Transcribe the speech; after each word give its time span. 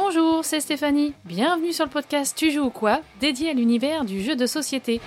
Bonjour, 0.00 0.44
c'est 0.44 0.60
Stéphanie. 0.60 1.12
Bienvenue 1.24 1.72
sur 1.72 1.84
le 1.84 1.90
podcast 1.90 2.36
Tu 2.38 2.52
joues 2.52 2.66
ou 2.66 2.70
quoi 2.70 3.00
dédié 3.18 3.50
à 3.50 3.52
l'univers 3.52 4.04
du 4.04 4.22
jeu 4.22 4.36
de 4.36 4.46
société. 4.46 5.00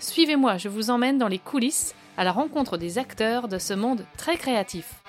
Suivez-moi, 0.00 0.58
je 0.58 0.68
vous 0.68 0.90
emmène 0.90 1.16
dans 1.16 1.28
les 1.28 1.38
coulisses 1.38 1.94
à 2.18 2.24
la 2.24 2.32
rencontre 2.32 2.76
des 2.76 2.98
acteurs 2.98 3.48
de 3.48 3.56
ce 3.56 3.72
monde 3.72 4.04
très 4.18 4.36
créatif. 4.36 5.02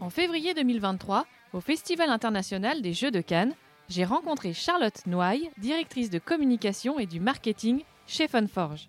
En 0.00 0.08
février 0.08 0.54
2023, 0.54 1.26
au 1.52 1.60
Festival 1.60 2.08
international 2.08 2.80
des 2.80 2.94
Jeux 2.94 3.10
de 3.10 3.20
Cannes, 3.20 3.54
j'ai 3.90 4.06
rencontré 4.06 4.54
Charlotte 4.54 5.06
Noailles, 5.06 5.50
directrice 5.58 6.08
de 6.08 6.18
communication 6.18 6.98
et 6.98 7.06
du 7.06 7.20
marketing 7.20 7.82
chez 8.06 8.28
Funforge. 8.28 8.88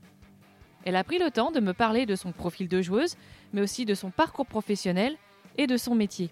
Elle 0.85 0.95
a 0.95 1.03
pris 1.03 1.19
le 1.19 1.31
temps 1.31 1.51
de 1.51 1.59
me 1.59 1.73
parler 1.73 2.05
de 2.05 2.15
son 2.15 2.31
profil 2.31 2.69
de 2.69 2.81
joueuse, 2.81 3.17
mais 3.51 3.61
aussi 3.61 3.83
de 3.83 3.93
son 3.93 4.09
parcours 4.09 4.45
professionnel 4.45 5.17
et 5.57 5.67
de 5.67 5.75
son 5.75 5.93
métier. 5.93 6.29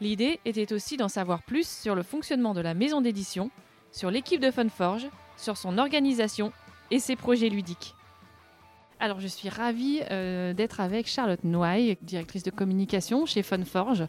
L'idée 0.00 0.38
était 0.44 0.72
aussi 0.72 0.96
d'en 0.96 1.08
savoir 1.08 1.42
plus 1.42 1.68
sur 1.68 1.94
le 1.94 2.02
fonctionnement 2.02 2.54
de 2.54 2.60
la 2.60 2.74
maison 2.74 3.00
d'édition, 3.00 3.50
sur 3.90 4.10
l'équipe 4.10 4.40
de 4.40 4.50
Funforge, 4.50 5.08
sur 5.36 5.56
son 5.56 5.78
organisation 5.78 6.52
et 6.90 6.98
ses 7.00 7.16
projets 7.16 7.48
ludiques. 7.48 7.94
Alors 9.00 9.20
je 9.20 9.26
suis 9.28 9.48
ravie 9.48 10.00
euh, 10.10 10.52
d'être 10.54 10.80
avec 10.80 11.06
Charlotte 11.08 11.42
Noailles, 11.44 11.96
directrice 12.02 12.42
de 12.42 12.50
communication 12.50 13.26
chez 13.26 13.42
Funforge. 13.42 14.04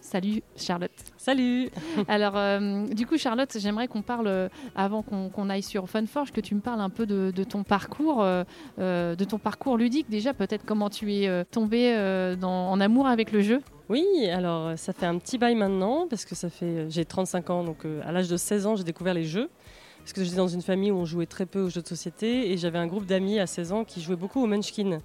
Salut 0.00 0.42
Charlotte. 0.56 0.90
Salut 1.16 1.70
Alors 2.08 2.36
euh, 2.36 2.86
du 2.88 3.06
coup 3.06 3.18
Charlotte, 3.18 3.56
j'aimerais 3.56 3.86
qu'on 3.86 4.02
parle, 4.02 4.26
euh, 4.26 4.48
avant 4.74 5.02
qu'on 5.02 5.48
aille 5.48 5.62
sur 5.62 5.88
Funforge, 5.88 6.32
que 6.32 6.40
tu 6.40 6.56
me 6.56 6.60
parles 6.60 6.80
un 6.80 6.90
peu 6.90 7.06
de, 7.06 7.32
de 7.34 7.44
ton 7.44 7.62
parcours, 7.62 8.24
de 8.78 9.24
ton 9.24 9.38
parcours 9.38 9.76
ludique 9.76 10.08
déjà, 10.10 10.34
peut-être 10.34 10.64
comment 10.64 10.90
tu 10.90 11.12
es 11.12 11.44
tombée 11.46 12.36
dans- 12.40 12.70
en 12.70 12.80
amour 12.80 13.06
avec 13.06 13.30
le 13.30 13.42
jeu? 13.42 13.60
Oui, 13.92 14.26
alors 14.30 14.68
euh, 14.68 14.76
ça 14.76 14.94
fait 14.94 15.04
un 15.04 15.18
petit 15.18 15.36
bail 15.36 15.54
maintenant, 15.54 16.06
parce 16.08 16.24
que 16.24 16.34
ça 16.34 16.48
fait, 16.48 16.86
j'ai 16.88 17.04
35 17.04 17.50
ans, 17.50 17.62
donc 17.62 17.84
euh, 17.84 18.00
à 18.06 18.10
l'âge 18.10 18.26
de 18.26 18.38
16 18.38 18.66
ans, 18.66 18.74
j'ai 18.74 18.84
découvert 18.84 19.12
les 19.12 19.24
jeux. 19.24 19.50
Parce 19.98 20.14
que 20.14 20.24
j'étais 20.24 20.38
dans 20.38 20.48
une 20.48 20.62
famille 20.62 20.90
où 20.90 20.96
on 20.96 21.04
jouait 21.04 21.26
très 21.26 21.44
peu 21.44 21.60
aux 21.60 21.68
jeux 21.68 21.82
de 21.82 21.86
société, 21.86 22.50
et 22.50 22.56
j'avais 22.56 22.78
un 22.78 22.86
groupe 22.86 23.04
d'amis 23.04 23.38
à 23.38 23.46
16 23.46 23.72
ans 23.72 23.84
qui 23.84 24.00
jouaient 24.00 24.16
beaucoup 24.16 24.42
au 24.42 24.46
Munchkin 24.46 25.00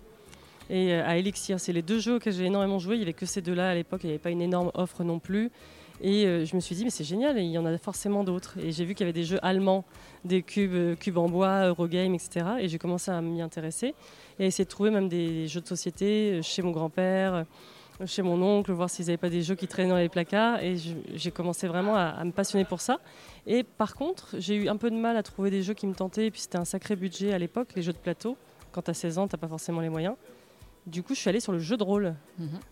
et 0.69 0.93
euh, 0.93 1.05
à 1.05 1.17
Elixir. 1.17 1.59
C'est 1.59 1.73
les 1.73 1.81
deux 1.81 1.99
jeux 1.99 2.15
auxquels 2.15 2.31
j'ai 2.31 2.45
énormément 2.45 2.79
joué. 2.79 2.95
Il 2.95 2.99
n'y 2.99 3.03
avait 3.03 3.11
que 3.11 3.25
ces 3.25 3.41
deux-là 3.41 3.71
à 3.71 3.75
l'époque, 3.75 3.99
il 4.05 4.07
n'y 4.07 4.13
avait 4.13 4.23
pas 4.23 4.29
une 4.29 4.41
énorme 4.41 4.71
offre 4.73 5.03
non 5.03 5.19
plus. 5.19 5.51
Et 5.99 6.25
euh, 6.25 6.45
je 6.45 6.55
me 6.55 6.61
suis 6.61 6.75
dit, 6.75 6.83
mais 6.83 6.91
c'est 6.91 7.03
génial, 7.03 7.39
il 7.39 7.49
y 7.49 7.57
en 7.57 7.65
a 7.65 7.77
forcément 7.77 8.23
d'autres. 8.23 8.57
Et 8.59 8.71
j'ai 8.71 8.85
vu 8.85 8.93
qu'il 8.93 9.05
y 9.05 9.09
avait 9.09 9.19
des 9.19 9.23
jeux 9.23 9.39
allemands, 9.41 9.83
des 10.25 10.43
cubes, 10.43 10.73
euh, 10.73 10.95
cubes 10.95 11.17
en 11.17 11.27
bois, 11.27 11.67
Eurogame, 11.67 12.13
etc. 12.13 12.45
Et 12.59 12.69
j'ai 12.69 12.77
commencé 12.77 13.09
à 13.09 13.19
m'y 13.21 13.41
intéresser 13.41 13.95
et 14.39 14.43
à 14.43 14.45
essayer 14.45 14.65
de 14.65 14.69
trouver 14.69 14.91
même 14.91 15.09
des 15.09 15.47
jeux 15.47 15.61
de 15.61 15.67
société 15.67 16.33
euh, 16.33 16.41
chez 16.43 16.61
mon 16.61 16.71
grand-père, 16.71 17.33
euh, 17.33 17.43
chez 18.05 18.21
mon 18.21 18.41
oncle, 18.41 18.71
voir 18.71 18.89
s'ils 18.89 19.05
n'avaient 19.05 19.17
pas 19.17 19.29
des 19.29 19.41
jeux 19.41 19.55
qui 19.55 19.67
traînaient 19.67 19.89
dans 19.89 19.97
les 19.97 20.09
placards. 20.09 20.63
Et 20.63 20.75
j'ai 21.13 21.31
commencé 21.31 21.67
vraiment 21.67 21.95
à, 21.95 22.03
à 22.03 22.23
me 22.23 22.31
passionner 22.31 22.65
pour 22.65 22.81
ça. 22.81 22.99
Et 23.45 23.63
par 23.63 23.95
contre, 23.95 24.35
j'ai 24.37 24.55
eu 24.55 24.69
un 24.69 24.77
peu 24.77 24.91
de 24.91 24.95
mal 24.95 25.17
à 25.17 25.23
trouver 25.23 25.49
des 25.49 25.63
jeux 25.63 25.73
qui 25.73 25.87
me 25.87 25.93
tentaient. 25.93 26.27
Et 26.27 26.31
puis 26.31 26.41
c'était 26.41 26.57
un 26.57 26.65
sacré 26.65 26.95
budget 26.95 27.33
à 27.33 27.39
l'époque, 27.39 27.69
les 27.75 27.81
jeux 27.81 27.93
de 27.93 27.97
plateau. 27.97 28.37
Quand 28.71 28.81
tu 28.83 28.91
as 28.91 28.93
16 28.93 29.17
ans, 29.17 29.27
tu 29.27 29.37
pas 29.37 29.47
forcément 29.47 29.81
les 29.81 29.89
moyens. 29.89 30.15
Du 30.85 31.03
coup, 31.03 31.13
je 31.13 31.19
suis 31.19 31.29
allée 31.29 31.41
sur 31.41 31.51
le 31.51 31.59
jeu 31.59 31.75
de 31.75 31.83
rôle. 31.83 32.15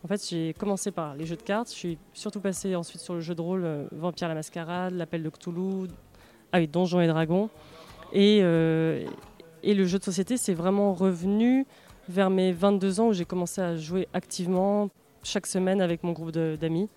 En 0.03 0.07
fait, 0.07 0.25
j'ai 0.29 0.53
commencé 0.53 0.89
par 0.91 1.15
les 1.15 1.25
jeux 1.25 1.35
de 1.35 1.41
cartes. 1.41 1.69
Je 1.69 1.75
suis 1.75 1.97
surtout 2.13 2.39
passée 2.39 2.73
ensuite 2.75 3.01
sur 3.01 3.13
le 3.13 3.19
jeu 3.19 3.35
de 3.35 3.41
rôle 3.41 3.65
euh, 3.65 3.87
Vampire 3.91 4.29
la 4.29 4.35
Mascarade, 4.35 4.93
l'Appel 4.93 5.21
de 5.21 5.29
Cthulhu, 5.29 5.89
ah 6.53 6.59
oui, 6.59 6.67
Donjons 6.67 7.01
et 7.01 7.07
Dragons. 7.07 7.49
Et, 8.13 8.39
euh, 8.41 9.05
et 9.63 9.73
le 9.73 9.85
jeu 9.85 9.99
de 9.99 10.03
société, 10.05 10.37
c'est 10.37 10.53
vraiment 10.53 10.93
revenu 10.93 11.65
vers 12.07 12.29
mes 12.29 12.53
22 12.53 12.99
ans 13.01 13.07
où 13.07 13.13
j'ai 13.13 13.25
commencé 13.25 13.59
à 13.59 13.75
jouer 13.75 14.07
activement 14.13 14.89
chaque 15.25 15.47
semaine 15.47 15.81
avec 15.81 16.03
mon 16.03 16.11
groupe 16.11 16.31
d'amis. 16.31 16.89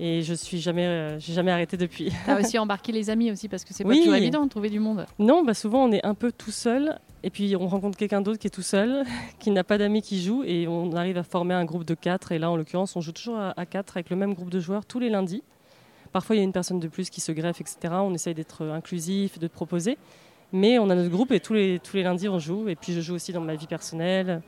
Et 0.00 0.22
je 0.22 0.32
suis 0.32 0.60
jamais, 0.60 0.86
euh, 0.86 1.18
j'ai 1.18 1.32
jamais 1.32 1.50
arrêté 1.50 1.76
depuis. 1.76 2.12
Tu 2.24 2.30
as 2.30 2.38
aussi 2.38 2.56
embarqué 2.58 2.92
les 2.92 3.10
amis 3.10 3.32
aussi, 3.32 3.48
parce 3.48 3.64
que 3.64 3.74
c'est 3.74 3.82
pas 3.82 3.90
Oui. 3.90 3.98
toujours 3.98 4.14
évident 4.14 4.44
de 4.44 4.48
trouver 4.48 4.70
du 4.70 4.78
monde. 4.78 5.06
Non, 5.18 5.42
bah 5.44 5.54
souvent 5.54 5.84
on 5.86 5.90
est 5.92 6.04
un 6.06 6.14
peu 6.14 6.30
tout 6.30 6.52
seul 6.52 7.00
et 7.24 7.30
puis 7.30 7.56
on 7.56 7.66
rencontre 7.66 7.98
quelqu'un 7.98 8.20
d'autre 8.20 8.38
qui 8.38 8.46
est 8.46 8.50
tout 8.50 8.62
seul, 8.62 9.04
qui 9.40 9.50
n'a 9.50 9.64
pas 9.64 9.76
d'amis 9.76 10.02
qui 10.02 10.22
jouent 10.22 10.44
et 10.44 10.68
on 10.68 10.92
arrive 10.92 11.18
à 11.18 11.24
former 11.24 11.54
un 11.54 11.64
groupe 11.64 11.84
de 11.84 11.94
quatre. 11.94 12.30
Et 12.30 12.38
là, 12.38 12.48
en 12.48 12.56
l'occurrence, 12.56 12.94
on 12.94 13.00
joue 13.00 13.10
toujours 13.10 13.38
à, 13.38 13.54
à 13.58 13.66
quatre 13.66 13.96
avec 13.96 14.08
le 14.10 14.14
même 14.16 14.34
groupe 14.34 14.50
de 14.50 14.60
joueurs 14.60 14.84
tous 14.86 15.00
les 15.00 15.08
lundis. 15.08 15.42
Parfois, 16.12 16.36
il 16.36 16.38
y 16.38 16.42
a 16.42 16.44
une 16.44 16.52
personne 16.52 16.78
de 16.78 16.86
plus 16.88 17.10
qui 17.10 17.20
se 17.20 17.32
greffe, 17.32 17.60
etc. 17.60 17.76
On 17.94 18.14
essaye 18.14 18.34
d'être 18.34 18.64
inclusif, 18.66 19.38
de 19.40 19.48
proposer. 19.48 19.98
Mais 20.52 20.78
on 20.78 20.88
a 20.90 20.94
notre 20.94 21.10
groupe 21.10 21.32
et 21.32 21.40
tous 21.40 21.54
les, 21.54 21.80
tous 21.80 21.96
les 21.96 22.02
lundis, 22.04 22.28
on 22.28 22.38
joue. 22.38 22.68
Et 22.68 22.76
puis, 22.76 22.92
je 22.92 23.00
joue 23.00 23.14
aussi 23.16 23.32
dans 23.32 23.40
ma 23.42 23.56
vie 23.56 23.66
personnelle 23.66 24.40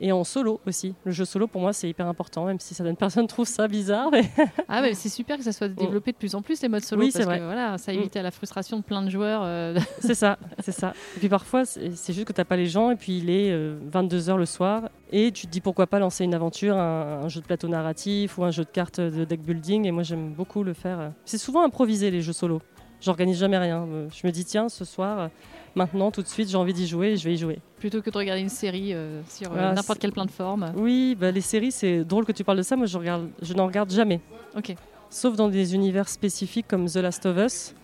et 0.00 0.12
en 0.12 0.24
solo 0.24 0.60
aussi. 0.66 0.94
Le 1.04 1.12
jeu 1.12 1.24
solo, 1.24 1.46
pour 1.46 1.60
moi, 1.60 1.72
c'est 1.72 1.88
hyper 1.88 2.06
important, 2.06 2.44
même 2.46 2.58
si 2.58 2.74
certaines 2.74 2.96
personnes 2.96 3.26
trouvent 3.26 3.46
ça 3.46 3.68
bizarre. 3.68 4.08
mais- 4.10 4.30
Ah 4.68 4.80
ouais, 4.82 4.94
c'est 4.94 5.08
super 5.08 5.36
que 5.36 5.42
ça 5.44 5.52
soit 5.52 5.68
développé 5.68 6.12
de 6.12 6.16
plus 6.16 6.34
en 6.34 6.42
plus 6.42 6.60
les 6.62 6.68
modes 6.68 6.82
solo 6.84 7.02
Oui, 7.02 7.08
parce 7.12 7.18
c'est 7.22 7.24
vrai. 7.28 7.38
que 7.38 7.44
voilà, 7.44 7.76
ça 7.78 7.92
Mm. 7.92 7.96
évite 7.96 8.16
la 8.16 8.30
frustration 8.30 8.78
de 8.78 8.82
plein 8.82 9.02
de 9.02 9.10
joueurs. 9.10 9.42
euh, 9.44 9.78
C'est 10.00 10.14
ça, 10.14 10.38
c'est 10.58 10.72
ça. 10.72 10.94
Et 11.16 11.20
puis 11.20 11.28
parfois, 11.28 11.64
c'est 11.64 12.12
juste 12.12 12.24
que 12.24 12.32
tu 12.32 12.40
n'as 12.40 12.44
pas 12.44 12.56
les 12.56 12.66
gens, 12.66 12.90
et 12.90 12.96
puis 12.96 13.18
il 13.18 13.30
est 13.30 13.54
22h 13.90 14.36
le 14.36 14.46
soir, 14.46 14.88
et 15.12 15.32
tu 15.32 15.46
te 15.46 15.52
dis 15.52 15.60
pourquoi 15.60 15.86
pas 15.86 15.98
lancer 15.98 16.24
une 16.24 16.34
aventure, 16.34 16.76
un, 16.76 17.22
un 17.24 17.28
jeu 17.28 17.40
de 17.40 17.46
plateau 17.46 17.68
narratif 17.68 18.38
ou 18.38 18.44
un 18.44 18.50
jeu 18.50 18.64
de 18.64 18.70
cartes 18.70 19.00
de 19.00 19.24
deck 19.24 19.42
building, 19.42 19.86
et 19.86 19.90
moi 19.90 20.02
j'aime 20.02 20.32
beaucoup 20.32 20.62
le 20.64 20.72
faire. 20.72 21.12
C'est 21.24 21.38
souvent 21.38 21.62
improvisé 21.64 22.10
les 22.10 22.22
jeux 22.22 22.32
solo. 22.32 22.62
J'organise 23.00 23.38
jamais 23.38 23.56
rien. 23.58 23.86
Euh, 23.88 24.08
Je 24.12 24.26
me 24.26 24.30
dis, 24.32 24.44
tiens, 24.44 24.68
ce 24.68 24.84
soir, 24.84 25.18
euh, 25.20 25.28
maintenant, 25.74 26.10
tout 26.10 26.22
de 26.22 26.26
suite, 26.26 26.48
j'ai 26.48 26.56
envie 26.56 26.72
d'y 26.72 26.86
jouer, 26.86 27.12
et 27.12 27.16
je 27.16 27.24
vais 27.24 27.34
y 27.34 27.36
jouer. 27.36 27.58
plutôt 27.78 28.02
que 28.02 28.10
de 28.10 28.16
regarder 28.18 28.42
une 28.42 28.48
série 28.48 28.92
euh, 28.92 29.22
sur 29.28 29.48
euh, 29.48 29.54
Voilà, 29.54 29.72
n'importe 29.72 29.98
quelle 29.98 30.12
plateforme. 30.12 30.72
Oui, 30.76 31.16
bah, 31.18 31.30
les 31.30 31.40
séries, 31.40 31.72
c'est 31.72 32.04
drôle 32.04 32.24
que 32.24 32.32
tu 32.32 32.44
parles 32.44 32.58
de 32.58 32.62
ça. 32.62 32.76
Moi, 32.76 32.86
je, 32.86 32.98
regarde, 32.98 33.28
je 33.42 33.54
n'en 33.54 33.66
regarde 33.66 33.90
jamais. 33.90 34.20
Ok. 34.56 34.74
sauf 35.10 35.36
dans 35.36 35.48
des 35.48 35.74
univers 35.74 36.08
spécifiques 36.08 36.66
comme 36.68 36.86
The 36.86 36.96
Last 36.96 37.26
of 37.26 37.36
Us. 37.38 37.74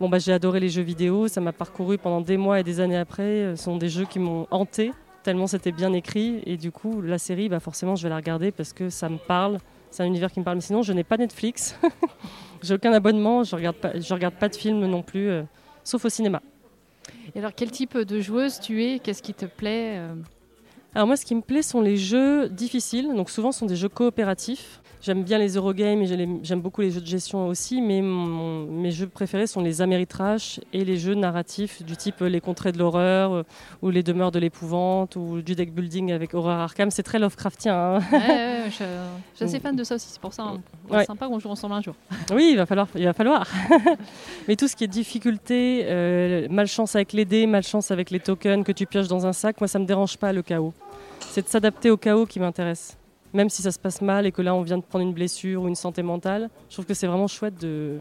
Bon, 0.00 0.08
bah, 0.08 0.18
j'ai 0.18 0.32
adoré 0.32 0.60
les 0.60 0.68
jeux 0.68 0.82
vidéo, 0.82 1.26
ça 1.26 1.40
m'a 1.40 1.52
parcouru 1.52 1.98
pendant 1.98 2.20
des 2.20 2.36
mois 2.36 2.60
et 2.60 2.62
des 2.62 2.78
années 2.80 2.96
après. 2.96 3.22
Euh, 3.22 3.56
Ce 3.56 3.64
sont 3.64 3.76
des 3.76 3.88
jeux 3.88 4.04
qui 4.04 4.20
m'ont 4.20 4.46
hanté, 4.50 4.92
tellement 5.24 5.48
c'était 5.48 5.72
bien 5.72 5.92
écrit. 5.92 6.40
Et 6.46 6.56
du 6.56 6.70
coup, 6.70 7.00
la 7.02 7.18
série, 7.18 7.48
bah, 7.48 7.58
forcément, 7.60 7.96
je 7.96 8.04
vais 8.04 8.08
la 8.08 8.16
regarder 8.16 8.52
parce 8.52 8.72
que 8.72 8.90
ça 8.90 9.08
me 9.08 9.18
parle. 9.18 9.58
C'est 9.90 10.02
un 10.02 10.06
univers 10.06 10.30
qui 10.30 10.38
me 10.38 10.44
parle. 10.44 10.58
Mais 10.58 10.62
sinon, 10.62 10.82
je 10.82 10.92
n'ai 10.92 11.02
pas 11.04 11.16
Netflix. 11.16 11.76
j'ai 12.62 12.74
aucun 12.74 12.92
abonnement, 12.92 13.42
je 13.42 13.56
regarde 13.56 13.76
pas, 13.76 13.98
je 13.98 14.14
regarde 14.14 14.34
pas 14.34 14.48
de 14.48 14.54
films 14.56 14.86
non 14.86 15.02
plus, 15.02 15.28
euh, 15.28 15.42
sauf 15.82 16.04
au 16.04 16.08
cinéma. 16.08 16.42
Et 17.34 17.38
alors, 17.38 17.52
quel 17.54 17.70
type 17.70 17.96
de 17.96 18.20
joueuse 18.20 18.60
tu 18.60 18.84
es? 18.84 18.98
Qu'est-ce 18.98 19.22
qui 19.22 19.34
te 19.34 19.46
plaît 19.46 19.98
euh? 19.98 20.14
Alors 20.94 21.06
moi, 21.06 21.16
ce 21.16 21.24
qui 21.24 21.34
me 21.34 21.42
plaît 21.42 21.62
sont 21.62 21.80
les 21.80 21.96
jeux 21.96 22.48
difficiles. 22.48 23.14
Donc 23.14 23.30
souvent, 23.30 23.52
ce 23.52 23.60
sont 23.60 23.66
des 23.66 23.76
jeux 23.76 23.88
coopératifs. 23.88 24.80
J'aime 25.00 25.22
bien 25.22 25.38
les 25.38 25.54
Eurogames 25.54 26.02
et 26.02 26.06
j'aime 26.42 26.60
beaucoup 26.60 26.80
les 26.80 26.90
jeux 26.90 27.00
de 27.00 27.06
gestion 27.06 27.46
aussi, 27.46 27.80
mais 27.80 28.02
mon- 28.02 28.64
mes 28.66 28.90
jeux 28.90 29.06
préférés 29.06 29.46
sont 29.46 29.62
les 29.62 29.80
Ameritrash 29.80 30.58
et 30.72 30.84
les 30.84 30.96
jeux 30.96 31.14
narratifs 31.14 31.84
du 31.84 31.96
type 31.96 32.20
euh, 32.20 32.28
Les 32.28 32.40
Contrées 32.40 32.72
de 32.72 32.78
l'horreur 32.78 33.32
euh, 33.32 33.42
ou 33.80 33.90
Les 33.90 34.02
Demeures 34.02 34.32
de 34.32 34.40
l'épouvante 34.40 35.14
ou 35.14 35.40
du 35.40 35.54
deck 35.54 35.72
building 35.72 36.10
avec 36.10 36.34
Horror 36.34 36.50
Arkham. 36.50 36.90
C'est 36.90 37.04
très 37.04 37.20
Lovecraftien. 37.20 37.74
hein. 37.76 37.98
Ouais, 38.10 38.18
ouais, 38.18 38.26
ouais, 38.28 38.62
je, 38.66 38.70
je 38.72 39.36
suis 39.36 39.44
assez 39.44 39.60
fan 39.60 39.76
de 39.76 39.84
ça 39.84 39.94
aussi. 39.94 40.08
C'est 40.10 40.20
pour 40.20 40.32
ça, 40.34 40.42
hein. 40.42 40.60
Ouais. 40.90 41.04
sympa 41.04 41.28
qu'on 41.28 41.38
joue 41.38 41.48
ensemble 41.50 41.74
un 41.74 41.80
jour. 41.82 41.94
Oui, 42.34 42.48
il 42.50 42.56
va 42.56 42.66
falloir. 42.66 42.88
Il 42.96 43.04
va 43.04 43.12
falloir. 43.12 43.46
mais 44.48 44.56
tout 44.56 44.66
ce 44.66 44.74
qui 44.74 44.82
est 44.84 44.88
difficulté, 44.88 45.84
euh, 45.86 46.48
malchance 46.50 46.96
avec 46.96 47.12
les 47.12 47.24
dés, 47.24 47.46
malchance 47.46 47.92
avec 47.92 48.10
les 48.10 48.18
tokens 48.20 48.64
que 48.64 48.72
tu 48.72 48.84
pioches 48.84 49.08
dans 49.08 49.26
un 49.26 49.32
sac, 49.32 49.60
moi 49.60 49.68
ça 49.68 49.78
me 49.78 49.86
dérange 49.86 50.16
pas 50.18 50.32
le 50.32 50.42
chaos. 50.42 50.74
C'est 51.20 51.42
de 51.44 51.48
s'adapter 51.48 51.88
au 51.90 51.96
chaos 51.96 52.26
qui 52.26 52.40
m'intéresse. 52.40 52.97
Même 53.34 53.50
si 53.50 53.62
ça 53.62 53.70
se 53.72 53.78
passe 53.78 54.00
mal 54.00 54.26
et 54.26 54.32
que 54.32 54.40
là 54.42 54.54
on 54.54 54.62
vient 54.62 54.78
de 54.78 54.82
prendre 54.82 55.04
une 55.04 55.12
blessure 55.12 55.62
ou 55.62 55.68
une 55.68 55.74
santé 55.74 56.02
mentale, 56.02 56.48
je 56.68 56.74
trouve 56.74 56.86
que 56.86 56.94
c'est 56.94 57.06
vraiment 57.06 57.26
chouette 57.26 57.60
de, 57.60 57.98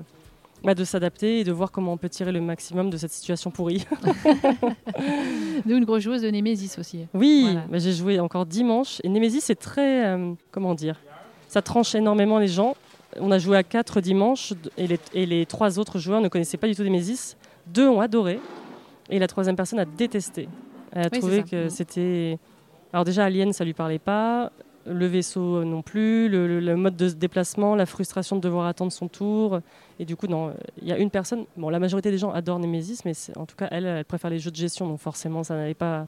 bah, 0.64 0.74
de 0.74 0.84
s'adapter 0.86 1.40
et 1.40 1.44
de 1.44 1.52
voir 1.52 1.72
comment 1.72 1.92
on 1.94 1.98
peut 1.98 2.08
tirer 2.10 2.32
le 2.32 2.40
maximum 2.42 2.90
de 2.90 2.98
cette 2.98 3.12
situation 3.12 3.52
pourrie. 3.52 3.86
Nous, 5.66 5.76
une 5.78 5.86
grosse 5.86 6.04
joueuse 6.04 6.22
de 6.22 6.30
Nemesis 6.30 6.78
aussi. 6.80 7.08
Oui, 7.14 7.42
Voilà. 7.44 7.66
bah, 7.70 7.78
j'ai 7.80 7.94
joué 7.94 8.20
encore 8.20 8.46
dimanche 8.46 9.00
et 9.04 9.10
Nemesis 9.10 9.42
c'est 9.42 9.56
très, 9.60 10.06
euh, 10.06 10.34
comment 10.52 10.74
dire, 10.74 11.00
ça 11.48 11.62
tranche 11.62 11.96
énormément 11.96 12.40
les 12.40 12.48
gens. 12.48 12.75
On 13.19 13.31
a 13.31 13.40
joué 13.40 13.57
à 13.57 13.63
4 13.63 14.01
dimanche 14.01 14.54
et 14.78 14.88
les, 14.88 15.00
et 15.13 15.25
les 15.25 15.46
trois 15.46 15.80
autres 15.80 15.98
joueurs 16.00 16.22
ne 16.22 16.28
connaissaient 16.28 16.57
pas 16.57 16.68
du 16.68 16.75
tout 16.75 16.84
Nemesis. 16.84 17.36
Deux 17.68 17.88
ont 17.88 18.00
adoré 18.01 18.40
et 19.10 19.19
la 19.19 19.28
troisième 19.28 19.56
personne 19.56 19.80
a 19.80 19.86
détesté. 19.86 20.48
Elle 20.92 21.06
a 21.06 21.10
Oui, 21.12 21.19
trouvé 21.19 21.44
que 21.44 21.63
Mhm. 21.66 21.69
c'était... 21.69 22.38
Alors 22.94 23.04
déjà 23.06 23.25
Alien 23.25 23.51
ça 23.54 23.63
lui 23.66 23.74
parlait 23.74 24.00
pas, 24.00 24.51
le 24.88 25.06
vaisseau 25.06 25.63
non 25.63 25.81
plus, 25.81 26.30
le, 26.30 26.48
le- 26.48 26.60
le 26.60 26.75
mode 26.75 26.95
de 26.95 27.10
déplacement, 27.10 27.75
la 27.75 27.86
frustration 27.86 28.36
de 28.38 28.42
devoir 28.42 28.68
attendre 28.68 28.92
son 28.92 29.07
tour. 29.07 29.60
Et 30.00 30.06
du 30.06 30.16
coup, 30.16 30.28
non, 30.28 30.54
il 30.81 30.88
y 30.88 30.92
a 30.92 30.98
une 30.98 31.10
personne, 31.12 31.45
bon 31.57 31.69
la 31.69 31.80
majorité 31.80 32.12
des 32.12 32.18
gens 32.18 32.31
adorent 32.31 32.60
Nemesis, 32.60 33.00
mais 33.06 33.13
en 33.36 33.45
tout 33.45 33.56
cas 33.56 33.68
elle, 33.72 33.86
elle 33.86 34.06
préfère 34.06 34.30
les 34.30 34.39
jeux 34.39 34.51
de 34.51 34.56
gestion, 34.56 34.88
donc 34.88 35.00
forcément 35.00 35.44
ça 35.44 35.56
n'allait 35.56 35.74
pas 35.74 36.07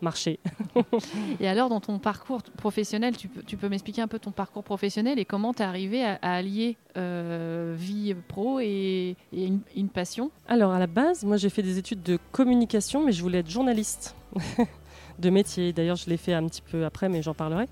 marcher. 0.00 0.38
Et 1.40 1.48
alors, 1.48 1.68
dans 1.68 1.80
ton 1.80 1.98
parcours 1.98 2.40
professionnel, 2.56 3.16
tu 3.16 3.26
peux, 3.26 3.42
tu 3.42 3.56
peux 3.56 3.68
m'expliquer 3.68 4.00
un 4.00 4.06
peu 4.06 4.20
ton 4.20 4.30
parcours 4.30 4.62
professionnel 4.62 5.18
et 5.18 5.24
comment 5.24 5.52
tu 5.52 5.62
es 5.62 5.64
arrivé 5.64 6.04
à, 6.04 6.20
à 6.22 6.34
allier 6.34 6.76
euh, 6.96 7.74
vie 7.76 8.14
pro 8.28 8.60
et, 8.60 9.16
et 9.32 9.44
une, 9.46 9.58
une 9.74 9.88
passion? 9.88 10.30
Alors 10.46 10.70
à 10.70 10.78
la 10.78 10.86
base, 10.86 11.24
moi 11.24 11.36
j'ai 11.36 11.50
fait 11.50 11.62
des 11.64 11.78
études 11.78 12.04
de 12.04 12.16
communication, 12.30 13.04
mais 13.04 13.10
je 13.10 13.20
voulais 13.22 13.38
être 13.38 13.50
journaliste 13.50 14.14
de 15.18 15.30
métier. 15.30 15.72
D'ailleurs, 15.72 15.96
je 15.96 16.08
l'ai 16.08 16.16
fait 16.16 16.32
un 16.34 16.46
petit 16.46 16.62
peu 16.62 16.84
après, 16.84 17.08
mais 17.08 17.20
j'en 17.22 17.34
parlerai. 17.34 17.66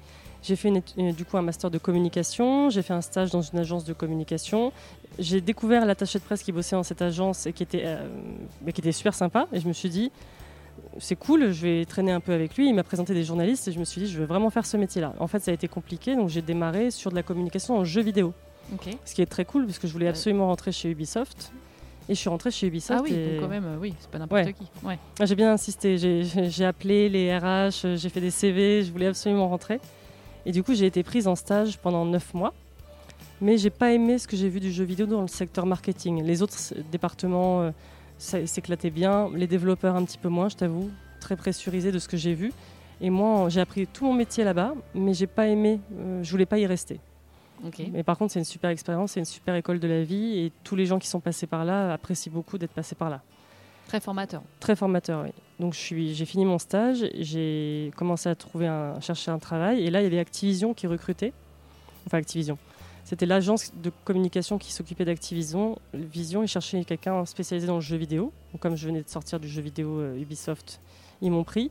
J'ai 0.46 0.54
fait 0.54 0.68
une 0.68 0.80
euh, 0.98 1.12
du 1.12 1.24
coup 1.24 1.36
un 1.36 1.42
master 1.42 1.70
de 1.70 1.78
communication, 1.78 2.70
j'ai 2.70 2.82
fait 2.82 2.92
un 2.92 3.00
stage 3.00 3.30
dans 3.32 3.42
une 3.42 3.58
agence 3.58 3.84
de 3.84 3.92
communication. 3.92 4.72
J'ai 5.18 5.40
découvert 5.40 5.84
l'attaché 5.84 6.18
de 6.20 6.24
presse 6.24 6.42
qui 6.44 6.52
bossait 6.52 6.76
dans 6.76 6.84
cette 6.84 7.02
agence 7.02 7.46
et 7.46 7.52
qui 7.52 7.64
était, 7.64 7.82
euh, 7.84 8.06
qui 8.72 8.80
était 8.80 8.92
super 8.92 9.12
sympa. 9.14 9.48
Et 9.52 9.58
je 9.58 9.66
me 9.66 9.72
suis 9.72 9.88
dit, 9.88 10.12
c'est 10.98 11.16
cool, 11.16 11.50
je 11.52 11.62
vais 11.66 11.84
traîner 11.84 12.12
un 12.12 12.20
peu 12.20 12.32
avec 12.32 12.56
lui. 12.56 12.68
Il 12.68 12.74
m'a 12.74 12.84
présenté 12.84 13.12
des 13.12 13.24
journalistes 13.24 13.66
et 13.66 13.72
je 13.72 13.80
me 13.80 13.84
suis 13.84 14.02
dit, 14.02 14.06
je 14.08 14.18
veux 14.18 14.26
vraiment 14.26 14.50
faire 14.50 14.66
ce 14.66 14.76
métier-là. 14.76 15.14
En 15.18 15.26
fait, 15.26 15.40
ça 15.40 15.50
a 15.50 15.54
été 15.54 15.66
compliqué, 15.66 16.14
donc 16.14 16.28
j'ai 16.28 16.42
démarré 16.42 16.92
sur 16.92 17.10
de 17.10 17.16
la 17.16 17.22
communication 17.24 17.76
en 17.78 17.84
jeu 17.84 18.02
vidéo. 18.02 18.32
Ok. 18.72 18.96
Ce 19.04 19.14
qui 19.14 19.22
est 19.22 19.26
très 19.26 19.44
cool 19.44 19.66
parce 19.66 19.78
que 19.80 19.88
je 19.88 19.92
voulais 19.92 20.08
absolument 20.08 20.46
rentrer 20.46 20.70
chez 20.70 20.90
Ubisoft. 20.90 21.52
Et 22.08 22.14
je 22.14 22.20
suis 22.20 22.28
rentrée 22.28 22.52
chez 22.52 22.68
Ubisoft. 22.68 23.00
Ah 23.00 23.02
oui, 23.02 23.14
et- 23.14 23.32
donc 23.32 23.40
quand 23.40 23.48
même, 23.48 23.64
euh, 23.64 23.78
oui, 23.80 23.92
c'est 23.98 24.08
pas 24.10 24.18
n'importe 24.20 24.44
Ouais. 24.44 24.52
qui. 24.52 24.86
Ouais. 24.86 24.96
ah, 25.18 25.26
J'ai 25.26 25.34
bien 25.34 25.50
insisté, 25.52 25.98
j'ai- 25.98 26.64
appelé 26.64 27.08
les 27.08 27.36
RH, 27.36 27.96
j'ai 27.96 28.08
fait 28.10 28.20
des 28.20 28.30
CV, 28.30 28.84
je 28.84 28.92
voulais 28.92 29.06
absolument 29.08 29.48
rentrer. 29.48 29.80
Et 30.46 30.52
du 30.52 30.62
coup, 30.62 30.74
j'ai 30.74 30.86
été 30.86 31.02
prise 31.02 31.26
en 31.26 31.34
stage 31.34 31.76
pendant 31.78 32.04
9 32.04 32.34
mois. 32.34 32.54
Mais 33.42 33.58
j'ai 33.58 33.68
pas 33.68 33.92
aimé 33.92 34.16
ce 34.18 34.26
que 34.26 34.36
j'ai 34.36 34.48
vu 34.48 34.60
du 34.60 34.72
jeu 34.72 34.84
vidéo 34.84 35.04
dans 35.04 35.20
le 35.20 35.28
secteur 35.28 35.66
marketing. 35.66 36.22
Les 36.22 36.40
autres 36.40 36.56
départements 36.90 37.62
euh, 37.62 37.70
s'éclataient 38.18 38.90
bien, 38.90 39.28
les 39.34 39.46
développeurs 39.46 39.94
un 39.96 40.04
petit 40.04 40.16
peu 40.16 40.30
moins, 40.30 40.48
je 40.48 40.56
t'avoue, 40.56 40.90
très 41.20 41.36
pressurisés 41.36 41.92
de 41.92 41.98
ce 41.98 42.08
que 42.08 42.16
j'ai 42.16 42.32
vu. 42.32 42.52
Et 43.02 43.10
moi, 43.10 43.50
j'ai 43.50 43.60
appris 43.60 43.86
tout 43.86 44.06
mon 44.06 44.14
métier 44.14 44.42
là-bas, 44.42 44.72
mais 44.94 45.12
j'ai 45.12 45.26
pas 45.26 45.48
aimé, 45.48 45.80
euh, 45.98 46.22
je 46.22 46.30
voulais 46.30 46.46
pas 46.46 46.58
y 46.58 46.64
rester. 46.64 46.98
Mais 47.92 48.02
par 48.02 48.16
contre, 48.16 48.32
c'est 48.32 48.38
une 48.38 48.44
super 48.44 48.70
expérience, 48.70 49.12
c'est 49.12 49.20
une 49.20 49.26
super 49.26 49.54
école 49.54 49.80
de 49.80 49.88
la 49.88 50.02
vie, 50.02 50.38
et 50.38 50.52
tous 50.62 50.76
les 50.76 50.86
gens 50.86 50.98
qui 50.98 51.08
sont 51.08 51.20
passés 51.20 51.46
par 51.46 51.64
là 51.64 51.92
apprécient 51.92 52.32
beaucoup 52.32 52.56
d'être 52.56 52.72
passés 52.72 52.94
par 52.94 53.10
là. 53.10 53.22
Très 53.88 54.00
formateur. 54.00 54.42
Très 54.60 54.76
formateur, 54.76 55.24
oui. 55.24 55.30
Donc 55.60 55.74
je 55.74 55.78
suis, 55.78 56.14
j'ai 56.14 56.26
fini 56.26 56.44
mon 56.44 56.58
stage, 56.58 57.04
j'ai 57.14 57.90
commencé 57.96 58.28
à 58.28 58.34
trouver 58.34 58.66
un, 58.66 59.00
chercher 59.00 59.30
un 59.30 59.38
travail, 59.38 59.86
et 59.86 59.90
là 59.90 60.00
il 60.00 60.04
y 60.04 60.06
avait 60.06 60.18
Activision 60.18 60.74
qui 60.74 60.86
recrutait. 60.86 61.32
Enfin 62.06 62.18
Activision. 62.18 62.58
C'était 63.06 63.26
l'agence 63.26 63.72
de 63.80 63.92
communication 64.04 64.58
qui 64.58 64.72
s'occupait 64.72 65.04
d'Activision. 65.04 65.78
Vision, 65.94 66.42
ils 66.42 66.48
cherchaient 66.48 66.84
quelqu'un 66.84 67.24
spécialisé 67.24 67.68
dans 67.68 67.76
le 67.76 67.80
jeu 67.80 67.96
vidéo. 67.96 68.32
Donc, 68.52 68.60
comme 68.60 68.76
je 68.76 68.84
venais 68.84 69.00
de 69.00 69.08
sortir 69.08 69.38
du 69.38 69.48
jeu 69.48 69.62
vidéo 69.62 70.00
euh, 70.00 70.20
Ubisoft, 70.20 70.80
ils 71.22 71.30
m'ont 71.30 71.44
pris. 71.44 71.70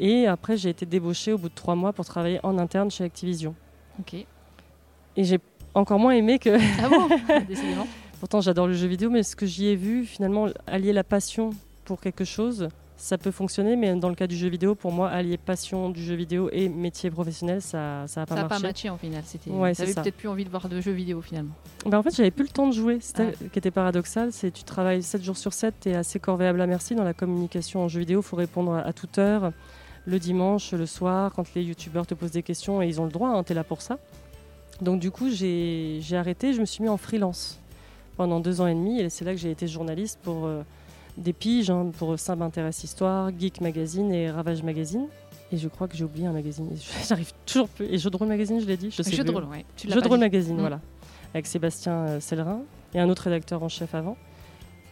Et 0.00 0.26
après, 0.26 0.56
j'ai 0.56 0.70
été 0.70 0.84
débauchée 0.84 1.32
au 1.32 1.38
bout 1.38 1.50
de 1.50 1.54
trois 1.54 1.76
mois 1.76 1.92
pour 1.92 2.04
travailler 2.04 2.40
en 2.42 2.58
interne 2.58 2.90
chez 2.90 3.04
Activision. 3.04 3.54
Ok. 4.00 4.14
Et 4.14 5.24
j'ai 5.24 5.38
encore 5.72 6.00
moins 6.00 6.14
aimé 6.14 6.40
que, 6.40 6.58
Ah 6.82 6.88
bon? 6.88 7.08
Décidément. 7.48 7.86
Pourtant, 8.20 8.40
j'adore 8.40 8.66
le 8.66 8.72
jeu 8.74 8.86
vidéo, 8.86 9.10
mais 9.10 9.22
ce 9.22 9.36
que 9.36 9.46
j'y 9.46 9.66
ai 9.66 9.76
vu, 9.76 10.04
finalement, 10.04 10.46
allier 10.66 10.92
la 10.92 11.04
passion 11.04 11.50
pour 11.84 12.00
quelque 12.00 12.24
chose, 12.24 12.68
ça 12.96 13.18
peut 13.18 13.30
fonctionner, 13.30 13.76
mais 13.76 13.94
dans 13.94 14.08
le 14.08 14.14
cas 14.14 14.26
du 14.26 14.36
jeu 14.36 14.48
vidéo, 14.48 14.74
pour 14.74 14.90
moi, 14.90 15.10
allier 15.10 15.36
passion 15.36 15.90
du 15.90 16.02
jeu 16.02 16.14
vidéo 16.14 16.48
et 16.50 16.70
métier 16.70 17.10
professionnel, 17.10 17.60
ça 17.60 17.78
n'a 17.78 18.02
pas 18.04 18.08
Ça 18.08 18.20
n'a 18.20 18.26
pas 18.26 18.48
marché. 18.48 18.62
matché 18.62 18.90
en 18.90 18.96
final. 18.96 19.22
C'était. 19.26 19.50
Ouais, 19.50 19.74
T'avais 19.74 19.92
ça. 19.92 20.00
peut-être 20.02 20.16
plus 20.16 20.28
envie 20.28 20.46
de 20.46 20.50
voir 20.50 20.66
de 20.68 20.80
jeux 20.80 20.92
vidéo 20.92 21.20
finalement. 21.20 21.52
Ben, 21.84 21.98
en 21.98 22.02
fait, 22.02 22.16
j'avais 22.16 22.30
plus 22.30 22.44
le 22.44 22.48
temps 22.48 22.66
de 22.68 22.72
jouer. 22.72 22.98
C'était 23.00 23.34
Ah. 23.38 23.48
qui 23.52 23.58
était 23.58 23.70
paradoxal, 23.70 24.32
c'est 24.32 24.50
tu 24.50 24.64
travailles 24.64 25.02
7 25.02 25.22
jours 25.22 25.36
sur 25.36 25.52
7, 25.52 25.74
tu 25.82 25.90
es 25.90 25.94
assez 25.94 26.18
corvéable 26.18 26.60
à 26.62 26.66
merci 26.66 26.94
dans 26.94 27.04
la 27.04 27.12
communication 27.14 27.82
en 27.82 27.88
jeu 27.88 28.00
vidéo, 28.00 28.20
il 28.20 28.24
faut 28.24 28.36
répondre 28.36 28.72
à, 28.72 28.80
à 28.80 28.92
toute 28.94 29.18
heure, 29.18 29.52
le 30.06 30.18
dimanche, 30.18 30.72
le 30.72 30.86
soir, 30.86 31.32
quand 31.36 31.44
les 31.54 31.62
youtubeurs 31.64 32.06
te 32.06 32.14
posent 32.14 32.30
des 32.30 32.42
questions, 32.42 32.80
et 32.80 32.88
ils 32.88 32.98
ont 32.98 33.04
le 33.04 33.12
droit, 33.12 33.44
tu 33.44 33.52
es 33.52 33.54
là 33.54 33.62
pour 33.64 33.82
ça. 33.82 33.98
Donc 34.80 35.00
du 35.00 35.10
coup, 35.10 35.28
j'ai 35.30 35.98
j'ai 36.00 36.16
arrêté, 36.16 36.54
je 36.54 36.60
me 36.60 36.66
suis 36.66 36.82
mis 36.82 36.88
en 36.88 36.96
freelance 36.96 37.60
pendant 38.16 38.40
deux 38.40 38.60
ans 38.60 38.66
et 38.66 38.74
demi, 38.74 39.00
et 39.00 39.08
c'est 39.10 39.24
là 39.24 39.32
que 39.32 39.38
j'ai 39.38 39.50
été 39.50 39.66
journaliste 39.66 40.18
pour 40.22 40.46
euh, 40.46 40.62
des 41.16 41.32
piges, 41.32 41.70
hein, 41.70 41.90
pour 41.98 42.18
Ça 42.18 42.36
m'intéresse 42.36 42.82
Histoire, 42.84 43.30
Geek 43.38 43.60
Magazine 43.60 44.12
et 44.12 44.30
Ravage 44.30 44.62
Magazine. 44.62 45.06
Et 45.52 45.58
je 45.58 45.68
crois 45.68 45.86
que 45.86 45.96
j'ai 45.96 46.04
oublié 46.04 46.26
un 46.26 46.32
magazine. 46.32 46.68
J'arrive 47.08 47.32
toujours 47.46 47.68
plus. 47.68 47.86
Et 47.86 47.98
Jeu 47.98 48.10
de 48.10 48.16
rôle 48.16 48.28
magazine, 48.28 48.60
je 48.60 48.66
l'ai 48.66 48.76
dit. 48.76 48.90
Je 48.90 49.02
sais 49.02 49.12
Jeu 49.12 49.22
de 49.24 49.30
rôle, 49.30 49.44
ouais. 49.44 49.64
Tu 49.76 49.86
l'as 49.86 49.94
Jeu 49.94 50.00
de 50.02 50.08
rôle 50.08 50.18
magazine, 50.18 50.56
Mm. 50.56 50.60
voilà. 50.60 50.80
Avec 51.34 51.46
Sébastien 51.46 51.92
euh, 51.92 52.20
Sellerin 52.20 52.62
et 52.94 53.00
un 53.00 53.08
autre 53.08 53.22
rédacteur 53.24 53.62
en 53.62 53.68
chef 53.68 53.94
avant. 53.94 54.16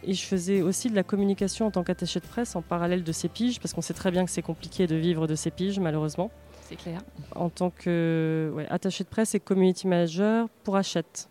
Et 0.07 0.13
je 0.13 0.23
faisais 0.23 0.61
aussi 0.61 0.89
de 0.89 0.95
la 0.95 1.01
communication 1.03 1.65
en 1.65 1.71
tant 1.71 1.83
qu'attaché 1.83 2.19
de 2.19 2.25
presse 2.27 2.55
en 2.55 2.61
parallèle 2.61 3.03
de 3.03 3.11
ces 3.11 3.27
piges, 3.27 3.59
parce 3.59 3.73
qu'on 3.73 3.81
sait 3.81 3.93
très 3.95 4.11
bien 4.11 4.23
que 4.23 4.29
c'est 4.31 4.43
compliqué 4.43 4.85
de 4.85 4.95
vivre 4.95 5.25
de 5.27 5.33
ces 5.35 5.49
piges, 5.49 5.79
malheureusement. 5.79 6.29
C'est 6.69 6.75
clair. 6.75 7.01
En 7.35 7.49
tant 7.49 7.71
que 7.71 8.51
ouais, 8.55 8.67
attaché 8.69 9.03
de 9.03 9.09
presse 9.09 9.33
et 9.35 9.39
community 9.39 9.87
manager 9.87 10.47
pour 10.63 10.75
Hachette. 10.77 11.27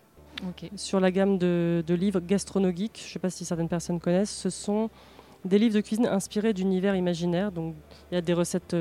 Sur 0.77 1.01
la 1.01 1.11
gamme 1.11 1.39
de, 1.39 1.83
de 1.87 1.95
livres 1.95 2.21
gastronomiques, 2.21 3.01
je 3.03 3.09
ne 3.09 3.13
sais 3.13 3.19
pas 3.19 3.31
si 3.31 3.45
certaines 3.45 3.69
personnes 3.69 4.01
connaissent, 4.01 4.35
ce 4.35 4.51
sont 4.51 4.91
des 5.45 5.59
livres 5.59 5.75
de 5.75 5.81
cuisine 5.81 6.07
inspirés 6.07 6.53
d'univers 6.53 6.97
imaginaires. 6.97 7.53
Donc, 7.53 7.75
il 8.11 8.15
y 8.15 8.19
a 8.19 8.21
des 8.21 8.33
recettes 8.33 8.75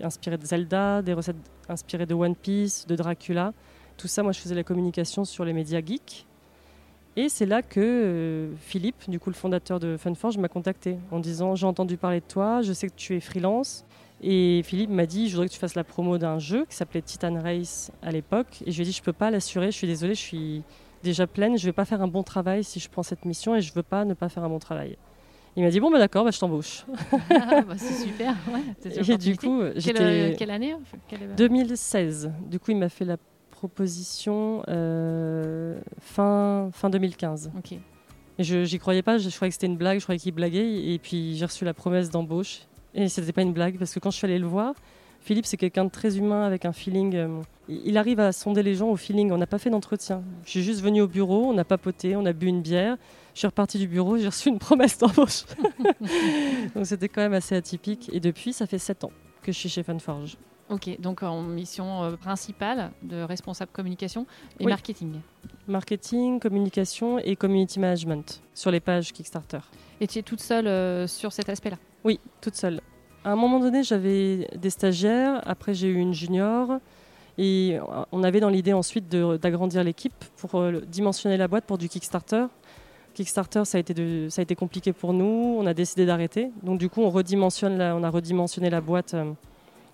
inspirées 0.00 0.38
de 0.38 0.46
Zelda, 0.46 1.02
des 1.02 1.12
recettes 1.12 1.36
inspirées 1.68 2.06
de 2.06 2.14
One 2.14 2.36
Piece, 2.36 2.86
de 2.86 2.96
Dracula. 2.96 3.52
Tout 3.96 4.08
ça, 4.08 4.22
moi, 4.22 4.32
je 4.32 4.40
faisais 4.40 4.54
la 4.54 4.64
communication 4.64 5.24
sur 5.24 5.44
les 5.44 5.52
médias 5.52 5.80
geeks. 5.84 6.26
Et 7.16 7.28
c'est 7.28 7.46
là 7.46 7.62
que 7.62 7.80
euh, 7.80 8.54
Philippe, 8.60 9.10
du 9.10 9.18
coup 9.18 9.28
le 9.28 9.34
fondateur 9.34 9.80
de 9.80 9.96
Funforge, 9.96 10.38
m'a 10.38 10.46
contacté 10.46 10.98
en 11.10 11.18
disant 11.18 11.56
j'ai 11.56 11.66
entendu 11.66 11.96
parler 11.96 12.20
de 12.20 12.24
toi, 12.24 12.62
je 12.62 12.72
sais 12.72 12.86
que 12.86 12.94
tu 12.94 13.16
es 13.16 13.18
freelance. 13.18 13.84
Et 14.22 14.62
Philippe 14.64 14.90
m'a 14.90 15.06
dit 15.06 15.28
je 15.28 15.34
voudrais 15.34 15.48
que 15.48 15.52
tu 15.52 15.58
fasses 15.58 15.74
la 15.76 15.84
promo 15.84 16.18
d'un 16.18 16.38
jeu 16.38 16.64
qui 16.68 16.74
s'appelait 16.76 17.02
Titan 17.02 17.40
Race 17.40 17.90
à 18.02 18.10
l'époque. 18.10 18.62
Et 18.66 18.72
je 18.72 18.76
lui 18.76 18.82
ai 18.82 18.86
dit 18.86 18.92
je 18.92 19.02
peux 19.02 19.12
pas 19.12 19.30
l'assurer, 19.30 19.66
je 19.70 19.76
suis 19.76 19.86
désolée, 19.86 20.14
je 20.14 20.20
suis 20.20 20.62
déjà 21.02 21.26
pleine, 21.26 21.56
je 21.56 21.64
vais 21.66 21.72
pas 21.72 21.84
faire 21.84 22.02
un 22.02 22.08
bon 22.08 22.22
travail 22.24 22.64
si 22.64 22.80
je 22.80 22.88
prends 22.88 23.04
cette 23.04 23.24
mission 23.24 23.54
et 23.54 23.60
je 23.60 23.72
veux 23.72 23.82
pas 23.84 24.04
ne 24.04 24.14
pas 24.14 24.28
faire 24.28 24.42
un 24.44 24.48
bon 24.48 24.58
travail. 24.58 24.96
Il 25.56 25.64
m'a 25.64 25.70
dit 25.70 25.80
bon 25.80 25.90
bah 25.90 25.98
d'accord, 25.98 26.24
bah, 26.24 26.30
je 26.30 26.38
t'embauche. 26.38 26.84
Ah, 27.30 27.62
bah, 27.62 27.74
c'est 27.76 27.94
super. 28.06 28.34
Ouais, 28.52 28.60
Et 29.12 29.16
du 29.18 29.36
coup 29.36 29.60
Quelle, 29.60 29.80
j'étais 29.80 30.02
euh, 30.02 30.34
quelle 30.36 30.50
année 30.50 30.74
enfin, 30.74 30.98
quelle- 31.08 31.34
2016. 31.36 32.32
Du 32.48 32.58
coup 32.58 32.72
il 32.72 32.76
m'a 32.76 32.88
fait 32.88 33.04
la 33.04 33.16
proposition 33.50 34.62
euh, 34.68 35.78
fin 36.00 36.70
fin 36.72 36.90
2015. 36.90 37.50
Ok. 37.58 37.72
Et 38.40 38.44
je 38.44 38.62
j'y 38.64 38.78
croyais 38.78 39.02
pas, 39.02 39.18
je, 39.18 39.28
je 39.28 39.34
croyais 39.34 39.50
que 39.50 39.54
c'était 39.54 39.66
une 39.66 39.76
blague, 39.76 39.98
je 39.98 40.04
croyais 40.04 40.18
qu'il 40.20 40.32
blaguait. 40.32 40.92
Et 40.92 40.98
puis 40.98 41.36
j'ai 41.36 41.44
reçu 41.44 41.64
la 41.64 41.74
promesse 41.74 42.08
d'embauche. 42.10 42.67
Et 42.94 43.08
c'était 43.08 43.32
pas 43.32 43.42
une 43.42 43.52
blague, 43.52 43.78
parce 43.78 43.92
que 43.94 43.98
quand 44.00 44.10
je 44.10 44.16
suis 44.16 44.24
allée 44.26 44.38
le 44.38 44.46
voir, 44.46 44.74
Philippe, 45.20 45.46
c'est 45.46 45.56
quelqu'un 45.56 45.84
de 45.84 45.90
très 45.90 46.16
humain, 46.16 46.44
avec 46.44 46.64
un 46.64 46.72
feeling. 46.72 47.14
euh, 47.16 47.40
il 47.68 47.98
arrive 47.98 48.18
à 48.20 48.32
sonder 48.32 48.62
les 48.62 48.74
gens 48.76 48.88
au 48.88 48.96
feeling. 48.96 49.30
On 49.32 49.36
n'a 49.36 49.46
pas 49.46 49.58
fait 49.58 49.68
d'entretien. 49.68 50.22
Je 50.44 50.50
suis 50.50 50.62
juste 50.62 50.80
venue 50.80 51.02
au 51.02 51.08
bureau, 51.08 51.44
on 51.52 51.58
a 51.58 51.64
papoté, 51.64 52.16
on 52.16 52.24
a 52.24 52.32
bu 52.32 52.46
une 52.46 52.62
bière. 52.62 52.96
Je 53.34 53.40
suis 53.40 53.46
repartie 53.46 53.78
du 53.78 53.86
bureau, 53.88 54.16
j'ai 54.16 54.26
reçu 54.26 54.48
une 54.48 54.58
promesse 54.58 54.96
d'embauche. 54.98 55.44
Donc 56.74 56.86
c'était 56.86 57.08
quand 57.08 57.20
même 57.20 57.34
assez 57.34 57.54
atypique. 57.54 58.08
Et 58.12 58.20
depuis, 58.20 58.52
ça 58.52 58.66
fait 58.66 58.78
7 58.78 59.04
ans 59.04 59.12
que 59.42 59.52
je 59.52 59.58
suis 59.58 59.68
chez 59.68 59.82
Funforge. 59.82 60.36
Ok. 60.70 61.00
Donc 61.00 61.22
en 61.22 61.42
mission 61.42 62.04
euh, 62.04 62.16
principale 62.16 62.90
de 63.02 63.22
responsable 63.22 63.70
communication 63.72 64.26
et 64.60 64.64
Oui. 64.64 64.70
marketing. 64.70 65.20
Marketing, 65.66 66.40
communication 66.40 67.18
et 67.18 67.36
community 67.36 67.78
management 67.80 68.42
sur 68.54 68.70
les 68.70 68.80
pages 68.80 69.12
Kickstarter. 69.12 69.60
Et 70.00 70.06
tu 70.06 70.18
es 70.18 70.22
toute 70.22 70.40
seule 70.40 70.66
euh, 70.66 71.06
sur 71.06 71.32
cet 71.32 71.48
aspect-là? 71.48 71.76
Oui, 72.04 72.20
toute 72.40 72.54
seule. 72.56 72.80
À 73.24 73.32
un 73.32 73.36
moment 73.36 73.58
donné, 73.60 73.82
j'avais 73.82 74.48
des 74.56 74.70
stagiaires, 74.70 75.42
après 75.46 75.74
j'ai 75.74 75.88
eu 75.88 75.96
une 75.98 76.14
junior, 76.14 76.78
et 77.36 77.78
on 78.12 78.22
avait 78.22 78.40
dans 78.40 78.48
l'idée 78.48 78.72
ensuite 78.72 79.08
d'agrandir 79.08 79.84
l'équipe 79.84 80.24
pour 80.36 80.56
euh, 80.56 80.80
dimensionner 80.86 81.36
la 81.36 81.46
boîte 81.48 81.64
pour 81.64 81.78
du 81.78 81.88
Kickstarter. 81.88 82.46
Kickstarter, 83.14 83.64
ça 83.64 83.78
a 83.78 83.80
été, 83.80 83.94
de- 83.94 84.28
ça 84.30 84.40
a 84.40 84.44
été 84.44 84.54
compliqué 84.54 84.92
pour 84.92 85.12
nous, 85.12 85.56
on 85.58 85.66
a 85.66 85.74
décidé 85.74 86.06
d'arrêter. 86.06 86.50
Donc 86.62 86.78
du 86.78 86.88
coup, 86.88 87.00
on, 87.02 87.10
redimensionne 87.10 87.76
la- 87.78 87.94
on 87.96 88.02
a 88.02 88.10
redimensionné 88.10 88.70
la 88.70 88.80
boîte 88.80 89.14
euh, 89.14 89.32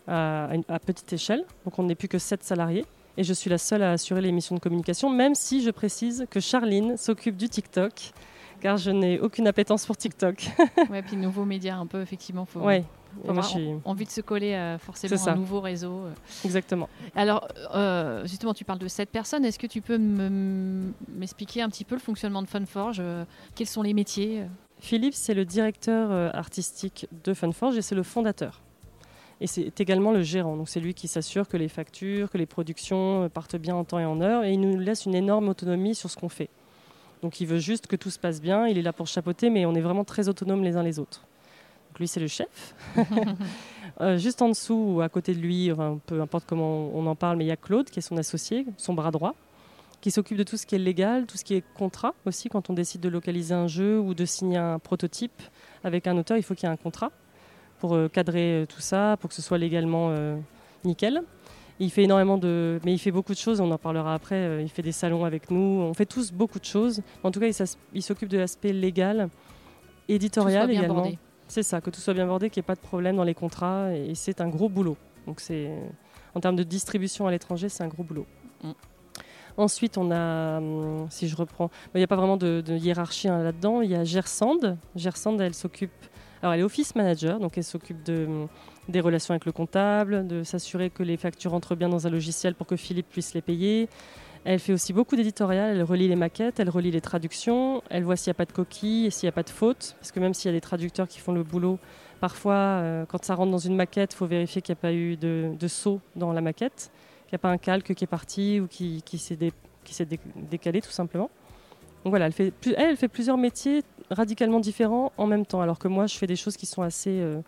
à, 0.06 0.48
à 0.68 0.78
petite 0.78 1.12
échelle. 1.12 1.44
Donc 1.64 1.78
on 1.78 1.82
n'est 1.84 1.94
plus 1.94 2.08
que 2.08 2.18
7 2.18 2.42
salariés. 2.44 2.84
Et 3.16 3.24
je 3.24 3.32
suis 3.32 3.48
la 3.48 3.58
seule 3.58 3.82
à 3.82 3.92
assurer 3.92 4.20
les 4.20 4.32
missions 4.32 4.54
de 4.56 4.60
communication, 4.60 5.08
même 5.08 5.34
si 5.34 5.62
je 5.62 5.70
précise 5.70 6.26
que 6.30 6.40
Charline 6.40 6.96
s'occupe 6.96 7.36
du 7.36 7.48
TikTok, 7.48 8.12
car 8.64 8.78
je 8.78 8.90
n'ai 8.90 9.20
aucune 9.20 9.46
appétence 9.46 9.84
pour 9.84 9.94
TikTok. 9.94 10.48
ouais. 10.90 11.02
Puis 11.02 11.16
nouveaux 11.18 11.44
médias 11.44 11.76
un 11.76 11.84
peu 11.86 12.00
effectivement. 12.00 12.46
Faut, 12.46 12.60
ouais, 12.60 12.82
je 13.22 13.42
suis... 13.42 13.68
envie 13.84 14.06
de 14.06 14.10
se 14.10 14.22
coller 14.22 14.54
à 14.54 14.78
forcément 14.78 15.18
ça. 15.18 15.32
un 15.32 15.36
nouveau 15.36 15.60
réseau. 15.60 15.98
euh. 16.06 16.14
Exactement. 16.46 16.88
Alors, 17.14 17.46
euh, 17.74 18.24
justement, 18.26 18.54
tu 18.54 18.64
parles 18.64 18.78
de 18.78 18.88
cette 18.88 19.10
personne. 19.10 19.44
Est-ce 19.44 19.58
que 19.58 19.66
tu 19.66 19.82
peux 19.82 19.98
me- 19.98 20.94
m'expliquer 21.14 21.60
un 21.60 21.68
petit 21.68 21.84
peu 21.84 21.94
le 21.94 22.00
fonctionnement 22.00 22.40
de 22.40 22.46
Funforge 22.46 23.00
euh, 23.00 23.26
Quels 23.54 23.66
sont 23.66 23.82
les 23.82 23.92
métiers 23.92 24.40
euh? 24.40 24.46
Philippe, 24.80 25.12
c'est 25.14 25.34
le 25.34 25.44
directeur 25.44 26.10
euh, 26.10 26.30
artistique 26.32 27.06
de 27.22 27.34
Funforge 27.34 27.76
et 27.76 27.82
c'est 27.82 27.94
le 27.94 28.02
fondateur. 28.02 28.62
Et 29.42 29.46
c'est 29.46 29.78
également 29.78 30.10
le 30.10 30.22
gérant. 30.22 30.56
Donc 30.56 30.70
c'est 30.70 30.80
lui 30.80 30.94
qui 30.94 31.06
s'assure 31.06 31.48
que 31.48 31.58
les 31.58 31.68
factures, 31.68 32.30
que 32.30 32.38
les 32.38 32.46
productions 32.46 33.24
euh, 33.24 33.28
partent 33.28 33.56
bien 33.56 33.74
en 33.76 33.84
temps 33.84 33.98
et 33.98 34.06
en 34.06 34.22
heure. 34.22 34.42
Et 34.42 34.54
il 34.54 34.60
nous 34.62 34.78
laisse 34.78 35.04
une 35.04 35.14
énorme 35.14 35.50
autonomie 35.50 35.94
sur 35.94 36.08
ce 36.08 36.16
qu'on 36.16 36.30
fait. 36.30 36.48
Donc 37.24 37.40
il 37.40 37.46
veut 37.46 37.58
juste 37.58 37.86
que 37.86 37.96
tout 37.96 38.10
se 38.10 38.18
passe 38.18 38.38
bien. 38.38 38.66
Il 38.68 38.76
est 38.76 38.82
là 38.82 38.92
pour 38.92 39.06
chapeauter, 39.06 39.48
mais 39.48 39.64
on 39.64 39.74
est 39.74 39.80
vraiment 39.80 40.04
très 40.04 40.28
autonomes 40.28 40.62
les 40.62 40.76
uns 40.76 40.82
les 40.82 40.98
autres. 40.98 41.22
Donc 41.88 41.98
lui, 41.98 42.06
c'est 42.06 42.20
le 42.20 42.28
chef. 42.28 42.74
Euh, 44.00 44.18
juste 44.18 44.42
en 44.42 44.48
dessous 44.48 44.94
ou 44.96 45.00
à 45.02 45.08
côté 45.08 45.34
de 45.34 45.38
lui, 45.38 45.70
enfin, 45.70 46.00
peu 46.06 46.20
importe 46.20 46.46
comment 46.48 46.90
on 46.94 47.06
en 47.06 47.14
parle, 47.14 47.36
mais 47.36 47.44
il 47.44 47.46
y 47.46 47.52
a 47.52 47.56
Claude, 47.56 47.88
qui 47.88 48.00
est 48.00 48.02
son 48.02 48.16
associé, 48.16 48.66
son 48.76 48.92
bras 48.92 49.12
droit, 49.12 49.36
qui 50.00 50.10
s'occupe 50.10 50.36
de 50.36 50.42
tout 50.42 50.56
ce 50.56 50.66
qui 50.66 50.74
est 50.74 50.80
légal, 50.80 51.26
tout 51.26 51.36
ce 51.36 51.44
qui 51.44 51.54
est 51.54 51.62
contrat 51.74 52.12
aussi. 52.26 52.48
Quand 52.48 52.70
on 52.70 52.72
décide 52.72 53.02
de 53.02 53.08
localiser 53.08 53.54
un 53.54 53.68
jeu 53.68 54.00
ou 54.00 54.14
de 54.14 54.24
signer 54.24 54.56
un 54.56 54.80
prototype 54.80 55.40
avec 55.84 56.08
un 56.08 56.18
auteur, 56.18 56.36
il 56.36 56.42
faut 56.42 56.56
qu'il 56.56 56.68
y 56.68 56.72
ait 56.72 56.74
un 56.74 56.76
contrat 56.76 57.12
pour 57.78 57.94
euh, 57.94 58.08
cadrer 58.08 58.62
euh, 58.62 58.66
tout 58.66 58.80
ça, 58.80 59.16
pour 59.20 59.28
que 59.28 59.36
ce 59.36 59.42
soit 59.42 59.58
légalement 59.58 60.08
euh, 60.10 60.36
nickel. 60.82 61.22
Il 61.80 61.90
fait 61.90 62.04
énormément 62.04 62.38
de. 62.38 62.78
Mais 62.84 62.92
il 62.92 62.98
fait 62.98 63.10
beaucoup 63.10 63.32
de 63.32 63.38
choses, 63.38 63.60
on 63.60 63.70
en 63.70 63.78
parlera 63.78 64.14
après. 64.14 64.36
euh, 64.36 64.62
Il 64.62 64.68
fait 64.68 64.82
des 64.82 64.92
salons 64.92 65.24
avec 65.24 65.50
nous, 65.50 65.80
on 65.80 65.92
fait 65.94 66.06
tous 66.06 66.30
beaucoup 66.32 66.58
de 66.60 66.64
choses. 66.64 67.02
En 67.22 67.30
tout 67.30 67.40
cas, 67.40 67.46
il 67.92 68.02
s'occupe 68.02 68.28
de 68.28 68.38
l'aspect 68.38 68.72
légal, 68.72 69.28
éditorial 70.08 70.66
Tout 70.68 70.72
soit 70.72 70.72
bien 70.72 70.82
également. 70.82 71.10
C'est 71.48 71.62
ça, 71.62 71.80
que 71.80 71.90
tout 71.90 72.00
soit 72.00 72.14
bien 72.14 72.26
bordé, 72.26 72.48
qu'il 72.48 72.60
n'y 72.60 72.64
ait 72.64 72.66
pas 72.66 72.74
de 72.74 72.80
problème 72.80 73.16
dans 73.16 73.24
les 73.24 73.34
contrats. 73.34 73.92
Et 73.94 74.14
c'est 74.14 74.40
un 74.40 74.48
gros 74.48 74.68
boulot. 74.68 74.96
Donc, 75.26 75.40
c'est. 75.40 75.70
En 76.34 76.40
termes 76.40 76.56
de 76.56 76.62
distribution 76.64 77.26
à 77.26 77.30
l'étranger, 77.30 77.68
c'est 77.68 77.82
un 77.84 77.88
gros 77.88 78.02
boulot. 78.02 78.26
Mm. 78.62 78.70
Ensuite, 79.56 79.98
on 79.98 80.10
a, 80.10 80.58
hum, 80.58 81.06
si 81.10 81.28
je 81.28 81.36
reprends, 81.36 81.70
il 81.94 81.98
n'y 81.98 82.04
a 82.04 82.08
pas 82.08 82.16
vraiment 82.16 82.36
de, 82.36 82.60
de 82.64 82.76
hiérarchie 82.76 83.28
hein, 83.28 83.42
là-dedans. 83.42 83.82
Il 83.82 83.90
y 83.90 83.94
a 83.94 84.02
Gersand. 84.04 84.58
Gersand, 84.96 85.38
elle 85.38 85.54
s'occupe. 85.54 85.92
Alors, 86.44 86.52
elle 86.52 86.60
est 86.60 86.64
office 86.64 86.94
manager, 86.94 87.40
donc 87.40 87.56
elle 87.56 87.64
s'occupe 87.64 88.02
de, 88.02 88.46
des 88.90 89.00
relations 89.00 89.32
avec 89.32 89.46
le 89.46 89.52
comptable, 89.52 90.26
de 90.26 90.42
s'assurer 90.42 90.90
que 90.90 91.02
les 91.02 91.16
factures 91.16 91.54
entrent 91.54 91.74
bien 91.74 91.88
dans 91.88 92.06
un 92.06 92.10
logiciel 92.10 92.54
pour 92.54 92.66
que 92.66 92.76
Philippe 92.76 93.08
puisse 93.08 93.32
les 93.32 93.40
payer. 93.40 93.88
Elle 94.44 94.58
fait 94.58 94.74
aussi 94.74 94.92
beaucoup 94.92 95.16
d'éditorial, 95.16 95.74
elle 95.74 95.82
relie 95.82 96.06
les 96.06 96.16
maquettes, 96.16 96.60
elle 96.60 96.68
relie 96.68 96.90
les 96.90 97.00
traductions, 97.00 97.82
elle 97.88 98.04
voit 98.04 98.16
s'il 98.16 98.28
n'y 98.28 98.32
a 98.32 98.34
pas 98.34 98.44
de 98.44 98.52
coquilles 98.52 99.06
et 99.06 99.10
s'il 99.10 99.26
n'y 99.26 99.30
a 99.30 99.32
pas 99.32 99.42
de 99.42 99.48
fautes, 99.48 99.96
parce 99.98 100.12
que 100.12 100.20
même 100.20 100.34
s'il 100.34 100.50
y 100.50 100.54
a 100.54 100.54
des 100.54 100.60
traducteurs 100.60 101.08
qui 101.08 101.18
font 101.18 101.32
le 101.32 101.44
boulot, 101.44 101.78
parfois, 102.20 102.52
euh, 102.52 103.06
quand 103.06 103.24
ça 103.24 103.36
rentre 103.36 103.50
dans 103.50 103.56
une 103.56 103.74
maquette, 103.74 104.12
il 104.12 104.16
faut 104.16 104.26
vérifier 104.26 104.60
qu'il 104.60 104.74
n'y 104.74 104.78
a 104.80 104.82
pas 104.82 104.92
eu 104.92 105.16
de, 105.16 105.66
saut 105.66 106.02
dans 106.14 106.34
la 106.34 106.42
maquette, 106.42 106.90
qu'il 107.22 107.32
n'y 107.32 107.36
a 107.36 107.38
pas 107.38 107.48
un 107.48 107.56
calque 107.56 107.94
qui 107.94 108.04
est 108.04 108.06
parti 108.06 108.60
ou 108.60 108.66
qui, 108.66 109.02
s'est 109.16 109.38
décalé 110.36 110.82
tout 110.82 110.90
simplement. 110.90 111.30
Donc 112.04 112.10
voilà, 112.10 112.26
elle 112.26 112.96
fait 112.98 113.08
plusieurs 113.08 113.38
métiers 113.38 113.82
radicalement 114.10 114.60
différents 114.60 115.12
en 115.18 115.26
même 115.26 115.46
temps, 115.46 115.60
alors 115.60 115.78
que 115.78 115.88
moi, 115.88 116.06
je 116.06 116.16
fais 116.16 116.26
des 116.26 116.36
choses 116.36 116.56
qui 116.56 116.66
sont 116.66 116.82
assez 116.82 117.10
euh, 117.20 117.40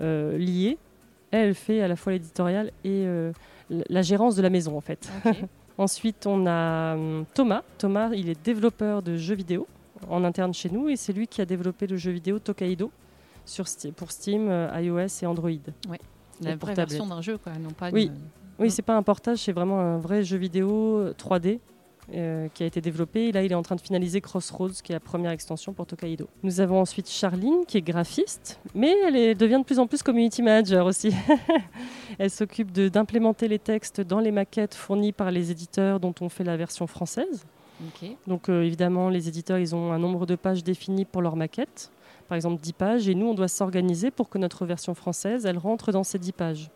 euh, 0.00 0.38
liées. 0.38 0.78
Elle, 1.30 1.48
elle 1.48 1.54
fait 1.54 1.80
à 1.82 1.88
la 1.88 1.96
fois 1.96 2.12
l'éditorial 2.12 2.68
et 2.84 3.04
euh, 3.06 3.32
la- 3.70 3.84
la 3.88 4.02
gérance 4.02 4.36
de 4.36 4.42
la 4.42 4.50
maison, 4.50 4.76
en 4.76 4.80
fait. 4.80 5.10
Ensuite, 5.78 6.26
on 6.26 6.46
a 6.46 6.94
hum, 6.94 7.24
Thomas. 7.34 7.62
Thomas, 7.78 8.10
il 8.14 8.28
est 8.28 8.44
développeur 8.44 9.02
de 9.02 9.16
jeux 9.16 9.34
vidéo 9.34 9.66
en 10.08 10.24
interne 10.24 10.52
chez 10.54 10.70
nous 10.70 10.88
et 10.88 10.96
c'est 10.96 11.12
lui 11.12 11.26
qui 11.28 11.40
a 11.40 11.44
développé 11.46 11.86
le 11.86 11.96
jeu 11.96 12.10
vidéo 12.10 12.38
Tokaido 12.38 12.90
sur 13.46 13.64
Sti- 13.64 13.92
pour 13.92 14.10
Steam, 14.10 14.50
iOS 14.74 15.22
et 15.22 15.26
Android. 15.26 15.50
La 16.42 16.56
pour 16.56 16.66
vraie 16.66 16.74
version 16.74 17.06
d'un 17.06 17.20
jeu, 17.20 17.38
quoi, 17.38 17.52
non 17.60 17.70
pas 17.70 17.90
Oui. 17.90 18.06
une- 18.06 18.14
Oui, 18.58 18.70
c'est 18.70 18.82
pas 18.82 18.94
un 18.96 19.02
portage, 19.02 19.38
c'est 19.38 19.52
vraiment 19.52 19.78
un 19.80 19.98
vrai 19.98 20.22
jeu 20.22 20.36
vidéo 20.36 20.98
euh, 20.98 21.14
3D 21.14 21.60
euh, 22.14 22.48
qui 22.54 22.62
a 22.62 22.66
été 22.66 22.80
développé. 22.80 23.28
Et 23.28 23.32
là, 23.32 23.42
il 23.42 23.52
est 23.52 23.54
en 23.54 23.62
train 23.62 23.76
de 23.76 23.80
finaliser 23.80 24.20
Crossroads, 24.20 24.80
qui 24.82 24.92
est 24.92 24.94
la 24.96 25.00
première 25.00 25.30
extension 25.30 25.72
pour 25.72 25.86
Tokaido. 25.86 26.28
Nous 26.42 26.60
avons 26.60 26.80
ensuite 26.80 27.08
Charline, 27.08 27.64
qui 27.66 27.78
est 27.78 27.82
graphiste, 27.82 28.58
mais 28.74 28.94
elle 29.06 29.16
est- 29.16 29.34
devient 29.34 29.58
de 29.60 29.64
plus 29.64 29.78
en 29.78 29.86
plus 29.86 30.02
community 30.02 30.42
manager 30.42 30.86
aussi. 30.86 31.12
elle 32.18 32.30
s'occupe 32.30 32.72
d'implémenter 32.72 33.48
les 33.48 33.58
textes 33.58 34.00
dans 34.00 34.20
les 34.20 34.32
maquettes 34.32 34.74
fournies 34.74 35.12
par 35.12 35.30
les 35.30 35.50
éditeurs 35.50 36.00
dont 36.00 36.14
on 36.20 36.28
fait 36.28 36.44
la 36.44 36.56
version 36.56 36.86
française. 36.86 37.44
Donc 38.26 38.48
euh, 38.48 38.62
évidemment, 38.62 39.08
les 39.08 39.28
éditeurs, 39.28 39.58
ils 39.58 39.74
ont 39.74 39.92
un 39.92 39.98
nombre 39.98 40.26
de 40.26 40.34
pages 40.36 40.62
défini 40.62 41.04
pour 41.04 41.22
leur 41.22 41.34
maquette, 41.36 41.90
par 42.28 42.36
exemple 42.36 42.60
10 42.60 42.72
pages, 42.74 43.08
et 43.08 43.14
nous, 43.14 43.26
on 43.26 43.34
doit 43.34 43.48
s'organiser 43.48 44.10
pour 44.10 44.28
que 44.28 44.36
notre 44.38 44.66
version 44.66 44.94
française, 44.94 45.46
elle 45.46 45.58
rentre 45.58 45.90
dans 45.90 46.04
ces 46.04 46.18
10 46.18 46.32
pages. 46.32 46.70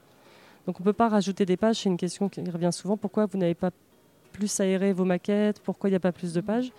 Donc 0.66 0.80
on 0.80 0.82
ne 0.82 0.84
peut 0.86 0.94
pas 0.94 1.10
rajouter 1.10 1.44
des 1.44 1.58
pages, 1.58 1.76
c'est 1.82 1.90
une 1.90 1.98
question 1.98 2.30
qui 2.30 2.40
revient 2.50 2.70
souvent, 2.72 2.96
pourquoi 2.96 3.26
vous 3.26 3.36
n'avez 3.36 3.54
pas 3.54 3.70
plus 4.34 4.60
aéré 4.60 4.92
vos 4.92 5.04
maquettes, 5.04 5.60
pourquoi 5.60 5.88
il 5.88 5.92
n'y 5.92 5.96
a 5.96 6.00
pas 6.00 6.12
plus 6.12 6.34
de 6.34 6.40
pages? 6.42 6.72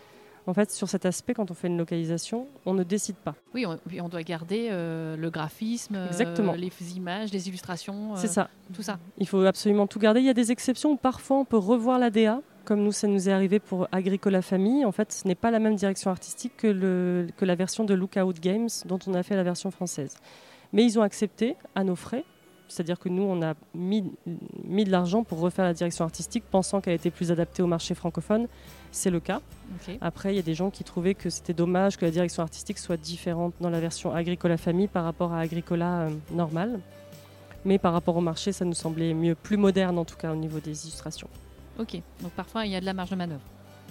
En 0.48 0.54
fait, 0.54 0.70
sur 0.70 0.88
cet 0.88 1.08
aspect, 1.08 1.34
quand 1.34 1.50
on 1.50 1.56
fait 1.56 1.68
une 1.68 1.78
localisation, 1.78 2.46
on 2.68 2.76
ne 2.76 2.84
décide 2.84 3.16
pas. 3.16 3.34
Oui, 3.56 3.66
on, 3.66 4.10
doit 4.10 4.22
garder 4.22 4.68
euh, 4.70 5.18
le 5.18 5.30
graphisme, 5.32 5.96
euh, 5.96 6.08
Exactement. 6.08 6.54
les 6.54 6.70
images, 6.96 7.32
les 7.32 7.48
illustrations, 7.48 8.14
euh, 8.14 8.18
C'est 8.18 8.28
ça. 8.28 8.50
tout 8.72 8.84
ça. 8.84 9.00
Il 9.18 9.28
faut 9.28 9.42
absolument 9.44 9.88
tout 9.88 9.98
garder. 9.98 10.20
Il 10.20 10.26
y 10.28 10.30
a 10.30 10.36
des 10.36 10.52
exceptions 10.52 10.92
où 10.92 10.98
parfois 10.98 11.38
on 11.38 11.46
peut 11.46 11.58
revoir 11.58 11.98
la 11.98 12.12
DA, 12.12 12.42
comme 12.64 12.84
nous, 12.84 12.92
ça 12.92 13.08
nous 13.08 13.28
est 13.28 13.32
arrivé 13.32 13.60
pour 13.60 13.88
Agricola 13.92 14.44
Famille. 14.44 14.86
En 14.86 14.92
fait, 14.92 15.12
ce 15.12 15.28
n'est 15.28 15.36
pas 15.36 15.50
la 15.50 15.60
même 15.60 15.76
direction 15.76 16.12
artistique 16.12 16.54
que, 16.58 16.68
le, 16.68 17.28
que 17.38 17.46
la 17.46 17.56
version 17.56 17.84
de 17.84 17.96
Lookout 17.96 18.34
Games 18.40 18.70
dont 18.86 19.00
on 19.08 19.16
a 19.16 19.24
fait 19.24 19.36
la 19.36 19.44
version 19.44 19.72
française. 19.72 20.18
Mais 20.74 20.84
ils 20.84 21.00
ont 21.00 21.04
accepté 21.04 21.56
à 21.74 21.84
nos 21.84 21.96
frais. 21.96 22.24
C'est-à-dire 22.68 23.00
que 23.00 23.10
nous, 23.10 23.24
on 23.24 23.42
a 23.42 23.54
mis, 23.74 24.04
mis 24.64 24.86
de 24.86 24.92
l'argent 24.92 25.24
pour 25.24 25.40
refaire 25.40 25.66
la 25.66 25.74
direction 25.74 26.04
artistique, 26.04 26.44
pensant 26.50 26.82
qu'elle 26.82 26.96
était 26.96 27.12
plus 27.12 27.32
adaptée 27.32 27.62
au 27.62 27.68
marché 27.68 27.94
francophone. 27.94 28.48
C'est 28.92 29.10
le 29.10 29.20
cas. 29.20 29.42
Après, 30.02 30.34
il 30.34 30.36
y 30.36 30.40
a 30.40 30.44
des 30.44 30.56
gens 30.56 30.70
qui 30.70 30.84
trouvaient 30.84 31.16
que 31.16 31.30
c'était 31.30 31.54
dommage 31.54 31.98
que 31.98 32.06
la 32.06 32.12
direction 32.12 32.44
artistique 32.44 32.80
soit 32.80 32.98
différente 32.98 33.54
dans 33.60 33.70
la 33.70 33.80
version 33.80 34.14
Agricola 34.14 34.58
Famille 34.58 34.88
par 34.88 35.04
rapport 35.04 35.34
à 35.34 35.40
Agricola 35.40 36.02
euh, 36.02 36.10
normal. 36.32 36.80
Mais 37.66 37.78
par 37.80 37.94
rapport 37.94 38.16
au 38.16 38.22
marché, 38.22 38.52
ça 38.52 38.64
nous 38.64 38.74
semblait 38.74 39.14
mieux, 39.14 39.36
plus 39.36 39.58
moderne 39.58 39.98
en 39.98 40.06
tout 40.06 40.16
cas 40.16 40.32
au 40.32 40.36
niveau 40.36 40.60
des 40.60 40.86
illustrations. 40.86 41.28
Ok. 41.80 42.00
Donc 42.22 42.32
parfois 42.32 42.66
il 42.66 42.72
y 42.72 42.76
a 42.76 42.80
de 42.80 42.86
la 42.86 42.94
marge 42.94 43.10
de 43.10 43.16
manœuvre. 43.16 43.42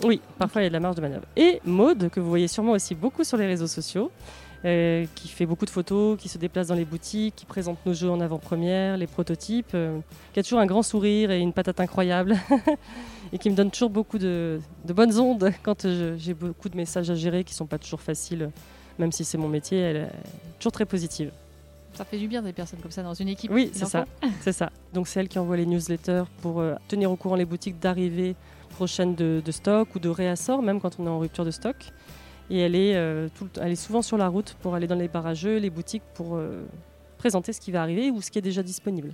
Oui, 0.02 0.20
parfois 0.38 0.62
il 0.62 0.64
y 0.64 0.66
a 0.66 0.70
de 0.70 0.74
la 0.74 0.80
marge 0.80 0.96
de 0.96 1.00
manœuvre. 1.00 1.26
Et 1.36 1.60
Maude, 1.64 2.08
que 2.10 2.20
vous 2.20 2.28
voyez 2.28 2.48
sûrement 2.48 2.72
aussi 2.72 2.94
beaucoup 2.94 3.24
sur 3.24 3.36
les 3.36 3.46
réseaux 3.46 3.66
sociaux, 3.66 4.10
euh, 4.64 5.04
qui 5.14 5.28
fait 5.28 5.46
beaucoup 5.46 5.64
de 5.66 5.70
photos, 5.70 6.18
qui 6.18 6.28
se 6.28 6.38
déplace 6.38 6.68
dans 6.68 6.74
les 6.74 6.84
boutiques, 6.84 7.34
qui 7.36 7.44
présente 7.44 7.78
nos 7.84 7.92
jeux 7.92 8.10
en 8.10 8.20
avant-première, 8.20 8.96
les 8.96 9.06
prototypes, 9.06 9.72
euh, 9.74 9.98
qui 10.32 10.40
a 10.40 10.42
toujours 10.42 10.60
un 10.60 10.66
grand 10.66 10.82
sourire 10.82 11.30
et 11.30 11.40
une 11.40 11.52
patate 11.52 11.80
incroyable, 11.80 12.36
et 13.32 13.38
qui 13.38 13.50
me 13.50 13.54
donne 13.54 13.70
toujours 13.70 13.90
beaucoup 13.90 14.18
de, 14.18 14.60
de 14.84 14.92
bonnes 14.92 15.18
ondes 15.18 15.52
quand 15.62 15.82
je- 15.82 16.16
j'ai 16.16 16.34
beaucoup 16.34 16.68
de 16.68 16.76
messages 16.76 17.10
à 17.10 17.14
gérer 17.14 17.44
qui 17.44 17.52
sont 17.54 17.66
pas 17.66 17.78
toujours 17.78 18.00
faciles, 18.00 18.50
même 18.98 19.12
si 19.12 19.24
c'est 19.24 19.38
mon 19.38 19.48
métier, 19.48 19.78
elle 19.78 19.96
est 19.96 20.10
toujours 20.58 20.72
très 20.72 20.86
positive. 20.86 21.30
Ça 21.94 22.04
fait 22.04 22.18
du 22.18 22.26
bien 22.26 22.42
des 22.42 22.52
personnes 22.52 22.80
comme 22.80 22.90
ça 22.90 23.02
dans 23.04 23.14
une 23.14 23.28
équipe. 23.28 23.52
Oui, 23.52 23.70
c'est 23.72 23.84
ça. 23.86 24.04
C'est 24.40 24.52
ça. 24.52 24.70
Donc 24.92 25.06
c'est 25.06 25.20
elle 25.20 25.28
qui 25.28 25.38
envoie 25.38 25.56
les 25.56 25.64
newsletters 25.66 26.24
pour 26.42 26.58
euh, 26.60 26.74
tenir 26.88 27.12
au 27.12 27.14
courant 27.16 27.36
les 27.36 27.44
boutiques 27.44 27.78
d'arrivée 27.78 28.34
prochaine 28.70 29.14
de, 29.14 29.40
de 29.44 29.52
stock 29.52 29.94
ou 29.94 30.00
de 30.00 30.08
réassort, 30.08 30.60
même 30.60 30.80
quand 30.80 30.98
on 30.98 31.06
est 31.06 31.08
en 31.08 31.20
rupture 31.20 31.44
de 31.44 31.52
stock. 31.52 31.76
Et 32.50 32.58
elle 32.58 32.74
est, 32.74 32.94
euh, 32.96 33.28
tout 33.34 33.44
le 33.44 33.50
temps- 33.50 33.60
elle 33.64 33.72
est 33.72 33.76
souvent 33.76 34.02
sur 34.02 34.16
la 34.18 34.28
route 34.28 34.54
pour 34.62 34.74
aller 34.74 34.86
dans 34.86 34.94
les 34.94 35.08
barrageux, 35.08 35.56
les 35.58 35.70
boutiques, 35.70 36.02
pour 36.14 36.36
euh, 36.36 36.62
présenter 37.18 37.52
ce 37.52 37.60
qui 37.60 37.70
va 37.72 37.80
arriver 37.82 38.10
ou 38.10 38.20
ce 38.20 38.30
qui 38.30 38.38
est 38.38 38.42
déjà 38.42 38.62
disponible. 38.62 39.12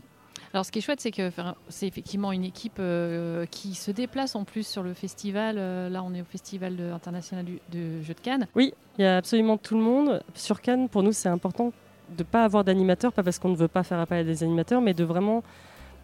Alors 0.52 0.64
ce 0.66 0.72
qui 0.72 0.80
est 0.80 0.82
chouette, 0.82 1.00
c'est 1.00 1.12
que 1.12 1.30
c'est 1.68 1.86
effectivement 1.86 2.32
une 2.32 2.42
équipe 2.44 2.78
euh, 2.80 3.46
qui 3.46 3.74
se 3.74 3.92
déplace 3.92 4.34
en 4.34 4.42
plus 4.44 4.66
sur 4.66 4.82
le 4.82 4.94
festival. 4.94 5.56
Euh, 5.58 5.88
là, 5.88 6.02
on 6.02 6.12
est 6.12 6.22
au 6.22 6.24
festival 6.24 6.74
international 6.92 7.44
du- 7.44 7.60
de 7.70 8.02
jeux 8.02 8.14
de 8.14 8.20
Cannes. 8.20 8.48
Oui, 8.56 8.74
il 8.98 9.02
y 9.02 9.04
a 9.04 9.16
absolument 9.18 9.58
tout 9.58 9.76
le 9.76 9.82
monde. 9.82 10.20
Sur 10.34 10.60
Cannes, 10.60 10.88
pour 10.88 11.04
nous, 11.04 11.12
c'est 11.12 11.28
important 11.28 11.72
de 12.08 12.24
ne 12.24 12.24
pas 12.24 12.42
avoir 12.42 12.64
d'animateurs, 12.64 13.12
pas 13.12 13.22
parce 13.22 13.38
qu'on 13.38 13.50
ne 13.50 13.56
veut 13.56 13.68
pas 13.68 13.84
faire 13.84 14.00
appel 14.00 14.18
à 14.18 14.24
des 14.24 14.42
animateurs, 14.42 14.80
mais 14.80 14.92
de 14.92 15.04
vraiment 15.04 15.44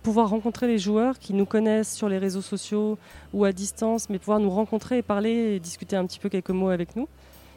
pouvoir 0.06 0.30
rencontrer 0.30 0.68
les 0.68 0.78
joueurs 0.78 1.18
qui 1.18 1.34
nous 1.34 1.46
connaissent 1.46 1.92
sur 1.92 2.08
les 2.08 2.18
réseaux 2.18 2.40
sociaux 2.40 2.96
ou 3.32 3.44
à 3.44 3.50
distance, 3.50 4.08
mais 4.08 4.20
pouvoir 4.20 4.38
nous 4.38 4.50
rencontrer 4.50 4.98
et 4.98 5.02
parler 5.02 5.56
et 5.56 5.58
discuter 5.58 5.96
un 5.96 6.06
petit 6.06 6.20
peu 6.20 6.28
quelques 6.28 6.50
mots 6.50 6.68
avec 6.68 6.94
nous. 6.94 7.08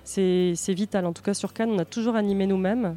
C'est 0.04 0.56
vital. 0.70 1.06
En 1.06 1.14
tout 1.14 1.22
cas, 1.22 1.36
sur 1.36 1.54
Cannes, 1.54 1.70
on 1.70 1.78
a 1.78 1.86
toujours 1.86 2.16
animé 2.16 2.48
nous-mêmes. 2.48 2.96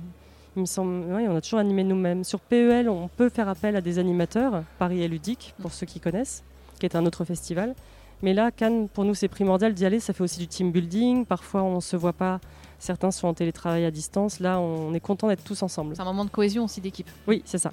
Il 0.56 0.60
me 0.62 0.66
semble, 0.66 1.04
oui, 1.12 1.26
on 1.28 1.36
a 1.36 1.42
toujours 1.42 1.58
animé 1.58 1.84
nous-mêmes. 1.84 2.24
Sur 2.24 2.40
PEL, 2.40 2.88
on 2.88 3.08
peut 3.08 3.28
faire 3.28 3.46
appel 3.46 3.76
à 3.76 3.82
des 3.82 3.98
animateurs, 3.98 4.62
Paris 4.78 5.02
est 5.02 5.08
ludique, 5.08 5.54
pour 5.60 5.74
ceux 5.74 5.84
qui 5.84 6.00
connaissent, 6.00 6.42
qui 6.80 6.86
est 6.86 6.96
un 6.96 7.04
autre 7.04 7.26
festival. 7.26 7.74
Mais 8.22 8.32
là, 8.32 8.52
Cannes, 8.52 8.88
pour 8.88 9.04
nous, 9.04 9.14
c'est 9.14 9.28
primordial 9.28 9.74
d'y 9.74 9.84
aller. 9.84 10.00
Ça 10.00 10.14
fait 10.14 10.24
aussi 10.24 10.38
du 10.38 10.48
team 10.48 10.72
building. 10.72 11.26
Parfois, 11.26 11.62
on 11.62 11.74
ne 11.74 11.80
se 11.80 11.96
voit 11.96 12.14
pas. 12.14 12.40
Certains 12.78 13.10
sont 13.10 13.28
en 13.28 13.34
télétravail 13.34 13.84
à 13.84 13.90
distance. 13.90 14.40
Là, 14.40 14.58
on 14.58 14.94
est 14.94 15.00
content 15.00 15.28
d'être 15.28 15.44
tous 15.44 15.62
ensemble. 15.62 15.94
C'est 15.94 16.00
un 16.00 16.06
moment 16.06 16.24
de 16.24 16.30
cohésion 16.30 16.64
aussi 16.64 16.80
d'équipe. 16.80 17.10
Oui, 17.26 17.42
c'est 17.44 17.58
ça. 17.58 17.70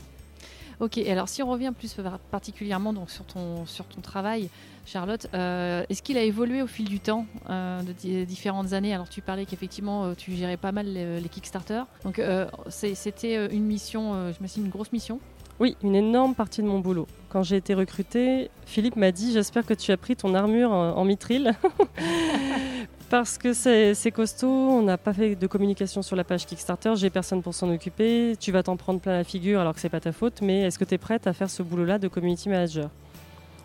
Ok, 0.79 0.98
alors 0.98 1.27
si 1.27 1.43
on 1.43 1.50
revient 1.50 1.74
plus 1.77 1.93
particulièrement 2.31 2.93
donc, 2.93 3.09
sur, 3.09 3.25
ton, 3.25 3.65
sur 3.65 3.86
ton 3.86 4.00
travail, 4.00 4.50
Charlotte, 4.86 5.27
euh, 5.33 5.83
est-ce 5.89 6.01
qu'il 6.01 6.17
a 6.17 6.24
évolué 6.24 6.62
au 6.62 6.67
fil 6.67 6.88
du 6.88 7.01
temps 7.01 7.25
euh, 7.50 7.81
de 7.83 7.91
di- 7.91 8.25
différentes 8.25 8.71
années? 8.71 8.93
Alors 8.93 9.09
tu 9.09 9.21
parlais 9.21 9.45
qu'effectivement 9.45 10.05
euh, 10.05 10.13
tu 10.17 10.31
gérais 10.31 10.55
pas 10.55 10.71
mal 10.71 10.86
les, 10.88 11.19
les 11.19 11.29
Kickstarter. 11.29 11.81
Donc 12.05 12.21
c'était 12.69 13.48
une 13.53 13.65
mission, 13.65 14.31
je 14.31 14.41
me 14.41 14.48
suis 14.48 14.62
une 14.62 14.69
grosse 14.69 14.93
mission? 14.93 15.19
Oui, 15.59 15.75
une 15.83 15.95
énorme 15.95 16.33
partie 16.36 16.62
de 16.62 16.67
mon 16.67 16.79
boulot. 16.79 17.05
Quand 17.27 17.43
j'ai 17.43 17.57
été 17.57 17.74
recrutée, 17.74 18.50
Philippe 18.65 18.95
m'a 18.95 19.12
dit 19.12 19.33
J'espère 19.33 19.65
que 19.65 19.74
tu 19.74 19.91
as 19.91 19.98
pris 19.98 20.15
ton 20.15 20.33
armure 20.33 20.71
en, 20.71 20.95
en 20.95 21.03
mitril. 21.03 21.51
Parce 23.09 23.39
que 23.39 23.53
c'est 23.53 24.11
costaud, 24.11 24.47
on 24.47 24.83
n'a 24.83 24.99
pas 24.99 25.13
fait 25.13 25.33
de 25.33 25.47
communication 25.47 26.03
sur 26.03 26.15
la 26.15 26.23
page 26.23 26.45
Kickstarter, 26.45 26.93
j'ai 26.95 27.09
personne 27.09 27.41
pour 27.41 27.55
s'en 27.55 27.67
occuper, 27.73 28.35
tu 28.39 28.51
vas 28.51 28.61
t'en 28.61 28.77
prendre 28.77 28.99
plein 28.99 29.13
la 29.13 29.23
figure 29.23 29.59
alors 29.59 29.73
que 29.73 29.79
c'est 29.79 29.89
pas 29.89 29.99
ta 29.99 30.11
faute, 30.11 30.43
mais 30.43 30.61
est-ce 30.61 30.77
que 30.77 30.85
tu 30.85 30.93
es 30.93 30.99
prête 30.99 31.25
à 31.25 31.33
faire 31.33 31.49
ce 31.49 31.63
boulot-là 31.63 31.97
de 31.97 32.07
community 32.07 32.49
manager? 32.49 32.91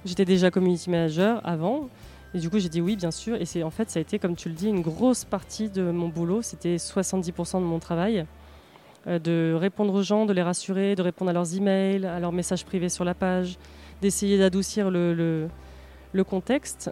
J'étais 0.06 0.24
déjà 0.24 0.50
community 0.50 0.88
manager 0.88 1.42
avant, 1.44 1.90
et 2.32 2.38
du 2.38 2.48
coup 2.48 2.58
j'ai 2.58 2.70
dit 2.70 2.80
oui 2.80 2.96
bien 2.96 3.10
sûr, 3.10 3.36
et 3.36 3.44
c'est 3.44 3.62
en 3.62 3.68
fait 3.68 3.90
ça 3.90 3.98
a 3.98 4.00
été 4.00 4.18
comme 4.18 4.34
tu 4.34 4.48
le 4.48 4.54
dis 4.54 4.68
une 4.68 4.80
grosse 4.80 5.26
partie 5.26 5.68
de 5.68 5.90
mon 5.90 6.08
boulot, 6.08 6.40
c'était 6.40 6.76
70% 6.76 7.60
de 7.60 7.66
mon 7.66 7.80
travail, 7.80 8.24
euh, 9.06 9.18
de 9.18 9.54
répondre 9.54 9.92
aux 9.92 10.02
gens, 10.02 10.24
de 10.24 10.32
les 10.32 10.42
rassurer, 10.42 10.94
de 10.94 11.02
répondre 11.02 11.28
à 11.30 11.34
leurs 11.34 11.54
emails, 11.54 12.06
à 12.06 12.18
leurs 12.18 12.32
messages 12.32 12.64
privés 12.64 12.88
sur 12.88 13.04
la 13.04 13.12
page, 13.12 13.58
d'essayer 14.00 14.38
d'adoucir 14.38 14.90
le, 14.90 15.48
le 16.14 16.24
contexte. 16.24 16.90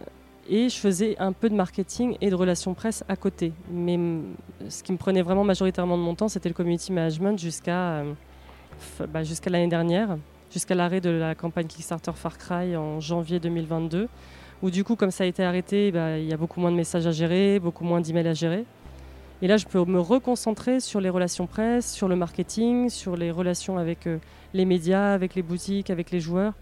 Et 0.49 0.69
je 0.69 0.77
faisais 0.77 1.17
un 1.19 1.33
peu 1.33 1.49
de 1.49 1.55
marketing 1.55 2.17
et 2.21 2.31
de 2.31 2.35
relations 2.35 2.75
presse 2.75 3.05
à 3.09 3.17
côté. 3.17 3.53
Mais 3.71 3.97
mm, 3.97 4.23
ce 4.69 4.83
qui 4.83 4.93
me 4.93 4.99
prenait 4.99 5.23
vraiment 5.23 5.45
majoritairement 5.45 5.97
de 5.97 6.03
mon 6.03 6.15
temps, 6.15 6.29
c'était 6.29 6.49
le 6.49 6.55
community 6.55 6.93
management 6.93 7.39
jusqu'à 7.39 8.01
euh, 8.01 8.13
bah, 9.09 9.21
l'année 9.47 9.69
dernière. 9.69 10.17
jusqu'à 10.51 10.75
l'arrêt 10.75 11.01
de 11.01 11.11
la 11.11 11.35
campagne 11.35 11.67
Kickstarter 11.67 12.13
Far 12.15 12.39
Cry 12.39 12.77
en 12.77 13.01
janvier 13.01 13.39
2022, 13.39 14.09
où 14.63 14.71
du 14.71 14.85
coup, 14.85 14.97
comme 14.97 15.11
ça 15.11 15.25
a 15.25 15.27
été 15.27 15.45
arrêté, 15.45 15.93
bah, 15.93 16.19
il 16.19 16.27
y 16.27 16.33
a 16.33 16.37
beaucoup 16.37 16.61
moins 16.61 16.71
de 16.71 16.77
messages 16.77 17.07
à 17.07 17.13
gérer, 17.13 17.59
beaucoup 17.59 17.85
moins 17.85 18.01
d'emails 18.01 18.29
à 18.29 18.35
gérer. 18.35 18.65
Et 19.43 19.49
là, 19.49 19.57
je 19.57 19.67
peux 19.67 19.85
me 19.85 19.99
reconcentrer 19.99 20.79
sur 20.79 21.01
les 21.01 21.09
relations 21.09 21.49
presse, 21.49 21.93
sur 21.93 22.07
le 22.07 22.15
marketing, 22.15 22.89
sur 22.89 23.17
les 23.17 23.33
relations 23.33 23.77
avec 23.77 24.07
euh, 24.07 24.19
les 24.55 24.65
médias, 24.65 25.15
avec 25.15 25.35
les 25.35 25.43
boutiques, 25.43 25.91
avec 25.91 26.13
les 26.13 26.21
joueurs. 26.21 26.53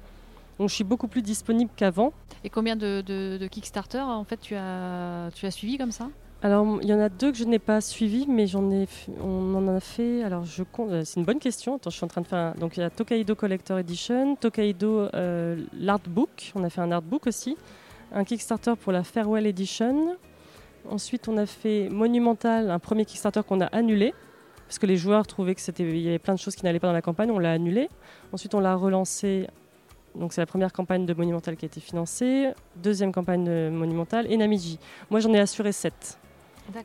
Donc 0.61 0.69
je 0.69 0.75
suis 0.75 0.85
beaucoup 0.85 1.09
plus 1.09 1.23
disponible 1.23 1.71
qu'avant. 1.75 2.13
Et 2.45 2.51
combien 2.51 2.77
de, 2.77 3.01
de, 3.01 3.47
Kickstarter 3.47 4.01
en 4.01 4.25
fait 4.25 4.37
tu 4.37 4.55
as, 4.55 5.31
tu 5.35 5.47
as 5.47 5.51
suivi 5.51 5.79
comme 5.79 5.91
ça? 5.91 6.11
Alors, 6.43 6.81
il 6.83 6.89
y 6.89 6.93
en 6.93 7.01
a 7.01 7.09
deux 7.09 7.33
que 7.33 7.39
je 7.39 7.45
n'ai 7.45 7.59
pas 7.59 7.81
suivis, 7.81 8.27
mais 8.29 8.47
j'en 8.47 8.71
ai, 8.71 8.87
on 9.23 9.55
en 9.55 9.69
a 9.69 9.81
fait. 9.81 10.23
Alors, 10.23 10.45
je 10.45 10.63
euh, 10.81 11.03
C'est 11.05 11.19
une 11.19 11.25
bonne 11.25 11.39
question. 11.39 11.77
Attends, 11.77 11.89
je 11.89 11.97
suis 11.97 12.05
en 12.05 12.09
train 12.09 12.21
de 12.21 12.27
faire. 12.27 12.55
Donc, 12.57 12.77
il 12.77 12.81
y 12.81 12.83
a 12.83 12.91
Tokaido 12.91 13.35
Collector 13.35 13.79
Edition, 13.79 14.37
Tokaido 14.37 15.09
euh, 15.15 15.65
l'Artbook. 15.73 16.53
On 16.55 16.63
a 16.63 16.69
fait 16.69 16.83
un 16.83 16.93
artbook 16.93 17.27
aussi, 17.27 17.57
un 18.13 18.25
Kickstarter 18.25 18.75
pour 18.79 18.93
la 18.93 19.03
Farewell 19.03 19.47
Edition. 19.47 20.17
Ensuite, 20.91 21.27
on 21.29 21.39
a 21.39 21.47
fait 21.47 21.89
Monumental, 21.89 22.71
un 22.71 22.79
premier 22.79 23.07
Kickstarter 23.07 23.41
qu'on 23.49 23.63
a 23.63 23.67
annulé 23.67 24.13
parce 24.71 24.79
que 24.79 24.87
les 24.87 24.97
joueurs 24.97 25.27
trouvaient 25.27 25.57
que 25.57 25.61
c'était, 25.61 25.83
il 25.83 25.99
y 25.99 26.07
avait 26.07 26.21
plein 26.21 26.35
de 26.35 26.39
choses 26.39 26.55
qui 26.55 26.65
n'allaient 26.65 26.79
pas 26.79 26.87
dans 26.87 26.93
la 26.93 27.03
campagne. 27.03 27.33
On 27.33 27.41
l'a 27.41 27.51
annulé. 27.51 27.89
Ensuite, 28.33 28.55
on 28.55 28.61
l'a 28.61 28.77
relancé. 28.77 29.49
Donc, 30.15 30.33
c'est 30.33 30.41
la 30.41 30.47
première 30.47 30.73
campagne 30.73 31.07
de 31.07 31.15
Monumental 31.15 31.57
qui 31.57 31.65
a 31.65 31.69
été 31.69 31.81
financée. 31.81 32.51
Deuxième 32.77 33.13
campagne 33.13 33.45
de 33.45 33.71
Monumental 33.71 34.31
et 34.31 34.37
Namiji. 34.37 34.79
Moi, 35.11 35.21
j'en 35.21 35.33
ai 35.33 35.41
assuré 35.41 35.73
7 35.73 36.19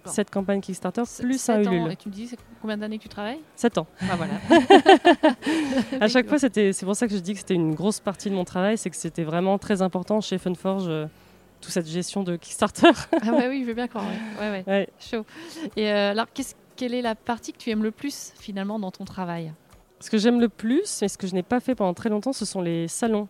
cette 0.06 0.30
campagne 0.30 0.62
Kickstarter 0.62 1.04
plus 1.20 1.50
un 1.50 1.62
Ulule. 1.62 1.92
Et 1.92 1.96
tu 1.96 2.10
me 2.10 2.14
dis 2.14 2.30
combien 2.62 2.78
d'années 2.78 2.98
que 2.98 3.04
tu 3.04 3.10
travailles? 3.10 3.40
7 3.56 3.78
ans. 3.78 3.88
Ah, 4.02 4.16
voilà. 4.16 4.34
à 6.02 6.08
chaque 6.08 6.28
fois, 6.28 6.40
c'était, 6.40 6.74
c'est 6.74 6.86
pour 6.86 6.96
ça 6.96 7.08
que 7.08 7.14
je 7.14 7.20
dis 7.20 7.34
que 7.34 7.40
c'était 7.40 7.54
une 7.54 7.76
grosse 7.76 8.00
partie 8.00 8.30
de 8.30 8.36
mon 8.36 8.46
travail, 8.46 8.78
c'est 8.78 8.90
que 8.90 8.96
c'était 8.96 9.24
vraiment 9.24 9.58
très 9.58 9.82
important 9.82 10.22
chez 10.22 10.38
Funforge, 10.38 10.86
euh, 10.88 11.06
toute 11.62 11.72
cette 11.72 11.88
gestion 11.88 12.24
de 12.24 12.36
Kickstarter. 12.36 12.92
ah 13.22 13.32
bah 13.32 13.44
oui, 13.50 13.62
je 13.62 13.68
veux 13.68 13.74
bien 13.74 13.88
croire. 13.88 14.06
Ouais. 14.40 14.64
Ouais, 14.68 14.90
Chaud. 15.00 15.26
Et 15.76 15.92
euh, 15.92 16.12
alors, 16.12 16.28
quelle 16.76 16.94
est 16.94 17.02
la 17.02 17.16
partie 17.16 17.54
que 17.54 17.58
tu 17.58 17.70
aimes 17.70 17.84
le 17.84 17.92
plus 17.92 18.34
finalement 18.36 18.80
dans 18.80 18.92
ton 18.92 19.06
travail? 19.06 19.54
Ce 20.00 20.10
que 20.10 20.18
j'aime 20.18 20.40
le 20.40 20.50
plus, 20.50 21.02
et 21.02 21.08
ce 21.08 21.18
que 21.18 21.28
je 21.28 21.34
n'ai 21.34 21.44
pas 21.44 21.60
fait 21.60 21.76
pendant 21.76 21.94
très 21.94 22.10
longtemps, 22.10 22.34
ce 22.34 22.46
sont 22.46 22.62
les 22.62 22.88
salons. 22.88 23.28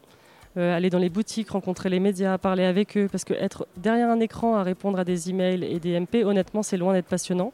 Euh, 0.58 0.76
aller 0.76 0.90
dans 0.90 1.00
les 1.00 1.10
boutiques, 1.10 1.50
rencontrer 1.50 1.90
les 1.90 2.00
médias, 2.00 2.38
parler 2.38 2.64
avec 2.64 2.96
eux. 2.98 3.10
Parce 3.12 3.26
que 3.26 3.34
être 3.34 3.68
derrière 3.78 4.10
un 4.10 4.20
écran 4.20 4.56
à 4.56 4.64
répondre 4.64 4.98
à 4.98 5.04
des 5.04 5.30
emails 5.30 5.64
et 5.64 5.80
des 5.80 6.00
MP, 6.00 6.24
honnêtement, 6.24 6.64
c'est 6.64 6.78
loin 6.78 6.94
d'être 6.94 7.08
passionnant. 7.08 7.52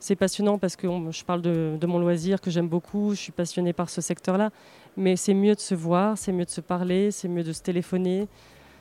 C'est 0.00 0.16
passionnant 0.16 0.58
parce 0.58 0.74
que 0.76 0.88
je 1.10 1.24
parle 1.24 1.40
de, 1.42 1.86
mon 1.86 1.98
loisir 1.98 2.40
que 2.40 2.50
j'aime 2.50 2.68
beaucoup, 2.68 3.12
je 3.12 3.20
suis 3.20 3.32
passionnée 3.32 3.72
par 3.72 3.88
ce 3.88 4.00
secteur-là. 4.00 4.50
Mais 4.96 5.16
c'est 5.16 5.32
mieux 5.32 5.54
de 5.54 5.60
se 5.60 5.74
voir, 5.74 6.18
c'est 6.18 6.32
mieux 6.32 6.44
de 6.44 6.50
se 6.50 6.60
parler, 6.60 7.10
c'est 7.10 7.28
mieux 7.28 7.44
de 7.44 7.52
se 7.52 7.62
téléphoner. 7.62 8.26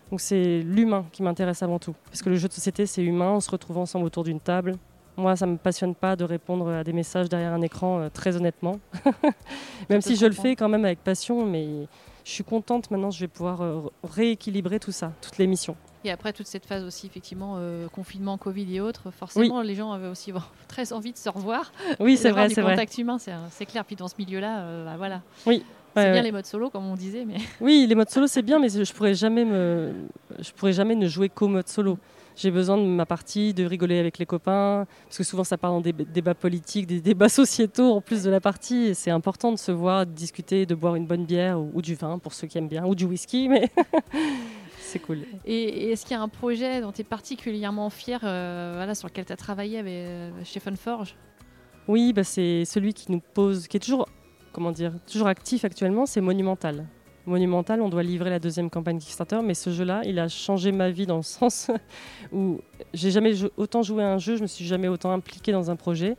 Donc 0.09 0.19
c'est 0.19 0.61
l'humain 0.61 1.05
qui 1.11 1.23
m'intéresse 1.23 1.63
avant 1.63 1.79
tout. 1.79 1.95
Parce 2.05 2.21
que 2.23 2.29
le 2.29 2.35
jeu 2.35 2.47
de 2.47 2.53
société, 2.53 2.85
c'est 2.87 3.03
humain, 3.03 3.31
on 3.31 3.39
se 3.39 3.51
retrouve 3.51 3.77
ensemble 3.77 4.05
autour 4.05 4.23
d'une 4.23 4.39
table. 4.39 4.77
Moi, 5.15 5.35
ça 5.35 5.45
ne 5.45 5.53
me 5.53 5.57
passionne 5.57 5.93
pas 5.95 6.15
de 6.15 6.23
répondre 6.23 6.69
à 6.69 6.83
des 6.83 6.93
messages 6.93 7.29
derrière 7.29 7.53
un 7.53 7.61
écran, 7.61 7.99
euh, 7.99 8.09
très 8.09 8.35
honnêtement. 8.35 8.79
même 9.89 10.01
si 10.01 10.15
je 10.15 10.25
le 10.25 10.33
fais 10.33 10.55
quand 10.55 10.69
même 10.69 10.85
avec 10.85 10.99
passion, 10.99 11.45
mais 11.45 11.87
je 12.23 12.31
suis 12.31 12.43
contente 12.43 12.89
maintenant, 12.89 13.11
je 13.11 13.19
vais 13.19 13.27
pouvoir 13.27 13.61
euh, 13.61 13.81
rééquilibrer 14.03 14.79
tout 14.79 14.91
ça, 14.91 15.11
toutes 15.21 15.37
les 15.37 15.47
missions. 15.47 15.75
Et 16.05 16.11
après 16.11 16.33
toute 16.33 16.47
cette 16.47 16.65
phase 16.65 16.83
aussi, 16.83 17.07
effectivement, 17.07 17.55
euh, 17.57 17.87
confinement, 17.87 18.37
Covid 18.37 18.75
et 18.75 18.81
autres, 18.81 19.11
forcément, 19.11 19.61
les 19.61 19.75
gens 19.75 19.91
avaient 19.91 20.07
aussi 20.07 20.33
très 20.67 20.91
envie 20.93 21.13
de 21.13 21.17
se 21.17 21.29
revoir. 21.29 21.71
Oui, 21.99 22.17
c'est 22.17 22.31
vrai, 22.31 22.49
c'est 22.49 22.61
vrai. 22.61 22.73
contact 22.73 22.97
humain, 22.97 23.17
c'est 23.17 23.65
clair. 23.65 23.85
Puis 23.85 23.95
dans 23.95 24.07
ce 24.07 24.15
milieu-là, 24.17 24.59
euh, 24.59 24.85
bah, 24.85 24.95
voilà. 24.97 25.21
Oui. 25.45 25.63
C'est 25.95 26.11
bien 26.11 26.23
les 26.23 26.31
modes 26.31 26.47
solo, 26.47 26.71
comme 26.71 26.87
on 26.87 26.95
disait, 26.95 27.23
mais. 27.23 27.37
Oui, 27.61 27.85
les 27.87 27.93
modes 27.93 28.09
solo, 28.09 28.25
c'est 28.25 28.41
bien, 28.41 28.57
mais 28.57 28.69
je 28.69 28.91
pourrais 28.93 29.13
jamais 29.13 29.45
me, 29.45 29.93
je 30.39 30.51
pourrais 30.51 30.73
jamais 30.73 30.95
ne 30.95 31.07
jouer 31.07 31.29
qu'au 31.29 31.47
mode 31.47 31.67
solo 31.67 31.99
j'ai 32.35 32.51
besoin 32.51 32.77
de 32.77 32.83
ma 32.83 33.05
partie, 33.05 33.53
de 33.53 33.65
rigoler 33.65 33.99
avec 33.99 34.17
les 34.17 34.25
copains, 34.25 34.85
parce 35.05 35.17
que 35.17 35.23
souvent 35.23 35.43
ça 35.43 35.57
part 35.57 35.71
dans 35.71 35.81
des 35.81 35.93
débats 35.93 36.33
politiques, 36.33 36.87
des 36.87 37.01
débats 37.01 37.29
sociétaux 37.43 37.91
en 37.91 38.01
plus 38.01 38.23
de 38.23 38.29
la 38.29 38.39
partie. 38.39 38.87
Et 38.87 38.93
c'est 38.93 39.11
important 39.11 39.51
de 39.51 39.57
se 39.57 39.71
voir, 39.71 40.05
de 40.05 40.11
discuter, 40.11 40.65
de 40.65 40.75
boire 40.75 40.95
une 40.95 41.05
bonne 41.05 41.25
bière 41.25 41.59
ou, 41.59 41.81
du 41.81 41.95
vin 41.95 42.19
pour 42.19 42.33
ceux 42.33 42.47
qui 42.47 42.57
aiment 42.57 42.67
bien, 42.67 42.85
ou 42.85 42.95
du 42.95 43.05
whisky, 43.05 43.49
mais 43.49 43.69
c'est 44.79 44.99
cool. 44.99 45.19
Et, 45.45 45.91
est-ce 45.91 46.05
qu'il 46.05 46.15
y 46.15 46.19
a 46.19 46.21
un 46.21 46.29
projet 46.29 46.81
dont 46.81 46.91
tu 46.91 47.01
es 47.01 47.05
particulièrement 47.05 47.89
fier, 47.89 48.19
euh, 48.23 48.73
voilà, 48.75 48.95
sur 48.95 49.07
lequel 49.07 49.25
tu 49.25 49.33
as 49.33 49.37
travaillé 49.37 49.79
avec, 49.79 49.93
euh, 49.93 50.31
chez 50.43 50.59
Funforge? 50.59 51.15
Oui, 51.87 52.13
bah 52.13 52.23
c'est 52.23 52.63
celui 52.63 52.93
qui 52.93 53.11
nous 53.11 53.19
pose, 53.19 53.67
qui 53.67 53.75
est 53.75 53.79
toujours, 53.79 54.07
comment 54.53 54.71
dire, 54.71 54.93
toujours 55.05 55.27
actif 55.27 55.65
actuellement, 55.65 56.05
c'est 56.05 56.21
Monumental 56.21 56.85
monumental. 57.25 57.81
On 57.81 57.89
doit 57.89 58.03
livrer 58.03 58.29
la 58.29 58.39
deuxième 58.39 58.69
campagne 58.69 58.99
Kickstarter, 58.99 59.39
mais 59.43 59.53
ce 59.53 59.69
jeu-là, 59.69 60.01
il 60.05 60.19
a 60.19 60.27
changé 60.27 60.71
ma 60.71 60.89
vie 60.89 61.05
dans 61.05 61.17
le 61.17 61.21
sens 61.23 61.71
où 62.31 62.59
j'ai 62.93 63.11
jamais 63.11 63.33
autant 63.57 63.83
joué 63.83 64.03
à 64.03 64.13
un 64.13 64.17
jeu, 64.17 64.35
je 64.35 64.41
me 64.41 64.47
suis 64.47 64.65
jamais 64.65 64.87
autant 64.87 65.11
impliqué 65.11 65.51
dans 65.51 65.71
un 65.71 65.75
projet. 65.75 66.15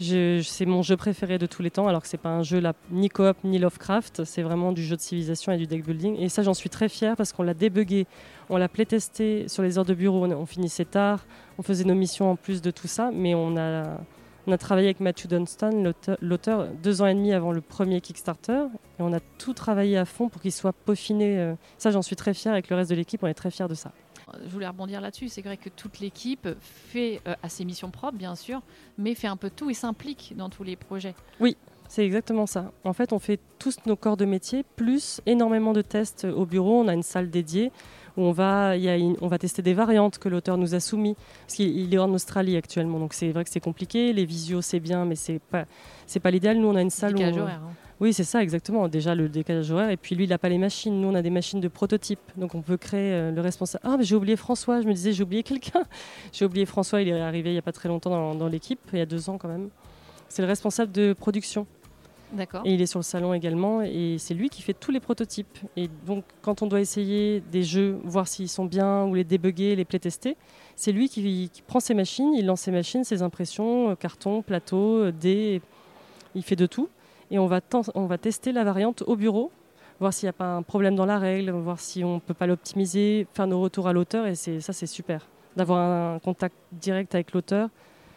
C'est 0.00 0.66
mon 0.66 0.82
jeu 0.82 0.96
préféré 0.96 1.38
de 1.38 1.46
tous 1.46 1.62
les 1.62 1.70
temps, 1.70 1.86
alors 1.86 2.02
que 2.02 2.08
c'est 2.08 2.18
pas 2.18 2.30
un 2.30 2.42
jeu 2.42 2.58
là, 2.58 2.74
ni 2.90 3.08
coop 3.08 3.36
ni 3.44 3.58
Lovecraft, 3.58 4.24
c'est 4.24 4.42
vraiment 4.42 4.72
du 4.72 4.82
jeu 4.82 4.96
de 4.96 5.00
civilisation 5.00 5.52
et 5.52 5.56
du 5.56 5.66
deck 5.66 5.84
building. 5.86 6.16
Et 6.18 6.28
ça, 6.28 6.42
j'en 6.42 6.52
suis 6.52 6.68
très 6.68 6.88
fière 6.88 7.16
parce 7.16 7.32
qu'on 7.32 7.44
l'a 7.44 7.54
débugué, 7.54 8.06
on 8.50 8.56
l'a 8.56 8.68
playtesté 8.68 9.46
sur 9.48 9.62
les 9.62 9.78
heures 9.78 9.84
de 9.84 9.94
bureau, 9.94 10.26
on 10.26 10.46
finissait 10.46 10.84
tard, 10.84 11.24
on 11.58 11.62
faisait 11.62 11.84
nos 11.84 11.94
missions 11.94 12.32
en 12.32 12.36
plus 12.36 12.60
de 12.60 12.72
tout 12.72 12.88
ça, 12.88 13.10
mais 13.14 13.34
on 13.34 13.56
a 13.56 13.98
on 14.46 14.52
a 14.52 14.58
travaillé 14.58 14.88
avec 14.88 15.00
Matthew 15.00 15.26
Dunstan, 15.26 15.70
l'auteur, 16.20 16.68
deux 16.82 17.02
ans 17.02 17.06
et 17.06 17.14
demi 17.14 17.32
avant 17.32 17.52
le 17.52 17.60
premier 17.60 18.00
Kickstarter. 18.00 18.66
Et 18.98 19.02
on 19.02 19.12
a 19.12 19.20
tout 19.38 19.54
travaillé 19.54 19.96
à 19.96 20.04
fond 20.04 20.28
pour 20.28 20.42
qu'il 20.42 20.52
soit 20.52 20.72
peaufiné. 20.72 21.38
Euh. 21.38 21.54
Ça, 21.78 21.90
j'en 21.90 22.02
suis 22.02 22.16
très 22.16 22.34
fière. 22.34 22.52
Avec 22.52 22.68
le 22.68 22.76
reste 22.76 22.90
de 22.90 22.96
l'équipe, 22.96 23.22
on 23.22 23.26
est 23.26 23.34
très 23.34 23.50
fiers 23.50 23.68
de 23.68 23.74
ça. 23.74 23.92
Je 24.44 24.50
voulais 24.50 24.68
rebondir 24.68 25.00
là-dessus. 25.00 25.28
C'est 25.28 25.42
vrai 25.42 25.56
que 25.56 25.68
toute 25.68 26.00
l'équipe 26.00 26.48
fait 26.60 27.20
euh, 27.26 27.34
à 27.42 27.48
ses 27.48 27.64
missions 27.64 27.90
propres, 27.90 28.18
bien 28.18 28.34
sûr, 28.34 28.62
mais 28.98 29.14
fait 29.14 29.28
un 29.28 29.36
peu 29.36 29.50
tout 29.50 29.70
et 29.70 29.74
s'implique 29.74 30.34
dans 30.36 30.50
tous 30.50 30.64
les 30.64 30.76
projets. 30.76 31.14
Oui, 31.40 31.56
c'est 31.94 32.04
exactement 32.04 32.46
ça. 32.46 32.72
En 32.82 32.92
fait, 32.92 33.12
on 33.12 33.20
fait 33.20 33.38
tous 33.60 33.76
nos 33.86 33.94
corps 33.94 34.16
de 34.16 34.24
métier, 34.24 34.64
plus 34.74 35.20
énormément 35.26 35.72
de 35.72 35.80
tests 35.80 36.24
au 36.24 36.44
bureau. 36.44 36.80
On 36.80 36.88
a 36.88 36.92
une 36.92 37.04
salle 37.04 37.30
dédiée 37.30 37.70
où 38.16 38.22
on 38.22 38.32
va, 38.32 38.74
on 39.20 39.28
va 39.28 39.38
tester 39.38 39.62
des 39.62 39.74
variantes 39.74 40.18
que 40.18 40.28
l'auteur 40.28 40.58
nous 40.58 40.74
a 40.74 40.80
soumis. 40.80 41.14
Parce 41.46 41.54
qu'il 41.54 41.94
est 41.94 41.98
en 41.98 42.12
Australie 42.12 42.56
actuellement, 42.56 42.98
donc 42.98 43.14
c'est 43.14 43.30
vrai 43.30 43.44
que 43.44 43.50
c'est 43.50 43.60
compliqué. 43.60 44.12
Les 44.12 44.24
visios, 44.24 44.60
c'est 44.60 44.80
bien, 44.80 45.04
mais 45.04 45.14
c'est 45.14 45.38
pas, 45.38 45.66
c'est 46.08 46.18
pas 46.18 46.32
l'idéal. 46.32 46.58
Nous, 46.58 46.66
on 46.66 46.74
a 46.74 46.82
une 46.82 46.90
salle 46.90 47.14
décalage 47.14 47.36
où. 47.36 47.40
Horaire, 47.42 47.60
hein. 47.64 47.74
Oui, 48.00 48.12
c'est 48.12 48.24
ça, 48.24 48.42
exactement. 48.42 48.88
Déjà, 48.88 49.14
le 49.14 49.28
décalage 49.28 49.70
horaire. 49.70 49.90
Et 49.90 49.96
puis, 49.96 50.16
lui, 50.16 50.24
il 50.24 50.30
n'a 50.30 50.38
pas 50.38 50.48
les 50.48 50.58
machines. 50.58 51.00
Nous, 51.00 51.06
on 51.06 51.14
a 51.14 51.22
des 51.22 51.30
machines 51.30 51.60
de 51.60 51.68
prototype. 51.68 52.18
Donc, 52.36 52.56
on 52.56 52.60
peut 52.60 52.76
créer 52.76 53.12
euh, 53.12 53.30
le 53.30 53.40
responsable. 53.40 53.84
Ah, 53.86 53.96
mais 53.96 54.02
j'ai 54.02 54.16
oublié 54.16 54.34
François. 54.34 54.80
Je 54.80 54.88
me 54.88 54.92
disais, 54.92 55.12
j'ai 55.12 55.22
oublié 55.22 55.44
quelqu'un. 55.44 55.84
j'ai 56.32 56.44
oublié 56.44 56.66
François. 56.66 57.02
Il 57.02 57.08
est 57.08 57.20
arrivé 57.20 57.50
il 57.50 57.52
n'y 57.52 57.58
a 57.58 57.62
pas 57.62 57.70
très 57.70 57.88
longtemps 57.88 58.10
dans, 58.10 58.34
dans 58.34 58.48
l'équipe, 58.48 58.80
il 58.92 58.98
y 58.98 59.02
a 59.02 59.06
deux 59.06 59.30
ans 59.30 59.38
quand 59.38 59.48
même. 59.48 59.68
C'est 60.28 60.42
le 60.42 60.48
responsable 60.48 60.90
de 60.90 61.12
production. 61.12 61.68
Et 62.64 62.74
il 62.74 62.82
est 62.82 62.86
sur 62.86 62.98
le 62.98 63.04
salon 63.04 63.32
également 63.34 63.82
et 63.82 64.16
c'est 64.18 64.34
lui 64.34 64.48
qui 64.48 64.62
fait 64.62 64.74
tous 64.74 64.90
les 64.90 65.00
prototypes. 65.00 65.58
Et 65.76 65.88
donc 66.06 66.24
quand 66.42 66.62
on 66.62 66.66
doit 66.66 66.80
essayer 66.80 67.40
des 67.52 67.62
jeux, 67.62 67.98
voir 68.04 68.26
s'ils 68.26 68.48
sont 68.48 68.64
bien 68.64 69.04
ou 69.04 69.14
les 69.14 69.24
débugger, 69.24 69.76
les 69.76 69.84
playtester, 69.84 70.36
c'est 70.76 70.92
lui 70.92 71.08
qui, 71.08 71.50
prend 71.66 71.80
ses 71.80 71.94
machines, 71.94 72.34
il 72.34 72.46
lance 72.46 72.62
ses 72.62 72.72
machines, 72.72 73.04
ses 73.04 73.22
impressions, 73.22 73.90
euh, 73.90 73.94
carton, 73.94 74.42
plateau, 74.42 75.04
euh, 75.04 75.12
dés, 75.12 75.62
il 76.34 76.42
fait 76.42 76.56
de 76.56 76.66
tout. 76.66 76.88
Et 77.30 77.38
on 77.38 77.46
va, 77.46 77.60
on 77.94 78.06
va 78.06 78.18
tester 78.18 78.52
la 78.52 78.64
variante 78.64 79.02
au 79.06 79.16
bureau, 79.16 79.50
voir 80.00 80.12
s'il 80.12 80.26
n'y 80.26 80.30
a 80.30 80.34
pas 80.34 80.56
un 80.56 80.62
problème 80.62 80.96
dans 80.96 81.06
la 81.06 81.18
règle, 81.18 81.50
voir 81.52 81.78
si 81.78 82.04
on 82.04 82.16
ne 82.16 82.20
peut 82.20 82.34
pas 82.34 82.46
l'optimiser, 82.46 83.26
faire 83.34 83.46
nos 83.46 83.60
retours 83.60 83.88
à 83.88 83.92
l'auteur 83.92 84.26
et 84.26 84.34
ça 84.34 84.72
c'est 84.72 84.86
super. 84.86 85.28
D'avoir 85.56 86.14
un 86.14 86.18
contact 86.18 86.56
direct 86.72 87.14
avec 87.14 87.32
l'auteur, 87.32 87.70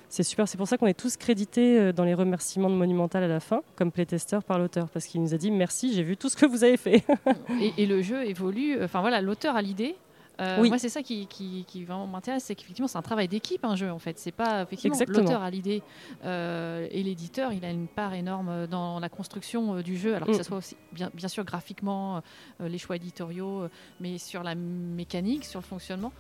c'est 0.09 0.23
super, 0.23 0.47
c'est 0.47 0.57
pour 0.57 0.67
ça 0.67 0.77
qu'on 0.77 0.87
est 0.87 0.97
tous 0.97 1.17
crédités 1.17 1.79
euh, 1.79 1.93
dans 1.93 2.05
les 2.05 2.13
remerciements 2.13 2.69
de 2.69 2.75
Monumental 2.75 3.23
à 3.23 3.27
la 3.27 3.39
fin, 3.39 3.61
comme 3.75 3.91
playtester 3.91 4.39
par 4.45 4.57
l'auteur, 4.57 4.89
parce 4.89 5.05
qu'il 5.05 5.21
nous 5.21 5.33
a 5.33 5.37
dit 5.37 5.51
merci, 5.51 5.93
j'ai 5.93 6.03
vu 6.03 6.15
tout 6.15 6.29
ce 6.29 6.37
que 6.37 6.45
vous 6.45 6.63
avez 6.63 6.77
fait. 6.77 7.03
et, 7.77 7.85
le 7.85 8.01
jeu 8.01 8.25
évolue, 8.25 8.81
enfin 8.83 9.01
voilà, 9.01 9.21
l'auteur 9.21 9.55
a 9.55 9.61
l'idée. 9.61 9.95
Euh, 10.39 10.61
oui. 10.61 10.69
Moi, 10.69 10.77
c'est 10.77 10.89
ça 10.89 11.01
qui, 11.01 11.25
qui, 11.25 11.83
vraiment 11.83 12.05
m'intéresse, 12.05 12.43
c'est 12.43 12.53
qu'effectivement, 12.53 12.87
c'est 12.87 12.99
un 12.99 13.01
travail 13.01 13.27
d'équipe, 13.27 13.65
un 13.65 13.75
jeu, 13.75 13.91
en 13.91 13.97
fait. 13.97 14.19
C'est 14.19 14.31
pas 14.31 14.61
effectivement 14.61 14.95
l'auteur 15.07 15.41
a 15.41 15.49
l'idée 15.49 15.81
euh, 16.25 16.87
et 16.91 17.01
l'éditeur, 17.01 17.53
il 17.53 17.65
a 17.65 17.71
une 17.71 17.87
part 17.87 18.13
énorme 18.13 18.67
dans 18.67 18.99
la 18.99 19.09
construction 19.09 19.81
du 19.81 19.97
jeu, 19.97 20.15
alors 20.15 20.27
que 20.27 20.33
ce 20.33 20.41
mm. 20.41 20.43
soit 20.43 20.57
aussi, 20.57 20.77
bien, 20.91 21.09
bien 21.11 21.27
sûr, 21.27 21.43
graphiquement, 21.43 22.21
les 22.59 22.77
choix 22.77 22.97
éditoriaux, 22.97 23.67
mais 23.99 24.19
sur 24.19 24.43
la 24.43 24.53
mécanique, 24.53 25.43
sur 25.43 25.59
le 25.59 25.65
fonctionnement. 25.65 26.13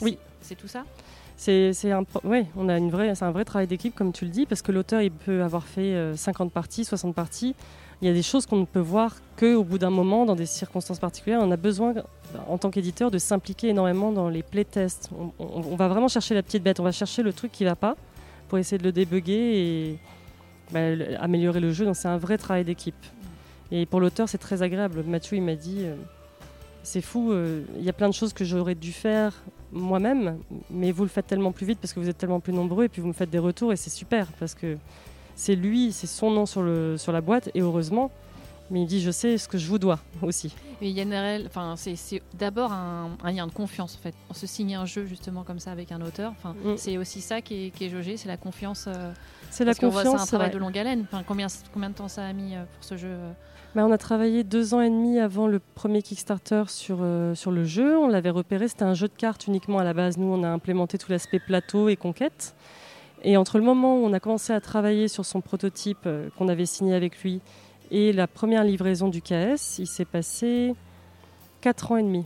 Oui. 0.00 0.18
C'est 0.40 0.54
tout 0.54 0.68
ça? 0.68 0.84
C'est 1.36 1.90
un, 1.90 2.04
ouais, 2.22 2.46
on 2.56 2.68
a 2.68 2.78
une 2.78 2.90
vraie, 2.90 3.14
c'est 3.14 3.24
un 3.24 3.32
vrai 3.32 3.44
travail 3.44 3.66
d'équipe, 3.66 3.94
comme 3.94 4.12
tu 4.12 4.24
le 4.24 4.30
dis, 4.30 4.46
parce 4.46 4.62
que 4.62 4.72
l'auteur, 4.72 5.00
il 5.00 5.10
peut 5.10 5.42
avoir 5.42 5.64
fait 5.64 6.16
50 6.16 6.48
euh, 6.48 6.50
parties, 6.50 6.84
60 6.84 7.14
parties. 7.14 7.54
Il 8.02 8.08
y 8.08 8.10
a 8.10 8.14
des 8.14 8.22
choses 8.22 8.46
qu'on 8.46 8.56
ne 8.56 8.64
peut 8.64 8.80
voir 8.80 9.16
qu'au 9.38 9.64
bout 9.64 9.78
d'un 9.78 9.90
moment, 9.90 10.26
dans 10.26 10.34
des 10.34 10.46
circonstances 10.46 10.98
particulières. 10.98 11.40
On 11.42 11.50
a 11.50 11.56
besoin, 11.56 11.94
en 12.48 12.58
tant 12.58 12.70
qu'éditeur, 12.70 13.10
de 13.10 13.18
s'impliquer 13.18 13.68
énormément 13.68 14.12
dans 14.12 14.28
les 14.28 14.42
playtests. 14.42 15.10
On, 15.38 15.76
va 15.76 15.88
vraiment 15.88 16.08
chercher 16.08 16.34
la 16.34 16.42
petite 16.42 16.62
bête, 16.62 16.80
on 16.80 16.84
va 16.84 16.92
chercher 16.92 17.22
le 17.22 17.32
truc 17.32 17.52
qui 17.52 17.64
va 17.64 17.76
pas 17.76 17.96
pour 18.48 18.58
essayer 18.58 18.78
de 18.78 18.84
le 18.84 18.92
débugger 18.92 19.90
et 19.90 19.98
bah, 20.72 20.80
améliorer 21.20 21.60
le 21.60 21.72
jeu. 21.72 21.84
Donc 21.84 21.96
c'est 21.96 22.08
un 22.08 22.18
vrai 22.18 22.36
travail 22.36 22.64
d'équipe. 22.64 22.94
Et 23.70 23.86
pour 23.86 24.00
l'auteur, 24.00 24.28
c'est 24.28 24.38
très 24.38 24.62
agréable. 24.62 25.02
Mathieu, 25.06 25.36
il 25.36 25.42
m'a 25.42 25.54
dit, 25.54 25.78
euh, 25.80 25.94
c'est 26.84 27.00
fou, 27.00 27.32
euh, 27.32 27.64
il 27.78 27.84
y 27.84 27.88
a 27.88 27.92
plein 27.92 28.08
de 28.08 28.14
choses 28.14 28.32
que 28.32 28.44
j'aurais 28.44 28.74
dû 28.74 28.92
faire 28.92 29.32
moi-même, 29.72 30.38
mais 30.70 30.92
vous 30.92 31.02
le 31.02 31.08
faites 31.08 31.26
tellement 31.26 31.50
plus 31.50 31.66
vite 31.66 31.78
parce 31.80 31.92
que 31.92 31.98
vous 31.98 32.08
êtes 32.08 32.18
tellement 32.18 32.40
plus 32.40 32.52
nombreux 32.52 32.84
et 32.84 32.88
puis 32.88 33.02
vous 33.02 33.08
me 33.08 33.12
faites 33.12 33.30
des 33.30 33.38
retours 33.38 33.72
et 33.72 33.76
c'est 33.76 33.90
super 33.90 34.28
parce 34.38 34.54
que 34.54 34.76
c'est 35.34 35.56
lui, 35.56 35.92
c'est 35.92 36.06
son 36.06 36.30
nom 36.30 36.46
sur, 36.46 36.62
le, 36.62 36.96
sur 36.96 37.10
la 37.10 37.20
boîte 37.20 37.50
et 37.54 37.60
heureusement. 37.60 38.10
Mais 38.70 38.80
il 38.80 38.86
dit, 38.86 39.02
je 39.02 39.10
sais 39.10 39.36
ce 39.36 39.46
que 39.46 39.58
je 39.58 39.66
vous 39.68 39.78
dois 39.78 39.98
aussi. 40.22 40.54
Mais 40.80 40.88
il 40.88 40.96
y 40.96 41.00
a 41.00 41.02
une 41.02 41.12
réelle, 41.12 41.44
enfin, 41.46 41.74
c'est 41.76 42.22
d'abord 42.32 42.72
un, 42.72 43.10
lien 43.24 43.46
de 43.46 43.52
confiance 43.52 43.96
en 43.96 44.02
fait. 44.02 44.14
On 44.30 44.34
se 44.34 44.46
signe 44.46 44.74
un 44.74 44.86
jeu 44.86 45.04
justement 45.04 45.42
comme 45.42 45.58
ça 45.58 45.70
avec 45.70 45.92
un 45.92 46.00
auteur. 46.00 46.32
Enfin, 46.32 46.54
mm. 46.64 46.76
c'est 46.78 46.96
aussi 46.96 47.20
ça 47.20 47.42
qui 47.42 47.66
est, 47.66 47.70
qui 47.70 47.84
est 47.84 47.90
jaugé, 47.90 48.16
c'est 48.16 48.28
la 48.28 48.38
confiance. 48.38 48.86
Euh, 48.88 49.12
c'est 49.50 49.66
la 49.66 49.74
confiance. 49.74 50.16
C'est 50.16 50.22
un 50.22 50.38
travail 50.38 50.50
de 50.50 50.58
longue 50.58 50.78
haleine. 50.78 51.02
Enfin, 51.02 51.22
combien, 51.26 51.48
combien 51.74 51.90
de 51.90 51.94
temps 51.94 52.08
ça 52.08 52.24
a 52.24 52.32
mis 52.32 52.54
euh, 52.54 52.64
pour 52.74 52.84
ce 52.84 52.96
jeu 52.96 53.16
bah, 53.74 53.84
on 53.84 53.90
a 53.90 53.98
travaillé 53.98 54.44
deux 54.44 54.74
ans 54.74 54.80
et 54.80 54.90
demi 54.90 55.18
avant 55.18 55.46
le 55.46 55.58
premier 55.58 56.02
Kickstarter 56.02 56.64
sur, 56.68 57.04
sur 57.34 57.50
le 57.50 57.64
jeu. 57.64 57.98
On 57.98 58.08
l'avait 58.08 58.30
repéré, 58.30 58.68
c'était 58.68 58.84
un 58.84 58.94
jeu 58.94 59.08
de 59.08 59.14
cartes 59.14 59.46
uniquement 59.46 59.78
à 59.78 59.84
la 59.84 59.94
base. 59.94 60.16
Nous, 60.16 60.26
on 60.26 60.42
a 60.42 60.48
implémenté 60.48 60.98
tout 60.98 61.10
l'aspect 61.10 61.40
plateau 61.40 61.88
et 61.88 61.96
conquête. 61.96 62.54
Et 63.22 63.36
entre 63.36 63.58
le 63.58 63.64
moment 63.64 63.96
où 63.96 64.04
on 64.04 64.12
a 64.12 64.20
commencé 64.20 64.52
à 64.52 64.60
travailler 64.60 65.08
sur 65.08 65.24
son 65.24 65.40
prototype 65.40 66.08
qu'on 66.36 66.48
avait 66.48 66.66
signé 66.66 66.94
avec 66.94 67.22
lui 67.22 67.40
et 67.90 68.12
la 68.12 68.26
première 68.26 68.64
livraison 68.64 69.08
du 69.08 69.20
KS, 69.20 69.78
il 69.78 69.86
s'est 69.86 70.04
passé 70.04 70.74
4 71.60 71.92
ans 71.92 71.96
et 71.98 72.02
demi. 72.02 72.24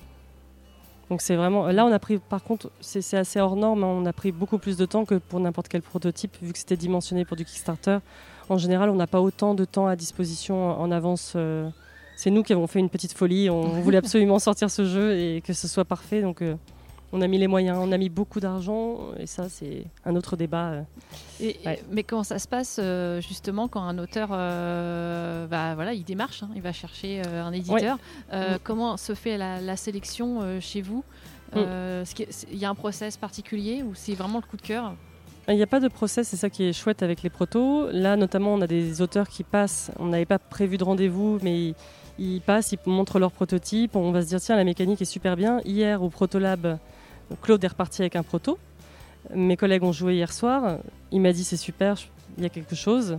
Donc 1.10 1.22
c'est 1.22 1.36
vraiment. 1.36 1.68
Là, 1.68 1.86
on 1.86 1.92
a 1.92 1.98
pris, 1.98 2.18
par 2.18 2.42
contre, 2.42 2.70
c'est 2.80 3.16
assez 3.16 3.40
hors 3.40 3.56
norme, 3.56 3.82
hein. 3.82 3.86
on 3.86 4.04
a 4.06 4.12
pris 4.12 4.30
beaucoup 4.32 4.58
plus 4.58 4.76
de 4.76 4.84
temps 4.84 5.04
que 5.04 5.14
pour 5.14 5.40
n'importe 5.40 5.68
quel 5.68 5.82
prototype, 5.82 6.36
vu 6.42 6.52
que 6.52 6.58
c'était 6.58 6.76
dimensionné 6.76 7.24
pour 7.24 7.36
du 7.36 7.44
Kickstarter. 7.44 7.98
En 8.48 8.58
général, 8.58 8.90
on 8.90 8.94
n'a 8.94 9.06
pas 9.06 9.20
autant 9.20 9.54
de 9.54 9.64
temps 9.64 9.86
à 9.86 9.96
disposition 9.96 10.78
en 10.78 10.90
avance. 10.90 11.32
Euh. 11.36 11.68
c'est 12.16 12.30
nous 12.30 12.42
qui 12.42 12.52
avons 12.52 12.66
fait 12.66 12.78
une 12.78 12.90
petite 12.90 13.12
folie. 13.12 13.48
On 13.50 13.80
voulait 13.80 13.98
absolument 14.04 14.38
sortir 14.38 14.70
ce 14.70 14.84
jeu 14.84 15.18
et 15.18 15.42
que 15.46 15.52
ce 15.52 15.68
soit 15.68 15.84
parfait. 15.84 16.22
Donc. 16.22 16.42
Euh, 17.12 17.16
on 17.16 17.20
a 17.20 17.26
mis 17.26 17.38
les 17.38 17.46
moyens, 17.46 17.78
on 17.80 17.92
a 17.92 17.98
mis 17.98 18.08
beaucoup 18.08 18.40
d'argent, 18.40 18.98
et 19.18 19.26
ça, 19.26 19.48
c'est 19.48 19.84
un 20.04 20.16
autre 20.16 20.36
débat. 20.36 20.84
Euh. 21.40 21.64
mais 21.90 22.02
comment 22.02 22.24
ça 22.24 22.38
se 22.38 22.48
passe 22.48 22.78
euh, 22.82 23.20
justement 23.20 23.68
quand 23.68 23.82
un 23.82 23.98
auteur, 23.98 24.30
euh, 24.32 25.46
bah, 25.46 25.74
voilà, 25.74 25.94
il 25.94 26.04
démarche, 26.04 26.42
hein, 26.42 26.50
il 26.54 26.62
va 26.62 26.72
chercher 26.72 27.22
un 27.22 27.52
éditeur. 27.52 27.98
Mm. 28.32 28.36
Comment 28.62 28.96
se 28.96 29.14
fait 29.14 29.36
la, 29.36 29.76
sélection 29.76 30.60
chez 30.60 30.82
vous 30.82 31.04
mm. 31.54 31.60
Il 32.50 32.58
y 32.58 32.64
a 32.64 32.70
un 32.70 32.74
process 32.74 33.16
particulier 33.16 33.82
ou 33.82 33.94
c'est 33.94 34.14
vraiment 34.14 34.38
le 34.38 34.48
coup 34.48 34.56
de 34.56 34.62
cœur? 34.62 34.94
Il 35.48 35.56
n'y 35.56 35.62
a 35.62 35.66
pas 35.66 35.80
de 35.80 35.88
process, 35.88 36.28
c'est 36.28 36.36
ça 36.36 36.50
qui 36.50 36.64
est 36.64 36.74
chouette 36.74 37.02
avec 37.02 37.22
les 37.22 37.30
protos. 37.30 37.90
Là, 37.90 38.16
notamment, 38.16 38.52
on 38.52 38.60
a 38.60 38.66
des 38.66 39.00
auteurs 39.00 39.28
qui 39.28 39.44
passent. 39.44 39.90
On 39.98 40.08
n'avait 40.08 40.26
pas 40.26 40.38
prévu 40.38 40.76
de 40.76 40.84
rendez-vous, 40.84 41.38
mais 41.42 41.68
ils, 41.68 41.74
ils, 42.18 42.42
passent, 42.42 42.72
ils 42.72 42.78
montrent 42.84 43.18
leur 43.18 43.32
prototype. 43.32 43.96
On 43.96 44.12
va 44.12 44.20
se 44.20 44.26
dire, 44.26 44.40
tiens, 44.42 44.56
la 44.56 44.64
mécanique 44.64 45.00
est 45.00 45.06
super 45.06 45.36
bien. 45.36 45.62
Hier, 45.64 46.02
au 46.02 46.10
Protolab, 46.10 46.78
Claude 47.42 47.62
est 47.64 47.68
reparti 47.68 48.02
avec 48.02 48.16
un 48.16 48.22
proto. 48.22 48.58
Mes 49.34 49.56
collègues 49.56 49.82
ont 49.82 49.92
joué 49.92 50.14
hier 50.14 50.32
soir. 50.32 50.78
Il 51.12 51.20
m'a 51.20 51.32
dit 51.32 51.44
c'est 51.44 51.56
super, 51.56 51.96
il 52.36 52.42
y 52.42 52.46
a 52.46 52.50
quelque 52.50 52.74
chose. 52.74 53.18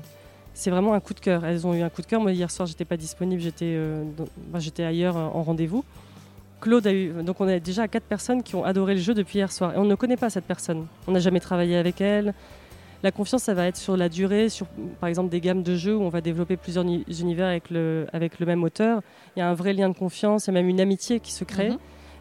C'est 0.53 0.71
vraiment 0.71 0.93
un 0.93 0.99
coup 0.99 1.13
de 1.13 1.19
cœur. 1.19 1.45
Elles 1.45 1.65
ont 1.67 1.73
eu 1.73 1.81
un 1.81 1.89
coup 1.89 2.01
de 2.01 2.07
cœur. 2.07 2.21
Moi 2.21 2.31
hier 2.31 2.49
soir 2.49 2.67
j'étais 2.67 2.85
pas 2.85 2.97
disponible, 2.97 3.41
j'étais 3.41 3.73
euh, 3.75 4.03
ailleurs 4.79 5.17
euh, 5.17 5.25
en 5.25 5.43
rendez-vous. 5.43 5.83
Claude 6.61 6.85
a 6.87 6.93
eu 6.93 7.23
donc 7.23 7.39
on 7.39 7.47
est 7.47 7.59
déjà 7.59 7.83
à 7.83 7.87
quatre 7.87 8.03
personnes 8.03 8.43
qui 8.43 8.55
ont 8.55 8.65
adoré 8.65 8.95
le 8.95 8.99
jeu 8.99 9.13
depuis 9.13 9.37
hier 9.37 9.51
soir 9.51 9.73
et 9.73 9.77
on 9.77 9.85
ne 9.85 9.95
connaît 9.95 10.17
pas 10.17 10.29
cette 10.29 10.45
personne. 10.45 10.87
On 11.07 11.11
n'a 11.11 11.19
jamais 11.19 11.39
travaillé 11.39 11.77
avec 11.77 12.01
elle. 12.01 12.33
La 13.01 13.11
confiance, 13.11 13.43
ça 13.43 13.53
va 13.53 13.65
être 13.65 13.77
sur 13.77 13.95
la 13.95 14.09
durée, 14.09 14.49
sur 14.49 14.67
par 14.99 15.07
exemple 15.07 15.29
des 15.29 15.39
gammes 15.39 15.63
de 15.63 15.75
jeux 15.77 15.95
où 15.95 16.01
on 16.01 16.09
va 16.09 16.19
développer 16.19 16.57
plusieurs 16.57 16.83
univers 16.85 17.47
avec 17.47 17.69
le, 17.69 18.07
avec 18.11 18.39
le 18.39 18.45
même 18.45 18.61
auteur. 18.63 19.01
Il 19.35 19.39
y 19.39 19.41
a 19.41 19.49
un 19.49 19.53
vrai 19.53 19.71
lien 19.71 19.87
de 19.87 19.97
confiance 19.97 20.49
et 20.49 20.51
même 20.51 20.67
une 20.67 20.81
amitié 20.81 21.21
qui 21.21 21.31
se 21.31 21.45
crée. 21.45 21.69
Mhm. 21.69 21.77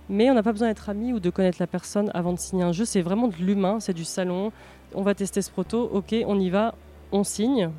Mais 0.09 0.31
on 0.31 0.35
n'a 0.35 0.43
pas 0.43 0.53
besoin 0.53 0.69
d'être 0.69 0.89
ami 0.89 1.13
ou 1.13 1.21
de 1.21 1.31
connaître 1.31 1.59
la 1.61 1.67
personne 1.67 2.11
avant 2.15 2.33
de 2.33 2.39
signer 2.39 2.65
un 2.65 2.73
jeu. 2.73 2.85
C'est 2.85 3.03
vraiment 3.03 3.29
de 3.29 3.37
l'humain, 3.37 3.79
c'est 3.81 3.93
du 3.93 4.05
salon. 4.05 4.53
On 4.95 5.03
va 5.03 5.15
tester 5.15 5.43
ce 5.43 5.51
proto, 5.51 5.91
ok, 5.93 6.15
on 6.27 6.41
y 6.41 6.51
va, 6.51 6.75
on 7.13 7.25
signe. 7.25 7.71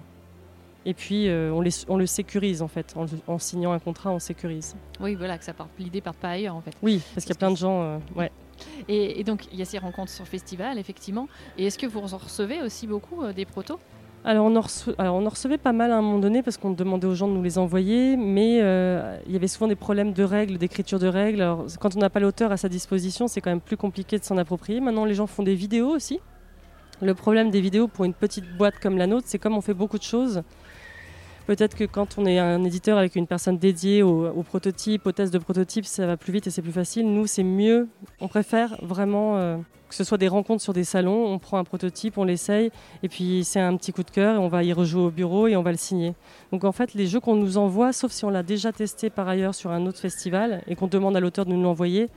Et 0.86 0.94
puis 0.94 1.28
euh, 1.28 1.52
on, 1.52 1.64
on, 1.94 1.98
le 1.98 2.06
sécurise 2.06 2.62
en 2.62 2.68
fait. 2.68 2.96
En, 3.28 3.40
signant 3.40 3.74
un 3.74 3.80
contrat, 3.80 4.12
on 4.12 4.20
sécurise. 4.20 4.76
Oui, 5.00 5.16
voilà, 5.16 5.38
que 5.38 5.44
ça 5.44 5.54
part, 5.54 5.68
l'idée 5.78 6.02
part 6.02 6.16
pas 6.16 6.30
ailleurs 6.30 6.56
en 6.56 6.62
fait. 6.62 6.72
Oui, 6.82 7.02
parce 7.14 7.26
qu'il 7.26 7.34
y 7.34 7.38
a 7.38 7.40
plein 7.40 7.52
de 7.52 7.58
gens. 7.58 7.84
Euh, 7.84 7.98
ouais. 8.16 8.32
Et, 8.88 9.24
donc 9.24 9.48
il 9.52 9.60
y 9.60 9.62
a 9.62 9.66
ces 9.66 9.78
rencontres 9.78 10.12
sur 10.12 10.28
festival, 10.28 10.78
effectivement. 10.78 11.28
Et 11.58 11.66
est-ce 11.66 11.78
que 11.78 11.86
vous 11.86 12.02
recevez 12.02 12.62
aussi 12.62 12.88
beaucoup 12.88 13.24
euh, 13.24 13.34
des 13.34 13.46
protos? 13.46 13.80
Alors 14.26 14.46
on, 14.46 14.56
en 14.56 15.30
recevait 15.30 15.58
pas 15.58 15.72
mal 15.72 15.92
à 15.92 15.98
un 15.98 16.02
moment 16.02 16.20
donné 16.20 16.44
parce 16.44 16.58
qu'on 16.58 16.72
demandait 16.72 17.08
aux 17.08 17.16
gens 17.16 17.28
de 17.28 17.34
nous 17.34 17.44
les 17.44 17.58
envoyer, 17.58 18.18
mais 18.18 18.60
euh, 18.62 19.18
il 19.28 19.34
y 19.34 19.36
avait 19.36 19.48
souvent 19.48 19.68
des 19.68 19.76
problèmes 19.76 20.12
de 20.12 20.24
règles, 20.24 20.58
d'écriture 20.58 21.00
de 21.00 21.08
règles. 21.08 21.42
Alors, 21.42 21.66
quand 21.80 21.96
on 21.96 22.00
n'a 22.00 22.10
pas 22.10 22.20
l'auteur 22.20 22.52
à 22.52 22.58
sa 22.58 22.68
disposition, 22.68 23.28
c'est 23.28 23.40
quand 23.40 23.50
même 23.50 23.62
plus 23.62 23.78
compliqué 23.78 24.20
de 24.20 24.24
s'en 24.24 24.38
approprier. 24.38 24.82
Maintenant, 24.82 25.06
les 25.06 25.14
gens 25.14 25.26
font 25.26 25.44
des 25.44 25.56
vidéos 25.56 25.90
aussi. 25.90 26.20
Le 27.02 27.14
problème 27.14 27.50
des 27.50 27.62
vidéos 27.62 27.88
pour 27.88 28.04
une 28.04 28.14
petite 28.14 28.46
boîte 28.58 28.78
comme 28.80 28.98
la 28.98 29.08
nôtre, 29.08 29.26
c'est 29.30 29.40
comme 29.40 29.56
on 29.56 29.62
fait 29.62 29.74
beaucoup 29.74 29.98
de 29.98 30.04
choses, 30.04 30.44
Peut-être 31.50 31.76
que 31.76 31.84
quand 31.84 32.20
on 32.20 32.28
est 32.28 32.38
un 32.38 32.64
éditeur 32.64 33.00
avec 33.00 33.16
une 33.16 33.26
personne 33.26 33.58
dédiée 33.58 34.04
au, 34.04 34.44
prototype, 34.44 35.08
au 35.08 35.12
test 35.12 35.34
de 35.34 35.40
prototype, 35.40 35.84
ça 35.84 36.06
va 36.06 36.16
plus 36.16 36.32
vite 36.32 36.46
et 36.46 36.52
c'est 36.52 36.62
plus 36.62 36.72
facile. 36.72 37.12
Nous, 37.12 37.26
c'est 37.26 37.42
mieux. 37.42 37.88
On 38.20 38.28
préfère 38.28 38.78
vraiment 38.84 39.38
euh, 39.38 39.58
que 39.90 39.96
ce 39.96 40.04
soit 40.04 40.18
des 40.18 40.28
rencontres 40.28 40.62
sur 40.62 40.72
des 40.72 40.84
salons. 40.84 41.26
On 41.26 41.40
prend 41.40 41.58
un 41.58 41.64
prototype, 41.64 42.18
on 42.18 42.24
l'essaye, 42.24 42.72
et 43.04 43.10
puis 43.10 43.44
c'est 43.44 43.60
un 43.60 43.76
petit 43.76 43.92
coup 43.92 44.04
de 44.04 44.12
cœur, 44.12 44.36
et 44.36 44.38
on 44.38 44.48
va 44.48 44.64
y 44.64 44.72
rejouer 44.72 45.02
au 45.02 45.12
bureau 45.12 45.48
et 45.48 45.58
on 45.58 45.64
va 45.64 45.72
le 45.72 45.78
signer. 45.78 46.14
Donc 46.52 46.64
en 46.64 46.72
fait, 46.72 46.94
les 46.94 47.08
jeux 47.08 47.20
qu'on 47.20 47.36
nous 47.36 47.58
envoie, 47.58 47.92
sauf 47.92 48.12
si 48.12 48.24
on 48.24 48.30
l'a 48.30 48.44
déjà 48.44 48.72
testé 48.72 49.10
par 49.10 49.28
ailleurs 49.28 49.56
sur 49.56 49.72
un 49.72 49.86
autre 49.86 50.00
festival 50.00 50.64
et 50.68 50.76
qu'on 50.76 50.88
demande 50.88 51.18
à 51.18 51.20
l'auteur 51.20 51.46
de 51.46 51.52
nous 51.52 51.62
l'envoyer, 51.62 52.10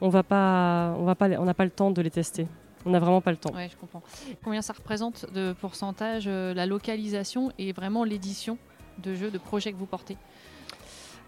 on 0.00 0.08
va 0.08 0.22
pas, 0.22 0.94
on 0.98 1.04
va 1.04 1.14
pas, 1.14 1.28
on 1.38 1.44
n'a 1.44 1.54
pas 1.54 1.64
le 1.64 1.70
temps 1.70 1.90
de 1.90 2.02
les 2.02 2.10
tester. 2.10 2.46
On 2.86 2.90
n'a 2.90 3.00
vraiment 3.00 3.20
pas 3.20 3.32
le 3.32 3.36
temps. 3.36 3.52
Oui, 3.54 3.68
je 3.70 3.76
comprends. 3.76 4.02
Combien 4.42 4.62
ça 4.62 4.72
représente 4.72 5.26
de 5.32 5.52
pourcentage 5.52 6.24
euh, 6.26 6.54
la 6.54 6.64
localisation 6.64 7.52
et 7.58 7.72
vraiment 7.72 8.04
l'édition 8.04 8.56
de 9.02 9.14
jeux, 9.14 9.30
de 9.30 9.38
projets 9.38 9.72
que 9.72 9.76
vous 9.76 9.86
portez? 9.86 10.16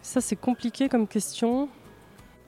Ça, 0.00 0.20
c'est 0.20 0.36
compliqué 0.36 0.88
comme 0.88 1.06
question. 1.06 1.68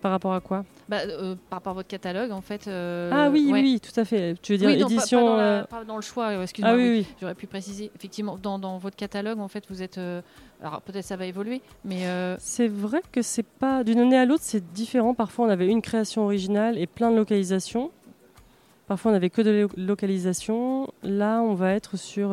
Par 0.02 0.10
rapport 0.10 0.34
à 0.34 0.40
quoi 0.40 0.64
bah, 0.88 0.98
euh, 1.06 1.36
Par 1.48 1.58
rapport 1.58 1.70
à 1.70 1.74
votre 1.74 1.88
catalogue, 1.88 2.32
en 2.32 2.40
fait. 2.40 2.66
Euh, 2.66 3.08
ah 3.12 3.30
oui, 3.30 3.48
oui, 3.52 3.80
tout 3.80 3.98
à 3.98 4.04
fait. 4.04 4.34
Tu 4.42 4.52
veux 4.52 4.58
dire 4.58 4.70
édition. 4.70 5.38
Euh, 5.38 5.62
pas, 5.62 5.84
dans 5.84 5.94
le 5.94 6.02
choix, 6.02 6.42
excuse-moi. 6.42 6.72
Ah, 6.74 6.76
oui, 6.76 7.06
J'aurais 7.20 7.36
pu 7.36 7.46
préciser. 7.46 7.92
Effectivement, 7.94 8.36
dans, 8.36 8.58
dans, 8.58 8.78
votre 8.78 8.96
catalogue, 8.96 9.38
en 9.38 9.46
fait, 9.46 9.62
vous 9.70 9.80
êtes. 9.80 9.98
alors 10.60 10.82
peut-être 10.82 11.04
ça 11.04 11.14
va 11.16 11.24
évoluer, 11.24 11.62
mais. 11.84 12.04
C'est 12.38 12.66
vrai 12.66 13.00
que 13.12 13.22
c'est 13.22 13.46
pas. 13.46 13.84
D'une 13.84 14.00
année 14.00 14.18
à 14.18 14.24
l'autre, 14.24 14.42
c'est 14.44 14.72
différent. 14.72 15.14
Parfois, 15.14 15.46
on 15.46 15.50
avait 15.50 15.68
une 15.68 15.82
création 15.82 16.24
originale 16.24 16.76
et 16.78 16.88
plein 16.88 17.12
de 17.12 17.16
localisations. 17.16 17.92
Parfois, 18.88 19.12
on 19.12 19.14
n'avait 19.14 19.30
que 19.30 19.40
de 19.40 19.68
localisation. 19.76 20.92
Là, 21.04 21.40
on 21.42 21.54
va 21.54 21.74
être 21.74 21.96
sur. 21.96 22.30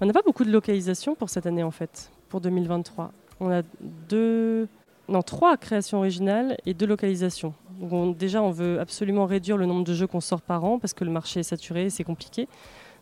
On 0.00 0.06
n'a 0.06 0.12
pas 0.14 0.22
beaucoup 0.24 0.44
de 0.44 0.50
localisation 0.50 1.14
pour 1.14 1.28
cette 1.28 1.44
année 1.46 1.62
en 1.62 1.70
fait, 1.70 2.10
pour 2.30 2.40
2023. 2.40 3.12
On 3.40 3.50
a 3.50 3.60
deux, 4.08 4.66
non 5.08 5.22
trois 5.22 5.56
créations 5.56 5.98
originales 5.98 6.56
et 6.66 6.74
deux 6.74 6.86
localisations. 6.86 7.54
Donc 7.80 8.16
déjà, 8.16 8.42
on 8.42 8.50
veut 8.50 8.80
absolument 8.80 9.26
réduire 9.26 9.56
le 9.56 9.66
nombre 9.66 9.84
de 9.84 9.94
jeux 9.94 10.06
qu'on 10.06 10.20
sort 10.20 10.42
par 10.42 10.64
an 10.64 10.78
parce 10.78 10.94
que 10.94 11.04
le 11.04 11.10
marché 11.10 11.40
est 11.40 11.44
saturé, 11.44 11.90
c'est 11.90 12.04
compliqué. 12.04 12.48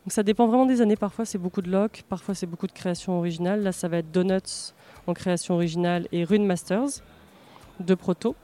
Donc 0.05 0.13
ça 0.13 0.23
dépend 0.23 0.47
vraiment 0.47 0.67
des 0.67 0.81
années. 0.83 0.97
Parfois 0.97 1.25
c'est 1.25 1.39
beaucoup 1.39 1.63
de 1.63 1.71
locs, 1.71 2.05
parfois 2.09 2.35
c'est 2.35 2.47
beaucoup 2.47 2.67
de 2.67 2.73
créations 2.73 3.19
originales. 3.19 3.63
Là, 3.63 3.73
ça 3.73 3.89
va 3.89 3.99
être 3.99 4.11
Donuts 4.11 4.73
en 5.07 5.15
création 5.15 5.55
originale 5.55 6.09
et 6.13 6.25
Rune 6.25 6.45
Masters, 6.45 7.03
deux 7.81 7.97
protos. 7.97 8.35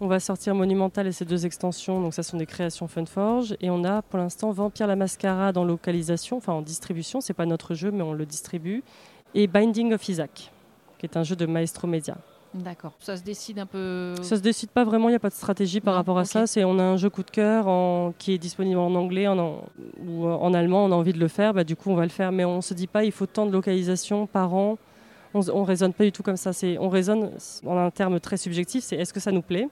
On 0.00 0.08
va 0.08 0.18
sortir 0.18 0.54
Monumental 0.54 1.06
et 1.06 1.12
ses 1.12 1.24
deux 1.24 1.46
extensions, 1.46 2.00
donc 2.00 2.14
ça 2.14 2.24
sont 2.24 2.36
des 2.36 2.46
créations 2.46 2.88
Funforge. 2.88 3.56
Et 3.60 3.70
on 3.70 3.84
a 3.84 4.02
pour 4.02 4.18
l'instant 4.18 4.50
Vampire 4.50 4.86
la 4.86 4.96
Mascarade 4.96 5.56
en 5.56 5.64
localisation, 5.64 6.38
enfin 6.38 6.52
en 6.52 6.62
distribution, 6.62 7.20
c'est 7.20 7.34
pas 7.34 7.46
notre 7.46 7.74
jeu 7.74 7.90
mais 7.90 8.02
on 8.02 8.12
le 8.12 8.26
distribue. 8.26 8.82
Et 9.34 9.46
Binding 9.46 9.92
of 9.92 10.08
Isaac, 10.08 10.52
qui 10.98 11.06
est 11.06 11.16
un 11.16 11.22
jeu 11.22 11.36
de 11.36 11.46
Maestro 11.46 11.86
Media. 11.86 12.16
D'accord. 12.54 12.92
Ça 13.00 13.16
se 13.16 13.22
décide 13.22 13.58
un 13.58 13.66
peu. 13.66 14.14
Ça 14.22 14.36
se 14.36 14.40
décide 14.40 14.70
pas 14.70 14.84
vraiment. 14.84 15.08
Il 15.08 15.12
n'y 15.12 15.16
a 15.16 15.20
pas 15.20 15.28
de 15.28 15.34
stratégie 15.34 15.80
par 15.80 15.94
rapport 15.94 16.18
à 16.18 16.24
ça. 16.24 16.46
C'est 16.46 16.62
on 16.62 16.78
a 16.78 16.82
un 16.82 16.96
jeu 16.96 17.10
coup 17.10 17.24
de 17.24 17.30
cœur 17.30 17.66
qui 18.18 18.32
est 18.32 18.38
disponible 18.38 18.78
en 18.78 18.94
anglais 18.94 19.26
ou 19.28 20.26
en 20.26 20.54
allemand. 20.54 20.84
On 20.84 20.92
a 20.92 20.94
envie 20.94 21.12
de 21.12 21.18
le 21.18 21.28
faire. 21.28 21.52
Bah, 21.52 21.64
du 21.64 21.74
coup, 21.74 21.90
on 21.90 21.96
va 21.96 22.04
le 22.04 22.10
faire. 22.10 22.30
Mais 22.30 22.44
on 22.44 22.60
se 22.60 22.72
dit 22.72 22.86
pas 22.86 23.04
il 23.04 23.12
faut 23.12 23.26
tant 23.26 23.46
de 23.46 23.50
localisations 23.50 24.26
par 24.26 24.54
an. 24.54 24.78
On, 25.34 25.40
ne 25.40 25.66
raisonne 25.66 25.92
pas 25.92 26.04
du 26.04 26.12
tout 26.12 26.22
comme 26.22 26.36
ça. 26.36 26.52
C'est 26.52 26.78
on 26.78 26.88
raisonne 26.88 27.32
en 27.66 27.76
un 27.76 27.90
terme 27.90 28.20
très 28.20 28.36
subjectif. 28.36 28.84
C'est 28.84 28.96
est-ce 28.96 29.12
que 29.12 29.20
ça 29.20 29.32
nous 29.32 29.42
plaît? 29.42 29.68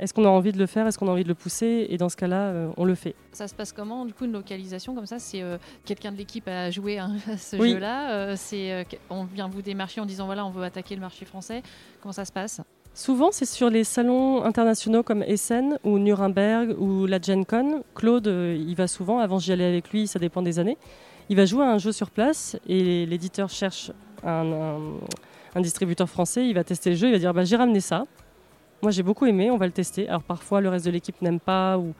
Est-ce 0.00 0.14
qu'on 0.14 0.24
a 0.24 0.28
envie 0.28 0.52
de 0.52 0.58
le 0.58 0.66
faire? 0.66 0.86
Est-ce 0.86 0.98
qu'on 0.98 1.08
a 1.08 1.10
envie 1.10 1.24
de 1.24 1.28
le 1.28 1.34
pousser? 1.34 1.86
Et 1.90 1.98
dans 1.98 2.08
ce 2.08 2.16
cas-là, 2.16 2.48
euh, 2.48 2.70
on 2.76 2.84
le 2.84 2.94
fait. 2.94 3.14
Ça 3.32 3.46
se 3.46 3.54
passe 3.54 3.72
comment? 3.72 4.06
Du 4.06 4.14
coup, 4.14 4.24
une 4.24 4.32
localisation 4.32 4.94
comme 4.94 5.06
ça, 5.06 5.18
c'est 5.18 5.42
euh, 5.42 5.58
quelqu'un 5.84 6.10
de 6.10 6.16
l'équipe 6.16 6.48
a 6.48 6.70
joué 6.70 6.98
à 6.98 7.10
ce 7.36 7.56
jeu-là. 7.56 8.12
Euh, 8.12 8.34
c'est 8.36 8.86
on 9.10 9.24
vient 9.24 9.48
vous 9.48 9.62
démarcher 9.62 10.00
en 10.00 10.06
disant 10.06 10.26
voilà, 10.26 10.44
on 10.46 10.50
veut 10.50 10.64
attaquer 10.64 10.94
le 10.94 11.02
marché 11.02 11.26
français. 11.26 11.62
Comment 12.00 12.12
ça 12.12 12.24
se 12.24 12.32
passe? 12.32 12.62
Souvent, 12.94 13.30
c'est 13.30 13.46
sur 13.46 13.70
les 13.70 13.84
salons 13.84 14.42
internationaux 14.42 15.02
comme 15.02 15.22
Essen 15.22 15.78
ou 15.84 15.98
Nuremberg 15.98 16.74
ou 16.80 17.06
la 17.06 17.20
Gen 17.20 17.44
Con. 17.44 17.84
Claude, 17.94 18.26
il 18.26 18.74
va 18.74 18.88
souvent. 18.88 19.20
Avant, 19.20 19.38
j'y 19.38 19.52
allais 19.52 19.66
avec 19.66 19.90
lui, 19.90 20.08
ça 20.08 20.18
dépend 20.18 20.42
des 20.42 20.58
années. 20.58 20.76
Il 21.28 21.36
va 21.36 21.44
jouer 21.44 21.64
à 21.64 21.70
un 21.70 21.78
jeu 21.78 21.92
sur 21.92 22.10
place 22.10 22.56
et 22.66 23.06
l'éditeur 23.06 23.48
cherche 23.48 23.92
un 24.24 24.98
un 25.54 25.60
distributeur 25.60 26.08
français, 26.08 26.46
il 26.46 26.54
va 26.54 26.64
tester 26.64 26.90
le 26.90 26.96
jeu, 26.96 27.08
il 27.08 27.12
va 27.12 27.18
dire 27.18 27.34
bah, 27.34 27.44
j'ai 27.44 27.56
ramené 27.56 27.80
ça. 27.80 28.04
Moi 28.82 28.90
j'ai 28.92 29.02
beaucoup 29.02 29.26
aimé, 29.26 29.50
on 29.50 29.58
va 29.58 29.66
le 29.66 29.72
tester. 29.72 30.08
Alors 30.08 30.22
parfois 30.22 30.60
le 30.60 30.70
reste 30.70 30.86
de 30.86 30.90
l'équipe 30.90 31.20
n'aime 31.20 31.40
pas 31.40 31.76
ou, 31.76 31.92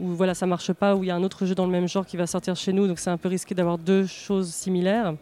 ou 0.00 0.08
voilà 0.08 0.34
ça 0.34 0.46
marche 0.46 0.72
pas 0.72 0.96
ou 0.96 1.04
il 1.04 1.08
y 1.08 1.10
a 1.10 1.16
un 1.16 1.22
autre 1.22 1.44
jeu 1.44 1.54
dans 1.54 1.66
le 1.66 1.72
même 1.72 1.86
genre 1.86 2.06
qui 2.06 2.16
va 2.16 2.26
sortir 2.26 2.56
chez 2.56 2.72
nous, 2.72 2.86
donc 2.86 2.98
c'est 2.98 3.10
un 3.10 3.18
peu 3.18 3.28
risqué 3.28 3.54
d'avoir 3.54 3.76
deux 3.76 4.06
choses 4.06 4.50
similaires 4.50 5.14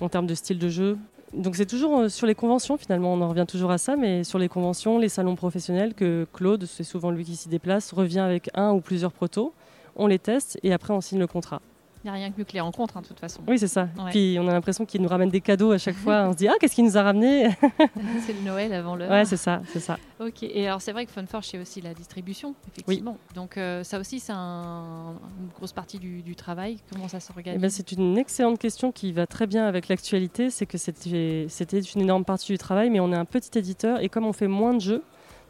en 0.00 0.08
termes 0.08 0.26
de 0.26 0.34
style 0.34 0.58
de 0.58 0.68
jeu. 0.68 0.98
Donc 1.32 1.56
c'est 1.56 1.66
toujours 1.66 1.98
euh, 1.98 2.08
sur 2.08 2.26
les 2.26 2.34
conventions 2.34 2.76
finalement, 2.76 3.12
on 3.12 3.20
en 3.20 3.28
revient 3.28 3.44
toujours 3.46 3.70
à 3.70 3.78
ça, 3.78 3.96
mais 3.96 4.24
sur 4.24 4.38
les 4.38 4.48
conventions, 4.48 4.98
les 4.98 5.08
salons 5.08 5.36
professionnels 5.36 5.94
que 5.94 6.26
Claude, 6.32 6.64
c'est 6.64 6.84
souvent 6.84 7.10
lui 7.10 7.24
qui 7.24 7.36
s'y 7.36 7.48
déplace, 7.48 7.92
revient 7.92 8.20
avec 8.20 8.50
un 8.54 8.72
ou 8.72 8.80
plusieurs 8.80 9.12
protos, 9.12 9.52
on 9.94 10.06
les 10.06 10.18
teste 10.18 10.58
et 10.62 10.72
après 10.72 10.92
on 10.92 11.00
signe 11.00 11.18
le 11.18 11.26
contrat. 11.26 11.60
Il 12.04 12.06
n'y 12.06 12.10
a 12.10 12.12
rien 12.12 12.30
que 12.30 12.38
mieux 12.38 12.44
que 12.44 12.52
les 12.52 12.60
rencontres, 12.60 12.96
hein, 12.96 13.02
de 13.02 13.06
toute 13.06 13.18
façon. 13.18 13.40
Oui, 13.48 13.58
c'est 13.58 13.68
ça. 13.68 13.88
Puis 14.10 14.38
on 14.40 14.46
a 14.48 14.52
l'impression 14.52 14.84
qu'il 14.86 15.02
nous 15.02 15.08
ramène 15.08 15.30
des 15.30 15.40
cadeaux 15.40 15.72
à 15.72 15.78
chaque 15.78 15.96
fois. 15.96 16.26
On 16.28 16.32
se 16.32 16.36
dit, 16.36 16.48
ah, 16.48 16.54
qu'est-ce 16.60 16.74
qu'il 16.74 16.84
nous 16.84 16.96
a 16.96 17.02
ramené 17.02 17.48
C'est 18.26 18.32
le 18.32 18.42
Noël 18.44 18.72
avant 18.72 18.94
l'heure. 18.94 19.10
Ouais, 19.10 19.24
c'est 19.24 19.36
ça, 19.36 19.60
c'est 19.66 19.80
ça. 19.80 19.98
Ok. 20.20 20.42
Et 20.42 20.66
alors, 20.66 20.80
c'est 20.80 20.92
vrai 20.92 21.06
que 21.06 21.12
Funforge, 21.12 21.46
c'est 21.46 21.58
aussi 21.58 21.80
la 21.80 21.94
distribution, 21.94 22.54
effectivement. 22.72 23.16
Donc, 23.34 23.56
euh, 23.56 23.82
ça 23.84 23.98
aussi, 23.98 24.20
c'est 24.20 24.32
une 24.32 25.16
grosse 25.56 25.72
partie 25.72 25.98
du, 25.98 26.36
travail. 26.36 26.78
Comment 26.92 27.08
ça 27.08 27.18
s'organise? 27.20 27.58
Eh 27.58 27.60
ben, 27.60 27.70
C'est 27.70 27.92
une 27.92 28.16
excellente 28.16 28.58
question 28.58 28.92
qui 28.92 29.12
va 29.12 29.26
très 29.26 29.46
bien 29.46 29.66
avec 29.66 29.88
l'actualité. 29.88 30.50
C'est 30.50 30.66
que 30.66 30.78
c'était 30.78 31.80
une 31.80 32.00
énorme 32.00 32.24
partie 32.24 32.52
du 32.52 32.58
travail, 32.58 32.90
mais 32.90 33.00
on 33.00 33.12
est 33.12 33.16
un 33.16 33.24
petit 33.24 33.58
éditeur 33.58 34.00
et 34.00 34.08
comme 34.08 34.24
on 34.24 34.32
fait 34.32 34.46
moins 34.46 34.74
de 34.74 34.80
jeux, 34.80 35.02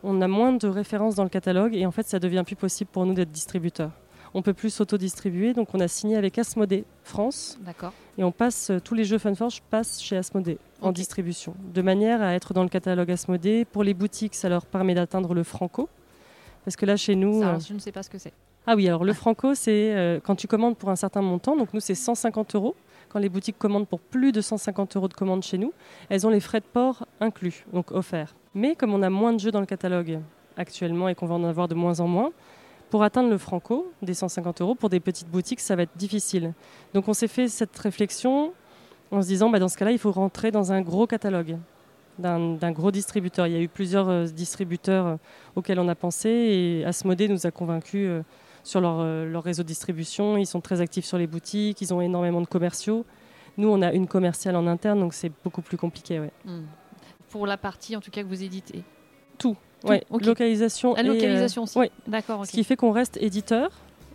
on 0.03 0.21
a 0.23 0.29
moins 0.29 0.53
de 0.53 0.69
références 0.69 1.15
dans 1.15 1.25
le 1.25 1.29
catalogue 1.29 1.75
et 1.75 1.85
en 1.85 1.91
fait, 1.91 2.07
ça 2.07 2.19
devient 2.19 2.43
plus 2.47 2.57
possible 2.57 2.91
pour 2.91 3.05
nous 3.05 3.15
d'être 3.15 3.31
distributeur 3.31 3.91
on 4.39 4.43
peut 4.43 4.55
plus 4.55 4.71
s'auto-distribuer. 4.71 5.53
Donc 5.53 5.75
on 5.75 5.81
a 5.81 5.89
signé 5.89 6.17
avec 6.17 6.39
Asmodée 6.39 6.85
France. 7.03 7.59
D'accord. 7.61 7.93
Et 8.17 8.23
on 8.23 8.31
passe 8.31 8.71
tous 8.85 8.95
les 8.95 9.05
jeux 9.05 9.19
Funforge 9.19 9.63
passent 9.69 10.01
chez 10.01 10.17
Asmodée 10.17 10.59
en 10.81 10.93
distribution, 10.93 11.55
de 11.75 11.83
manière 11.83 12.23
à 12.23 12.35
être 12.35 12.55
dans 12.55 12.63
le 12.63 12.69
catalogue 12.69 13.11
Asmodée. 13.11 13.65
Pour 13.65 13.83
les 13.83 13.95
boutiques, 13.95 14.37
ça 14.37 14.49
leur 14.49 14.65
permet 14.65 14.95
d'atteindre 14.95 15.35
le 15.35 15.43
Franco, 15.43 15.89
parce 16.65 16.77
que 16.77 16.87
là 16.87 16.97
chez 16.97 17.17
nous, 17.17 17.41
ça, 17.41 17.55
euh, 17.55 17.59
je 17.59 17.75
ne 17.75 17.81
sais 17.81 17.91
pas 17.91 18.05
ce 18.05 18.11
que 18.11 18.19
c'est. 18.19 18.33
Ah 18.67 18.77
oui, 18.77 18.87
alors 18.87 19.03
le 19.03 19.13
Franco, 19.13 19.55
c'est 19.55 19.97
euh, 19.97 20.21
quand 20.23 20.37
tu 20.37 20.47
commandes 20.47 20.77
pour 20.77 20.91
un 20.91 20.97
certain 20.97 21.23
montant. 21.23 21.57
Donc 21.57 21.75
nous, 21.75 21.81
c'est 21.81 21.97
150 21.97 22.55
euros. 22.55 22.77
Quand 23.09 23.19
les 23.19 23.29
boutiques 23.29 23.59
commandent 23.59 23.89
pour 23.89 24.01
plus 24.01 24.31
de 24.31 24.41
150 24.41 24.97
euros 24.97 25.09
de 25.09 25.15
commande 25.15 25.43
chez 25.43 25.59
nous, 25.59 25.73
elles 26.11 26.27
ont 26.27 26.31
les 26.31 26.41
frais 26.41 26.61
de 26.61 26.67
port 26.67 27.07
inclus, 27.21 27.65
donc 27.73 27.91
offerts. 27.91 28.37
Mais 28.55 28.77
comme 28.77 28.95
on 28.95 29.03
a 29.03 29.11
moins 29.11 29.33
de 29.33 29.41
jeux 29.41 29.51
dans 29.51 29.61
le 29.61 29.67
catalogue 29.67 30.21
actuellement 30.57 31.09
et 31.09 31.15
qu'on 31.15 31.27
va 31.27 31.35
en 31.35 31.45
avoir 31.45 31.67
de 31.67 31.75
moins 31.75 32.01
en 32.01 32.07
moins, 32.07 32.31
pour 32.91 33.03
atteindre 33.03 33.31
le 33.31 33.39
franco 33.39 33.93
des 34.03 34.15
150 34.15 34.61
euros, 34.61 34.75
pour 34.75 34.89
des 34.89 35.01
petites 35.01 35.29
boutiques, 35.29 35.61
ça 35.61 35.77
va 35.77 35.83
être 35.83 35.97
difficile. 35.97 36.55
Donc 36.95 37.09
on 37.09 37.13
s'est 37.13 37.29
fait 37.29 37.49
cette 37.49 37.77
réflexion 37.79 38.53
en 39.11 39.23
se 39.23 39.27
disant, 39.27 39.51
bah, 39.51 39.59
dans 39.59 39.69
ce 39.69 39.77
cas-là, 39.77 39.93
il 39.93 39.99
faut 39.99 40.13
rentrer 40.13 40.51
dans 40.51 40.73
un 40.73 40.81
gros 40.81 41.07
catalogue 41.07 41.59
d'un 42.19 42.73
gros 42.73 42.91
distributeur. 42.91 43.47
Il 43.47 43.53
y 43.53 43.57
a 43.57 43.61
eu 43.61 43.69
plusieurs 43.69 44.09
euh, 44.09 44.25
distributeurs 44.25 45.07
euh, 45.07 45.17
auxquels 45.55 45.79
on 45.79 45.87
a 45.87 45.95
pensé 45.95 46.29
et 46.29 46.85
Asmodée 46.85 47.29
nous 47.29 47.47
a 47.47 47.53
convaincus 47.53 48.09
euh, 48.09 48.23
sur 48.65 48.81
leur, 48.81 49.05
leur, 49.25 49.45
réseau 49.45 49.63
de 49.63 49.69
distribution. 49.69 50.37
Ils 50.37 50.47
sont 50.47 50.61
très 50.61 50.81
actifs 50.81 51.05
sur 51.05 51.17
les 51.17 51.29
boutiques, 51.29 51.81
ils 51.81 51.95
ont 51.95 52.01
énormément 52.01 52.41
de 52.41 52.47
commerciaux. 52.47 53.07
Nous, 53.57 53.69
on 53.69 53.81
a 53.83 53.93
une 53.93 54.07
commerciale 54.07 54.57
en 54.57 54.67
interne, 54.67 55.01
donc 55.01 55.15
c'est 55.15 55.33
beaucoup 55.45 55.63
plus 55.63 55.77
compliqué. 55.77 56.21
Ouais. 56.21 56.33
Hmm. 56.45 56.65
Pour 57.31 57.47
la 57.47 57.57
partie, 57.57 57.97
en 57.97 58.01
tout 58.01 58.11
cas, 58.11 58.23
que 58.23 58.29
vous 58.29 58.43
éditez 58.43 58.83
Tout. 59.39 59.57
Ouais, 59.85 60.05
localisation. 60.11 60.95
La 60.95 61.03
localisation 61.03 61.63
aussi. 61.63 61.79
D'accord. 62.07 62.47
Ce 62.47 62.53
qui 62.53 62.65
fait 62.65 62.77
qu'on 62.77 62.93
reste 62.93 63.17
éditeur. 63.21 63.71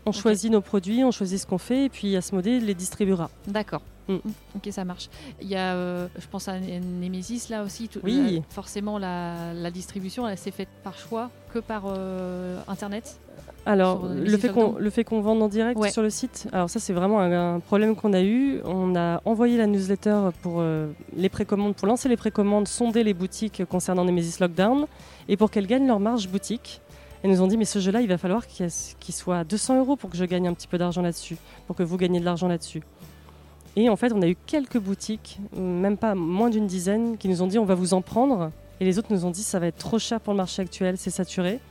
On 0.06 0.12
choisit 0.12 0.52
nos 0.52 0.60
produits, 0.60 1.04
on 1.04 1.12
choisit 1.12 1.40
ce 1.40 1.48
qu'on 1.48 1.58
fait, 1.58 1.86
et 1.86 1.90
puis 1.90 2.16
Asmodée 2.18 2.60
les 2.60 2.74
distribuera. 2.74 3.30
D'accord. 3.48 3.82
Mm. 4.10 4.18
Ok, 4.56 4.68
ça 4.72 4.84
marche. 4.84 5.10
Il 5.42 5.48
y 5.48 5.56
a, 5.56 5.76
euh, 5.76 6.08
je 6.18 6.28
pense 6.28 6.50
à 6.50 6.60
Nemesis 6.60 7.48
là 7.50 7.64
aussi. 7.64 7.90
oui. 8.04 8.42
forcément, 8.50 8.98
la, 8.98 9.54
la 9.54 9.72
distribution, 9.72 10.28
elle 10.28 10.38
s'est 10.38 10.52
faite 10.52 10.68
par 10.84 10.98
choix 10.98 11.30
que 11.54 11.60
par 11.60 11.84
euh, 11.88 12.60
Internet 12.68 13.18
alors, 13.66 14.08
le 14.08 14.38
fait, 14.38 14.50
qu'on, 14.50 14.76
le 14.78 14.90
fait 14.90 15.06
qu'on 15.06 15.22
vende 15.22 15.42
en 15.42 15.48
direct 15.48 15.82
sur 15.90 16.02
le 16.02 16.10
site, 16.10 16.48
alors 16.52 16.70
ça 16.70 16.82
c'est 16.82 16.92
vraiment 16.92 17.22
un, 17.22 17.62
problème 17.62 17.96
qu'on 17.96 18.12
a 18.12 18.22
eu. 18.22 18.60
On 18.66 18.96
a 18.96 19.22
envoyé 19.24 19.58
la 19.58 19.68
newsletter 19.68 20.20
pour 20.42 20.56
euh, 20.58 20.92
les 21.16 21.30
précommandes, 21.30 21.74
pour 21.74 21.88
lancer 21.88 22.10
les 22.10 22.18
précommandes, 22.18 22.68
sonder 22.68 23.04
les 23.04 23.14
boutiques 23.14 23.64
concernant 23.70 24.04
Nemesis 24.04 24.40
Lockdown 24.42 24.86
et 25.30 25.38
pour 25.38 25.50
qu'elles 25.50 25.68
gagnent 25.68 25.88
leur 25.88 26.02
marge 26.02 26.28
boutique. 26.28 26.82
Elles 27.24 27.32
nous 27.32 27.42
ont 27.42 27.48
dit 27.48 27.56
mais 27.56 27.64
ce 27.64 27.80
jeu-là, 27.80 28.02
il 28.02 28.10
va 28.10 28.18
falloir 28.18 28.46
qu'il, 28.48 28.70
soit 28.70 29.38
à 29.38 29.44
200 29.46 29.80
euros 29.80 29.96
pour 29.96 30.10
que 30.10 30.18
je 30.18 30.26
gagne 30.26 30.50
un 30.50 30.54
petit 30.54 30.68
peu 30.68 30.78
d'argent 30.78 31.02
là-dessus, 31.02 31.38
pour 31.68 31.76
que 31.78 31.84
vous 31.84 31.96
gagnez 31.96 32.20
de 32.20 32.26
l'argent 32.26 32.50
là-dessus. 32.50 32.82
Et 33.78 33.90
en 33.90 33.96
fait, 33.96 34.12
on 34.12 34.22
a 34.22 34.28
eu 34.28 34.36
quelques 34.46 34.78
boutiques, 34.78 35.40
même 35.58 35.96
pas 35.96 36.16
moins 36.16 36.50
d'une 36.50 36.68
dizaine, 36.68 37.18
qui 37.18 37.30
nous 37.30 37.42
ont 37.42 37.48
dit 37.48 37.58
on 37.58 37.66
va 37.66 37.76
vous 37.76 37.94
en 37.94 38.02
prendre. 38.02 38.52
Et 38.82 38.86
les 38.86 39.00
autres 39.00 39.08
nous 39.14 39.24
ont 39.26 39.32
dit 39.32 39.42
ça 39.42 39.60
va 39.60 39.68
être 39.68 39.78
trop 39.78 40.00
cher 40.00 40.20
pour 40.20 40.34
le 40.34 40.38
marché 40.38 40.62
actuel, 40.62 40.98
c'est 40.98 41.12
saturé. 41.12 41.62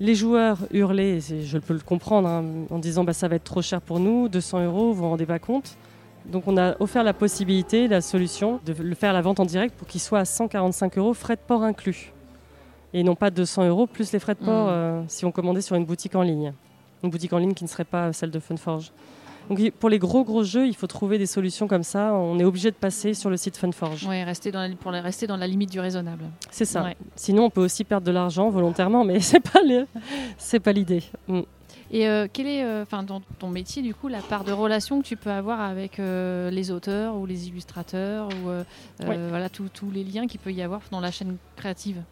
Les 0.00 0.14
joueurs 0.14 0.58
hurlaient, 0.72 1.20
je 1.20 1.58
peux 1.58 1.74
le 1.74 1.80
comprendre, 1.80 2.28
hein, 2.28 2.44
en 2.70 2.78
disant 2.78 3.04
bah, 3.04 3.12
ça 3.12 3.28
va 3.28 3.36
être 3.36 3.44
trop 3.44 3.62
cher 3.62 3.80
pour 3.80 4.00
nous, 4.00 4.28
200 4.28 4.64
euros, 4.64 4.92
vous 4.92 5.02
vous 5.02 5.08
rendez 5.08 5.26
pas 5.26 5.38
compte. 5.38 5.76
Donc 6.26 6.48
on 6.48 6.56
a 6.56 6.74
offert 6.80 7.04
la 7.04 7.12
possibilité, 7.12 7.86
la 7.86 8.00
solution, 8.00 8.60
de 8.64 8.74
le 8.82 8.94
faire 8.94 9.12
la 9.12 9.20
vente 9.20 9.40
en 9.40 9.44
direct 9.44 9.74
pour 9.76 9.86
qu'il 9.86 10.00
soit 10.00 10.20
à 10.20 10.24
145 10.24 10.98
euros, 10.98 11.14
frais 11.14 11.36
de 11.36 11.40
port 11.46 11.62
inclus. 11.62 12.12
Et 12.92 13.02
non 13.02 13.14
pas 13.14 13.30
200 13.30 13.68
euros 13.68 13.86
plus 13.86 14.12
les 14.12 14.18
frais 14.18 14.34
de 14.34 14.44
port 14.44 14.66
mmh. 14.66 14.70
euh, 14.70 15.02
si 15.08 15.24
on 15.24 15.32
commandait 15.32 15.60
sur 15.60 15.76
une 15.76 15.84
boutique 15.84 16.14
en 16.14 16.22
ligne. 16.22 16.52
Une 17.02 17.10
boutique 17.10 17.32
en 17.32 17.38
ligne 17.38 17.54
qui 17.54 17.64
ne 17.64 17.68
serait 17.68 17.84
pas 17.84 18.12
celle 18.12 18.30
de 18.30 18.38
Funforge. 18.38 18.90
Donc 19.50 19.70
pour 19.72 19.88
les 19.88 19.98
gros 19.98 20.24
gros 20.24 20.42
jeux, 20.42 20.66
il 20.66 20.74
faut 20.74 20.86
trouver 20.86 21.18
des 21.18 21.26
solutions 21.26 21.68
comme 21.68 21.82
ça. 21.82 22.14
On 22.14 22.38
est 22.38 22.44
obligé 22.44 22.70
de 22.70 22.76
passer 22.76 23.14
sur 23.14 23.30
le 23.30 23.36
site 23.36 23.56
Funforge. 23.56 24.06
Oui, 24.08 24.22
rester 24.22 24.50
dans 24.50 24.60
la, 24.60 24.74
pour 24.74 24.92
rester 24.92 25.26
dans 25.26 25.36
la 25.36 25.46
limite 25.46 25.70
du 25.70 25.80
raisonnable. 25.80 26.24
C'est 26.50 26.64
ça. 26.64 26.90
Sinon, 27.16 27.44
on 27.44 27.50
peut 27.50 27.62
aussi 27.62 27.84
perdre 27.84 28.06
de 28.06 28.12
l'argent 28.12 28.48
volontairement, 28.50 29.04
mais 29.04 29.20
c'est 29.20 29.40
pas 29.40 29.60
c'est 30.38 30.60
pas 30.60 30.72
l'idée. 30.72 31.02
Mm. 31.28 31.42
Et 31.90 32.08
euh, 32.08 32.26
quelle 32.32 32.48
est, 32.48 32.64
euh, 32.64 32.82
enfin, 32.82 33.02
dans 33.02 33.20
ton 33.38 33.48
métier, 33.48 33.82
du 33.82 33.94
coup, 33.94 34.08
la 34.08 34.20
part 34.20 34.44
de 34.44 34.52
relation 34.52 35.00
que 35.00 35.06
tu 35.06 35.16
peux 35.16 35.30
avoir 35.30 35.60
avec 35.60 36.00
euh, 36.00 36.50
les 36.50 36.70
auteurs 36.70 37.16
ou 37.16 37.24
les 37.24 37.48
illustrateurs 37.48 38.28
ou 38.28 38.50
voilà 39.00 39.48
tous 39.48 39.90
les 39.92 40.02
liens 40.02 40.26
qu'il 40.26 40.40
peut 40.40 40.52
y 40.52 40.62
avoir 40.62 40.80
dans 40.90 41.00
la 41.00 41.10
chaîne 41.10 41.36
créative? 41.56 42.02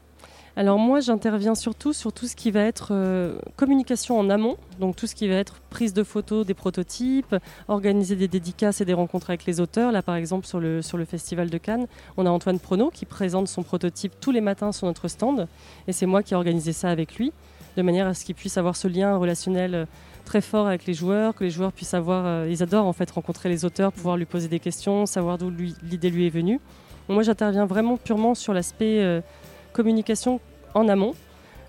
Alors 0.54 0.78
moi, 0.78 1.00
j'interviens 1.00 1.54
surtout 1.54 1.94
sur 1.94 2.12
tout 2.12 2.26
ce 2.26 2.36
qui 2.36 2.50
va 2.50 2.60
être 2.60 2.88
euh, 2.90 3.38
communication 3.56 4.18
en 4.18 4.28
amont, 4.28 4.58
donc 4.80 4.96
tout 4.96 5.06
ce 5.06 5.14
qui 5.14 5.26
va 5.26 5.36
être 5.36 5.60
prise 5.70 5.94
de 5.94 6.02
photos 6.02 6.44
des 6.44 6.52
prototypes, 6.52 7.34
organiser 7.68 8.16
des 8.16 8.28
dédicaces 8.28 8.82
et 8.82 8.84
des 8.84 8.92
rencontres 8.92 9.30
avec 9.30 9.46
les 9.46 9.60
auteurs. 9.60 9.92
Là, 9.92 10.02
par 10.02 10.14
exemple, 10.14 10.46
sur 10.46 10.60
le, 10.60 10.82
Festival 11.06 11.48
de 11.48 11.56
Cannes, 11.56 11.86
on 12.18 12.26
a 12.26 12.30
Antoine 12.30 12.58
Prono 12.58 12.90
qui 12.90 13.06
présente 13.06 13.48
son 13.48 13.62
prototype 13.62 14.12
tous 14.20 14.30
les 14.30 14.42
matins 14.42 14.72
sur 14.72 14.86
notre 14.86 15.08
stand, 15.08 15.48
et 15.88 15.92
c'est 15.92 16.06
moi 16.06 16.22
qui 16.22 16.34
ai 16.34 16.36
organisé 16.36 16.72
ça 16.72 16.90
avec 16.90 17.16
lui, 17.16 17.32
de 17.78 17.82
manière 17.82 18.06
à 18.06 18.12
ce 18.12 18.26
qu'il 18.26 18.34
puisse 18.34 18.58
avoir 18.58 18.76
ce 18.76 18.88
lien 18.88 19.16
relationnel 19.16 19.74
euh, 19.74 19.84
très 20.26 20.42
fort 20.42 20.66
avec 20.66 20.84
les 20.84 20.92
joueurs, 20.92 21.34
que 21.34 21.44
les 21.44 21.50
joueurs 21.50 21.72
puissent 21.72 21.94
avoir, 21.94 22.26
euh, 22.26 22.46
ils 22.50 22.62
adorent 22.62 22.86
en 22.86 22.92
fait 22.92 23.10
rencontrer 23.10 23.48
les 23.48 23.64
auteurs, 23.64 23.90
pouvoir 23.90 24.18
lui 24.18 24.26
poser 24.26 24.48
des 24.48 24.60
questions, 24.60 25.06
savoir 25.06 25.38
d'où 25.38 25.50
l'idée 25.50 26.10
lui 26.10 26.26
est 26.26 26.30
venue. 26.30 26.60
moi, 27.08 27.22
j'interviens 27.22 27.64
vraiment 27.64 27.96
purement 27.96 28.34
sur 28.34 28.52
l'aspect 28.52 29.22
communication 29.72 30.40
en 30.74 30.88
amont. 30.88 31.14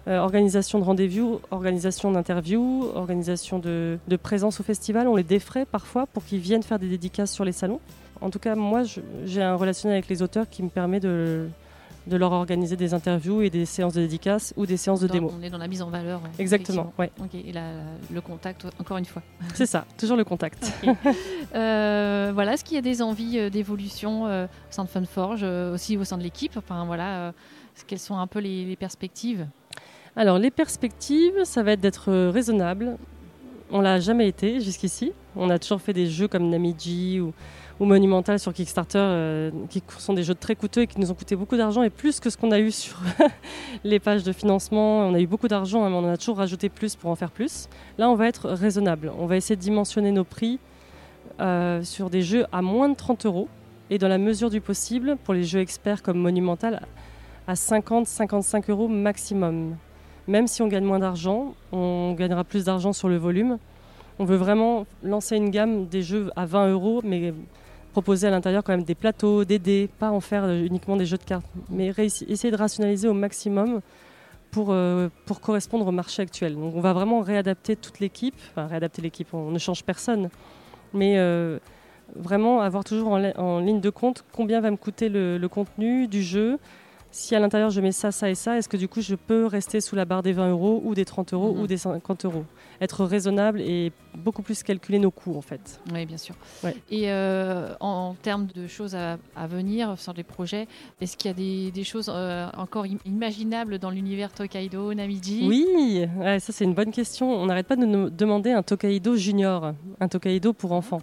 Euh, 0.05 0.17
organisation 0.17 0.79
de 0.79 0.83
rendez-vous, 0.83 1.39
organisation 1.49 2.11
d'interviews, 2.11 2.91
organisation 2.93 3.57
de, 3.59 3.97
présence 4.21 4.59
au 4.59 4.63
festival. 4.63 5.07
On 5.07 5.15
les 5.15 5.23
défraie 5.23 5.65
parfois 5.65 6.07
pour 6.07 6.25
qu'ils 6.25 6.39
viennent 6.39 6.63
faire 6.63 6.79
des 6.79 6.89
dédicaces 6.89 7.31
sur 7.31 7.45
les 7.45 7.53
salons. 7.53 7.79
En 8.19 8.29
tout 8.29 8.39
cas, 8.39 8.55
moi, 8.55 8.83
j'ai 9.25 9.41
un 9.41 9.55
relationnel 9.55 9.97
avec 9.97 10.09
les 10.09 10.21
auteurs 10.21 10.49
qui 10.49 10.61
me 10.61 10.67
permet 10.67 10.99
de, 10.99 11.47
de 12.07 12.17
leur 12.17 12.33
organiser 12.33 12.75
des 12.75 12.93
interviews 12.93 13.43
et 13.43 13.49
des 13.49 13.65
séances 13.65 13.93
de 13.93 14.01
dédicaces 14.01 14.53
ou 14.57 14.65
des 14.65 14.75
séances 14.75 14.99
de 14.99 15.07
démo. 15.07 15.31
On 15.37 15.41
est 15.41 15.49
dans 15.49 15.57
la 15.57 15.69
mise 15.69 15.81
en 15.81 15.89
valeur. 15.89 16.21
Exactement, 16.37 16.91
ouais. 16.99 17.09
et 17.33 17.53
le 18.13 18.21
contact, 18.21 18.67
encore 18.81 18.97
une 18.97 19.05
fois. 19.05 19.21
C'est 19.53 19.65
ça, 19.65 19.85
toujours 19.97 20.17
le 20.17 20.25
contact. 20.25 20.69
Euh, 21.55 22.31
voilà, 22.33 22.53
est-ce 22.53 22.63
qu'il 22.63 22.75
y 22.75 22.79
a 22.79 22.81
des 22.81 23.01
envies 23.03 23.37
euh, 23.37 23.49
d'évolution 23.51 24.23
au 24.23 24.47
sein 24.71 24.83
de 24.83 24.89
Funforge, 24.89 25.43
aussi 25.43 25.97
au 25.97 26.03
sein 26.03 26.17
de 26.17 26.23
l'équipe? 26.23 26.57
Enfin, 26.57 26.83
voilà 26.85 27.31
quelles 27.87 27.99
sont 27.99 28.17
un 28.17 28.27
peu 28.27 28.39
les, 28.39 28.75
perspectives? 28.75 29.47
Alors, 30.15 30.37
les 30.37 30.51
perspectives, 30.51 31.43
ça 31.43 31.63
va 31.63 31.71
être 31.73 31.79
d'être 31.81 32.29
raisonnable. 32.29 32.97
On 33.71 33.81
l'a 33.81 33.99
jamais 33.99 34.27
été 34.27 34.61
jusqu'ici. 34.61 35.13
On 35.35 35.49
a 35.49 35.57
toujours 35.57 35.81
fait 35.81 35.93
des 35.93 36.07
jeux 36.07 36.27
comme 36.27 36.49
Namiji 36.49 37.19
ou, 37.19 37.33
Monumental 37.79 38.39
sur 38.39 38.53
Kickstarter, 38.53 38.97
euh, 38.97 39.51
qui 39.69 39.83
sont 39.97 40.13
des 40.13 40.23
jeux 40.23 40.35
très 40.35 40.55
coûteux 40.55 40.83
et 40.83 40.87
qui 40.87 41.01
nous 41.01 41.11
ont 41.11 41.15
coûté 41.15 41.35
beaucoup 41.35 41.57
d'argent 41.57 41.83
et 41.83 41.89
plus 41.89 42.21
que 42.21 42.29
ce 42.29 42.37
qu'on 42.37 42.51
a 42.51 42.59
eu 42.59 42.71
sur 42.71 42.97
les 43.83 43.99
pages 43.99 44.23
de 44.23 44.31
financement. 44.31 44.99
On 44.99 45.13
a 45.13 45.19
eu 45.19 45.27
beaucoup 45.27 45.49
d'argent, 45.49 45.83
hein, 45.83 45.89
mais 45.89 45.95
on 45.97 46.05
en 46.07 46.13
a 46.13 46.15
toujours 46.15 46.37
rajouté 46.37 46.69
plus 46.69 46.95
pour 46.95 47.09
en 47.09 47.15
faire 47.15 47.29
plus. 47.29 47.67
Là, 47.97 48.09
on 48.09 48.15
va 48.15 48.27
être 48.27 48.47
raisonnable. 48.47 49.11
On 49.19 49.25
va 49.25 49.35
essayer 49.35 49.57
de 49.57 49.61
dimensionner 49.61 50.11
nos 50.11 50.23
prix 50.23 50.59
euh, 51.41 51.83
sur 51.83 52.09
des 52.09 52.21
jeux 52.21 52.45
à 52.53 52.61
moins 52.61 52.87
de 52.87 52.95
30 52.95 53.25
euros 53.25 53.49
et 53.89 53.97
dans 53.97 54.07
la 54.07 54.17
mesure 54.17 54.49
du 54.49 54.61
possible, 54.61 55.17
pour 55.23 55.33
les 55.33 55.43
jeux 55.43 55.59
experts 55.59 56.01
comme 56.01 56.17
Monumental, 56.17 56.81
à 57.47 57.53
50-55 57.53 58.69
euros 58.69 58.87
maximum. 58.87 59.75
Même 60.27 60.47
si 60.47 60.61
on 60.61 60.67
gagne 60.67 60.85
moins 60.85 60.99
d'argent, 60.99 61.53
on 61.71 62.13
gagnera 62.13 62.43
plus 62.43 62.65
d'argent 62.65 62.93
sur 62.93 63.09
le 63.09 63.17
volume. 63.17 63.57
On 64.19 64.25
veut 64.25 64.37
vraiment 64.37 64.85
lancer 65.03 65.35
une 65.35 65.49
gamme 65.49 65.87
des 65.87 66.01
jeux 66.01 66.31
à 66.35 66.45
20 66.45 66.69
euros, 66.71 67.01
mais 67.03 67.33
proposer 67.91 68.27
à 68.27 68.31
l'intérieur 68.31 68.63
quand 68.63 68.73
même 68.73 68.85
des 68.85 68.95
plateaux, 68.95 69.43
des 69.43 69.59
dés, 69.59 69.89
pas 69.99 70.11
en 70.11 70.19
faire 70.19 70.49
uniquement 70.49 70.95
des 70.95 71.05
jeux 71.05 71.17
de 71.17 71.23
cartes, 71.23 71.45
mais 71.69 71.91
essayer 71.97 72.51
de 72.51 72.57
rationaliser 72.57 73.07
au 73.07 73.13
maximum 73.13 73.81
pour, 74.49 74.67
euh, 74.69 75.09
pour 75.25 75.41
correspondre 75.41 75.85
au 75.87 75.91
marché 75.91 76.21
actuel. 76.21 76.55
Donc 76.55 76.75
on 76.75 76.81
va 76.81 76.93
vraiment 76.93 77.21
réadapter 77.21 77.75
toute 77.75 77.99
l'équipe, 77.99 78.35
enfin 78.51 78.67
réadapter 78.67 79.01
l'équipe, 79.01 79.27
on 79.33 79.51
ne 79.51 79.59
change 79.59 79.83
personne, 79.83 80.29
mais 80.93 81.17
euh, 81.17 81.59
vraiment 82.15 82.61
avoir 82.61 82.83
toujours 82.83 83.09
en, 83.09 83.59
ligne 83.59 83.81
de 83.81 83.89
compte 83.89 84.23
combien 84.31 84.59
va 84.61 84.71
me 84.71 84.77
coûter 84.77 85.09
le 85.09 85.47
contenu 85.47 86.07
du 86.07 86.23
jeu, 86.23 86.59
si 87.13 87.35
à 87.35 87.39
l'intérieur 87.39 87.69
je 87.69 87.79
mets 87.79 87.91
ça, 87.91 88.11
ça 88.11 88.29
et 88.29 88.35
ça, 88.35 88.57
est-ce 88.57 88.67
que 88.67 88.75
du 88.75 88.87
coup 88.87 88.99
je 88.99 89.13
peux 89.13 89.45
rester 89.45 89.79
sous 89.81 89.95
la 89.95 90.03
barre 90.03 90.23
des 90.23 90.33
20 90.33 90.49
euros 90.49 90.81
ou 90.83 90.95
des 90.95 91.05
30 91.05 91.33
euros 91.33 91.51
ou 91.51 91.61
mhm. 91.61 91.67
des 91.67 91.77
50 91.77 92.25
euros? 92.25 92.43
Être 92.81 93.05
raisonnable 93.05 93.61
et 93.61 93.91
beaucoup 94.17 94.41
plus 94.41 94.63
calculer 94.63 94.97
nos 94.97 95.11
coûts 95.11 95.37
en 95.37 95.41
fait. 95.41 95.79
Oui, 95.93 96.05
bien 96.07 96.17
sûr. 96.17 96.35
Et 96.89 97.11
euh, 97.11 97.75
en, 97.79 98.15
termes 98.15 98.47
de 98.47 98.65
choses 98.65 98.95
à, 98.95 99.17
venir 99.47 99.97
sur 99.99 100.13
les 100.13 100.23
projets, 100.23 100.67
est-ce 101.01 101.15
qu'il 101.15 101.29
y 101.29 101.69
a 101.69 101.71
des, 101.71 101.83
choses 101.83 102.11
euh, 102.13 102.49
encore 102.57 102.85
imaginables 103.05 103.77
dans 103.77 103.91
l'univers 103.91 104.33
Tokaido, 104.33 104.93
Namiji? 104.93 105.47
Oui, 105.47 106.05
ça 106.39 106.51
c'est 106.51 106.63
une 106.63 106.73
bonne 106.73 106.91
question. 106.91 107.29
On 107.29 107.45
n'arrête 107.45 107.67
pas 107.67 107.75
de 107.75 107.85
nous 107.85 108.09
demander 108.09 108.51
un 108.51 108.63
Tokaido 108.63 109.15
junior, 109.15 109.73
un 109.99 110.07
Tokaido 110.07 110.51
pour 110.51 110.71
enfants 110.71 111.01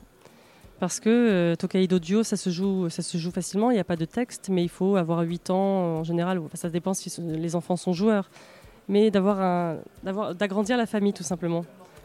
parce 0.81 0.99
que 0.99 1.11
euh, 1.11 1.57
Tokaido 1.57 1.99
Duo, 1.99 2.23
ça 2.23 2.38
se, 2.38 2.49
joue, 2.49 2.88
ça 2.88 3.03
se 3.03 3.19
joue 3.19 3.31
facilement, 3.31 3.71
il 3.71 3.75
n'y 3.75 3.81
a 3.81 3.85
pas 3.85 3.97
de 3.97 4.07
texte, 4.07 4.49
mais 4.49 4.62
il 4.62 4.71
faut 4.71 4.97
avoir 4.97 5.21
8 5.21 5.51
ans 5.51 5.99
en 5.99 6.05
général, 6.05 6.40
ça 6.55 6.71
dépend 6.71 6.95
si 6.95 7.12
les 7.21 7.55
enfants 7.55 7.77
sont 7.77 7.93
joueurs, 7.93 8.31
mais 8.88 9.11
d'avoir 9.11 9.77
d'agrandir 10.35 10.79
la 10.79 10.87
famille 10.87 11.12
tout 11.12 11.23
simplement. 11.23 11.64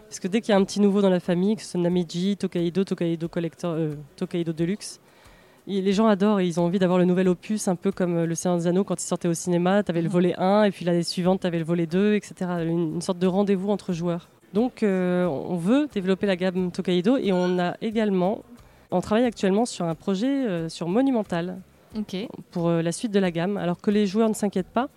Parce 0.10 0.20
que 0.20 0.28
dès 0.28 0.42
qu'il 0.42 0.52
y 0.52 0.54
a 0.54 0.58
un 0.58 0.64
petit 0.66 0.82
nouveau 0.82 1.02
dans 1.02 1.10
la 1.10 1.22
famille, 1.22 1.56
que 1.56 1.62
ce 1.62 1.70
soit 1.72 1.80
Namiji, 1.80 2.38
Tokaido, 2.38 2.84
Tokaido 2.84 3.28
Collector, 3.30 3.74
euh, 3.74 3.96
Tokaido 4.18 4.54
Deluxe, 4.54 5.00
les 5.68 5.94
gens 5.94 6.08
adorent 6.08 6.42
et 6.42 6.46
ils 6.46 6.60
ont 6.60 6.66
envie 6.66 6.78
d'avoir 6.78 7.00
le 7.00 7.06
nouvel 7.06 7.28
opus, 7.28 7.68
un 7.70 7.76
peu 7.76 7.92
comme 7.92 8.18
euh, 8.18 8.26
Le 8.26 8.36
Seigneur 8.36 8.60
des 8.60 8.68
Anneaux 8.68 8.84
quand 8.84 9.02
il 9.02 9.06
sortait 9.06 9.30
au 9.30 9.34
cinéma, 9.34 9.84
tu 9.84 9.92
avais 9.92 10.02
le 10.02 10.10
mhm. 10.10 10.14
volet 10.14 10.36
1 10.38 10.64
et 10.66 10.72
puis 10.72 10.84
l'année 10.84 11.04
suivante 11.04 11.42
tu 11.42 11.48
avais 11.48 11.60
le 11.60 11.66
volet 11.66 11.88
2, 11.88 12.14
etc. 12.16 12.36
Une, 12.68 13.02
sorte 13.02 13.20
de 13.20 13.28
rendez-vous 13.28 13.72
entre 13.72 13.94
joueurs. 13.94 14.28
Donc 14.54 14.84
on 14.84 15.56
veut 15.58 15.88
développer 15.92 16.28
la 16.28 16.36
gamme 16.36 16.72
Tokaido 16.72 17.18
et 17.18 17.34
on 17.34 17.58
a 17.60 17.76
également 17.82 18.44
on 18.96 19.02
travaille 19.02 19.26
actuellement 19.26 19.66
sur 19.66 19.86
un 19.86 19.96
projet 19.96 20.28
euh, 20.28 20.70
sur 20.70 20.88
Monumental 20.88 21.60
pour 22.52 22.70
euh, 22.70 22.82
la 22.82 22.92
suite 22.92 23.12
de 23.12 23.20
la 23.20 23.32
gamme. 23.32 23.58
Alors 23.58 23.80
que 23.80 23.92
les 23.92 24.08
joueurs 24.08 24.30
ne 24.30 24.34
s'inquiètent 24.34 24.70
pas, 24.70 24.90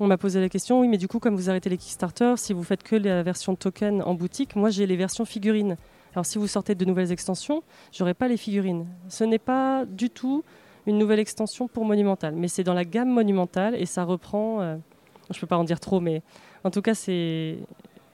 on 0.00 0.06
m'a 0.06 0.16
posé 0.16 0.40
la 0.40 0.48
question, 0.48 0.80
oui, 0.80 0.88
mais 0.88 0.98
du 0.98 1.08
coup, 1.08 1.18
comme 1.18 1.34
vous 1.34 1.50
arrêtez 1.50 1.68
les 1.68 1.76
Kickstarter, 1.76 2.34
si 2.36 2.52
vous 2.52 2.62
faites 2.62 2.82
que 2.82 2.94
la 2.94 3.22
version 3.22 3.56
token 3.56 4.02
en 4.02 4.14
boutique, 4.14 4.54
moi 4.54 4.70
j'ai 4.70 4.86
les 4.86 4.96
versions 4.96 5.24
figurines. 5.24 5.76
Alors 6.14 6.24
si 6.24 6.38
vous 6.38 6.46
sortez 6.46 6.74
de 6.74 6.84
nouvelles 6.84 7.10
extensions, 7.10 7.62
j'aurai 7.92 8.14
pas 8.14 8.28
les 8.28 8.36
figurines. 8.36 8.86
Ce 9.08 9.24
n'est 9.24 9.38
pas 9.38 9.84
du 9.86 10.10
tout 10.10 10.44
une 10.86 10.98
nouvelle 10.98 11.18
extension 11.18 11.68
pour 11.68 11.84
Monumental, 11.84 12.34
mais 12.34 12.48
c'est 12.48 12.64
dans 12.64 12.74
la 12.74 12.84
gamme 12.84 13.10
Monumental 13.10 13.74
et 13.74 13.86
ça 13.86 14.04
reprend. 14.04 14.60
Euh, 14.60 14.76
je 15.30 15.36
ne 15.36 15.40
peux 15.40 15.46
pas 15.46 15.58
en 15.58 15.64
dire 15.64 15.80
trop, 15.80 16.00
mais 16.00 16.22
en 16.64 16.70
tout 16.70 16.80
cas, 16.80 16.94
c'est 16.94 17.58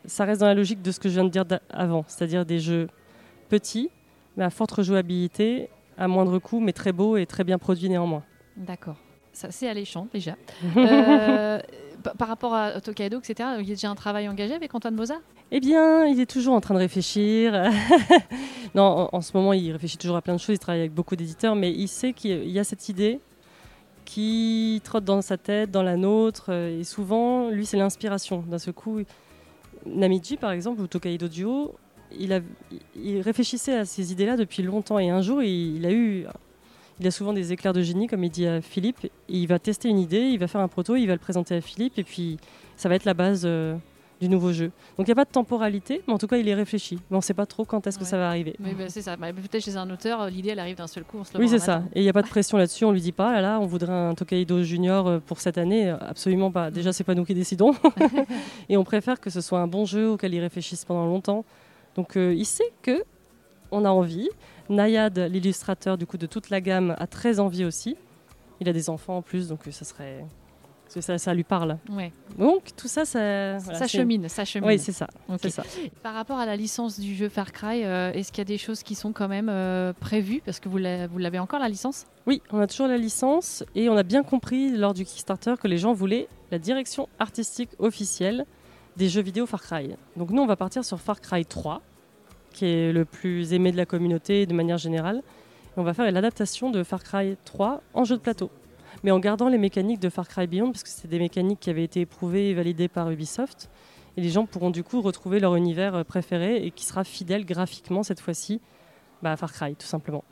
ça 0.07 0.25
reste 0.25 0.41
dans 0.41 0.47
la 0.47 0.55
logique 0.55 0.83
de 0.83 0.91
ce 0.91 1.01
que 1.01 1.09
je 1.09 1.15
viens 1.15 1.25
de 1.25 1.31
dire 1.31 1.45
avant, 1.71 2.05
c'est-à-dire 2.09 2.45
des 2.45 2.59
jeux 2.59 2.89
petits 3.49 3.91
mais 4.37 4.45
à 4.45 4.51
forte 4.51 4.73
rejouabilité, 4.73 5.69
à 5.99 6.09
moindre 6.09 6.39
coût, 6.39 6.61
mais 6.61 6.73
très 6.73 6.93
beau 6.93 7.17
et 7.17 7.27
très 7.27 7.45
bien 7.45 7.59
produit 7.59 7.89
néanmoins. 7.89 8.23
D'accord. 8.57 8.97
Ça, 9.33 9.51
c'est 9.51 9.69
alléchant 9.69 10.07
déjà. 10.13 10.37
euh, 10.77 11.61
par 12.19 12.29
rapport 12.29 12.55
à 12.55 12.81
Tokaido, 12.81 13.19
etc., 13.19 13.51
il 13.61 13.67
y 13.67 13.73
a 13.73 13.75
déjà 13.75 13.91
un 13.91 13.95
travail 13.95 14.29
engagé 14.29 14.55
avec 14.55 14.75
Antoine 14.75 14.95
Boza 14.95 15.17
Eh 15.51 15.61
bien, 15.61 16.07
il 16.07 16.21
est 16.21 16.31
toujours 16.31 16.55
en 16.55 16.61
train 16.61 16.75
de 16.75 16.79
réfléchir. 16.79 17.53
non, 18.75 19.09
en, 19.11 19.21
ce 19.21 19.37
moment, 19.37 19.53
il 19.53 19.73
réfléchit 19.73 19.99
toujours 19.99 20.17
à 20.17 20.23
plein 20.23 20.35
de 20.35 20.41
choses. 20.41 20.55
Il 20.55 20.59
travaille 20.59 20.81
avec 20.81 20.93
beaucoup 20.93 21.17
d'éditeurs, 21.17 21.57
mais 21.57 21.73
il 21.73 21.89
sait 21.89 22.13
qu'il 22.13 22.49
y 22.49 22.59
a 22.59 22.65
cette 22.65 22.89
idée 22.89 23.21
qui 24.05 24.81
trotte 24.85 25.05
dans 25.05 25.23
sa 25.23 25.39
tête, 25.39 25.71
dans 25.71 25.83
la 25.83 25.97
nôtre. 25.97 26.53
Et 26.53 26.85
souvent, 26.85 27.49
lui, 27.49 27.67
c'est 27.67 27.79
l'inspiration. 27.79 28.45
D'un 28.47 28.59
seul 28.59 28.75
coup, 28.75 29.01
Namiji, 29.87 30.37
par 30.37 30.53
exemple, 30.53 30.81
ou 30.81 30.87
Tokaido 30.87 31.27
Duo, 31.27 31.75
il, 32.19 33.21
réfléchissait 33.21 33.79
à 33.79 33.85
ces 33.85 34.13
idées-là 34.13 34.37
depuis 34.37 34.63
longtemps 34.63 34.99
et 34.99 35.11
un 35.11 35.23
jour, 35.23 35.43
il, 35.43 35.85
a 35.87 35.93
eu, 35.93 36.27
il 37.01 37.07
a 37.07 37.11
souvent 37.11 37.33
des 37.33 37.53
éclairs 37.53 37.73
de 37.73 37.83
génie, 37.83 38.07
comme 38.07 38.25
il 38.25 38.31
dit 38.31 38.47
à 38.47 38.61
Philippe. 38.61 39.07
il 39.29 39.47
va 39.47 39.59
tester 39.59 39.89
une 39.89 39.99
idée, 39.99 40.21
il 40.21 40.39
va 40.39 40.47
faire 40.47 40.61
un 40.61 40.69
proto, 40.69 40.97
il 40.97 41.07
va 41.07 41.13
le 41.13 41.19
présenter 41.19 41.55
à 41.57 41.61
Philippe, 41.61 41.99
et 41.99 42.05
puis 42.05 42.39
ça 42.77 42.89
va 42.89 42.95
être 42.95 43.05
la 43.05 43.15
base 43.15 43.43
euh, 43.45 43.77
du 44.21 44.29
nouveau 44.29 44.53
jeu. 44.53 44.71
Donc 44.97 45.07
il 45.07 45.11
n'y 45.11 45.13
a 45.13 45.17
pas 45.17 45.25
de 45.25 45.31
temporalité, 45.31 46.03
mais 46.07 46.15
en 46.15 46.19
tout 46.19 46.27
cas, 46.27 46.37
il 46.37 46.49
est 46.49 46.55
réfléchi. 46.55 46.97
Mais 47.11 47.17
on 47.17 47.19
ne 47.19 47.23
sait 47.23 47.35
pas 47.35 47.47
trop 47.47 47.65
quand 47.65 47.87
est-ce 47.87 47.99
que 47.99 48.05
ça 48.05 48.17
va 48.17 48.29
arriver. 48.29 48.57
Oui, 48.63 48.75
bah, 48.77 48.85
c'est 48.89 49.03
ça. 49.03 49.17
Bah, 49.17 49.33
peut-être 49.33 49.65
chez 49.65 49.77
un 49.77 49.89
auteur, 49.91 50.29
l'idée, 50.29 50.51
elle 50.51 50.59
arrive 50.59 50.77
d'un 50.77 50.87
seul 50.87 51.05
coup. 51.05 51.19
oui, 51.37 51.49
c'est 51.49 51.59
ça. 51.59 51.83
Et 51.95 52.01
il 52.01 52.03
n'y 52.03 52.09
a 52.09 52.13
pas 52.13 52.23
de 52.23 52.29
pression 52.29 52.57
là-dessus. 52.57 52.85
On 52.85 52.93
lui 52.93 53.01
dit 53.01 53.13
pas, 53.13 53.33
là, 53.33 53.41
là, 53.41 53.61
on 53.61 53.67
voudrait 53.67 53.93
un 53.93 54.15
Tokaido 54.15 54.63
Junior 54.63 55.07
euh, 55.07 55.19
pour 55.19 55.41
cette 55.41 55.59
année. 55.59 55.89
Absolument 55.89 56.51
pas. 56.51 56.71
Déjà, 56.71 56.93
c'est 56.93 57.05
pas 57.05 57.15
nous 57.15 57.25
qui 57.25 57.35
décidons. 57.35 57.75
et 58.69 58.77
on 58.77 58.85
préfère 58.85 59.21
que 59.21 59.31
ce 59.31 59.41
soit 59.41 59.61
un 59.61 59.67
bon 59.67 59.85
jeu 59.85 60.11
auquel 60.11 60.33
il 60.35 60.41
réfléchisse 60.41 60.85
pendant 60.85 61.07
longtemps. 61.07 61.45
Donc 61.97 62.17
euh, 62.17 62.35
il 62.35 62.47
sait 62.47 62.73
que 62.83 63.05
on 63.71 63.85
a 63.85 63.91
envie. 63.91 64.29
Nayad, 64.69 65.19
l'illustrateur 65.19 65.99
du 65.99 66.07
coup 66.07 66.17
de 66.17 66.27
toute 66.27 66.51
la 66.51 66.61
gamme, 66.61 66.95
a 66.99 67.07
très 67.07 67.41
envie 67.41 67.65
aussi. 67.65 67.97
Il 68.61 68.69
a 68.69 68.73
des 68.73 68.89
enfants 68.89 69.19
en 69.19 69.23
plus, 69.23 69.49
donc 69.49 69.67
euh, 69.67 69.71
ça 69.71 69.85
serait 69.85 70.25
ça, 70.89 71.19
ça, 71.19 71.35
lui 71.35 71.43
parle. 71.43 71.79
Ouais. 71.91 72.13
Donc 72.39 72.77
tout 72.77 72.87
ça, 72.87 73.05
ça, 73.05 73.59
ça 73.59 73.87
chemine, 73.89 74.29
ça 74.29 74.45
chemine. 74.45 74.69
Oui, 74.69 74.79
c'est 74.79 74.93
ça, 74.93 75.09
ça. 75.49 75.63
Par 76.05 76.15
rapport 76.15 76.39
à 76.39 76.47
la 76.47 76.55
licence 76.55 77.01
du 77.01 77.17
jeu 77.17 77.29
Far 77.29 77.51
Cry, 77.51 77.85
euh, 77.85 78.13
est-ce 78.13 78.31
qu'il 78.31 78.39
y 78.39 78.43
a 78.43 78.45
des 78.45 78.59
choses 78.59 78.85
qui 78.85 78.95
sont 78.95 79.13
quand 79.13 79.27
même 79.27 79.51
prévues? 79.99 80.41
Parce 80.45 80.61
que 80.61 80.69
vous 80.69 80.79
l'avez 80.79 81.39
encore 81.41 81.59
la 81.59 81.69
licence? 81.69 82.07
Oui, 82.27 82.43
on 82.53 82.61
a 82.61 82.69
toujours 82.69 82.87
la 82.87 82.97
licence 82.97 83.65
et 83.75 83.89
on 83.89 83.97
a 83.97 84.05
bien 84.05 84.23
compris 84.23 84.71
lors 84.71 84.95
du 84.95 85.05
Kickstarter 85.05 85.55
que 85.61 85.67
les 85.67 85.79
gens 85.79 85.95
voulaient 85.95 86.29
la 86.53 86.59
direction 86.59 87.09
artistique 87.19 87.71
officielle 87.81 88.47
des 88.97 89.09
jeux 89.09 89.23
vidéo 89.23 89.47
Far 89.47 89.63
Cry. 89.63 89.97
Donc 90.17 90.31
nous, 90.31 90.43
on 90.43 90.47
va 90.47 90.57
partir 90.57 90.85
sur 90.85 91.01
Far 91.01 91.21
Cry 91.21 91.45
3, 91.45 91.83
qui 92.53 92.67
est 92.67 92.93
le 92.93 93.05
plus 93.05 93.53
aimé 93.53 93.73
de 93.73 93.77
la 93.77 93.87
communauté 93.87 94.47
de 94.47 94.55
manière 94.55 94.79
générale. 94.79 95.23
on 95.77 95.83
va 95.83 95.95
faire 95.95 96.11
l'adaptation 96.11 96.71
de 96.71 96.83
Far 96.85 97.03
Cry 97.03 97.37
3 97.45 97.83
en 97.95 98.05
jeu 98.05 98.17
de 98.17 98.21
plateau. 98.21 98.51
Mais 99.03 99.11
en 99.11 99.19
gardant 99.19 99.49
les 99.49 99.59
mécaniques 99.59 100.01
de 100.01 100.09
Far 100.09 100.29
Cry 100.29 100.47
Beyond, 100.47 100.71
parce 100.71 100.83
que 100.83 100.89
c'est 100.89 101.09
des 101.09 101.19
mécaniques 101.19 101.61
qui 101.61 101.71
avaient 101.71 101.85
été 101.85 102.03
éprouvées 102.03 102.51
et 102.51 102.55
validées 102.55 102.89
par 102.89 103.11
Ubisoft. 103.11 103.69
Et 104.17 104.21
les 104.21 104.31
gens 104.31 104.47
pourront 104.47 104.71
du 104.71 104.85
coup 104.85 105.01
retrouver 105.01 105.41
leur 105.41 105.57
univers 105.57 105.97
euh, 105.97 106.05
préféré 106.05 106.65
et 106.65 106.71
qui 106.71 106.85
sera 106.85 107.03
fidèle 107.03 107.45
graphiquement 107.45 108.05
cette 108.05 108.21
fois-ci 108.21 108.61
bah, 109.23 109.33
à 109.33 109.37
Far 109.37 109.53
Cry, 109.53 109.75
tout 109.75 109.87
simplement. 109.87 110.23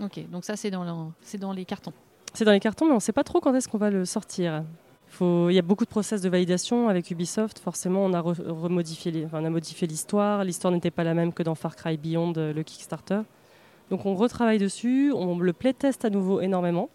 Ok, 0.00 0.28
donc 0.28 0.44
ça 0.44 0.56
c'est 0.56 0.70
dans, 0.70 1.12
dans 1.38 1.52
les 1.52 1.64
cartons. 1.64 1.92
C'est 2.34 2.44
dans 2.44 2.52
les 2.52 2.60
cartons, 2.60 2.86
mais 2.86 2.92
on 2.92 2.96
ne 2.96 3.00
sait 3.00 3.12
pas 3.12 3.24
trop 3.24 3.40
quand 3.40 3.54
est-ce 3.54 3.68
qu'on 3.68 3.78
va 3.78 3.90
le 3.90 4.04
sortir. 4.04 4.64
Il 5.20 5.52
y 5.52 5.58
a 5.58 5.62
beaucoup 5.62 5.84
de 5.84 5.90
process 5.90 6.20
de 6.20 6.28
validation 6.28 6.88
avec 6.88 7.10
Ubisoft. 7.10 7.58
Forcément, 7.58 8.04
on 8.04 8.12
a, 8.12 8.20
remodifié 8.20 9.26
on 9.32 9.44
a 9.44 9.50
modifié 9.50 9.88
l'histoire. 9.88 10.44
L'histoire 10.44 10.72
n'était 10.72 10.90
pas 10.90 11.02
la 11.04 11.14
même 11.14 11.32
que 11.32 11.42
dans 11.42 11.54
Far 11.54 11.74
Cry 11.74 11.96
Beyond, 11.96 12.34
euh, 12.36 12.52
le 12.52 12.62
Kickstarter. 12.62 13.22
Donc 13.90 14.06
on 14.06 14.14
retravaille 14.14 14.58
dessus, 14.58 15.12
on 15.14 15.38
le 15.38 15.52
playtest 15.52 16.04
à 16.04 16.10
nouveau 16.10 16.40
énormément 16.40 16.90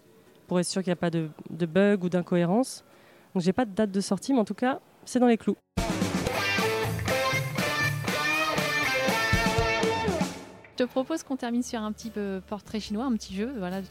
pour 0.46 0.60
être 0.60 0.66
sûr 0.66 0.82
qu'il 0.82 0.90
n'y 0.90 0.94
a 0.94 0.96
pas 0.96 1.10
de, 1.10 1.28
de 1.50 1.66
bug 1.66 2.04
ou 2.04 2.08
d'incohérence. 2.08 2.84
Donc 3.34 3.42
j'ai 3.42 3.52
pas 3.52 3.64
de 3.64 3.72
date 3.72 3.90
de 3.90 4.00
sortie, 4.00 4.32
mais 4.32 4.38
en 4.38 4.44
tout 4.44 4.54
cas, 4.54 4.80
c'est 5.04 5.18
dans 5.18 5.26
les 5.26 5.36
clous. 5.36 5.56
Je 10.76 10.84
te 10.84 10.84
propose 10.84 11.22
qu'on 11.22 11.36
termine 11.36 11.62
sur 11.62 11.80
un 11.80 11.92
petit 11.92 12.10
peu 12.10 12.40
portrait 12.46 12.80
chinois, 12.80 13.04
un 13.04 13.12
petit 13.12 13.34
jeu, 13.34 13.52
voilà, 13.58 13.80
de 13.80 13.86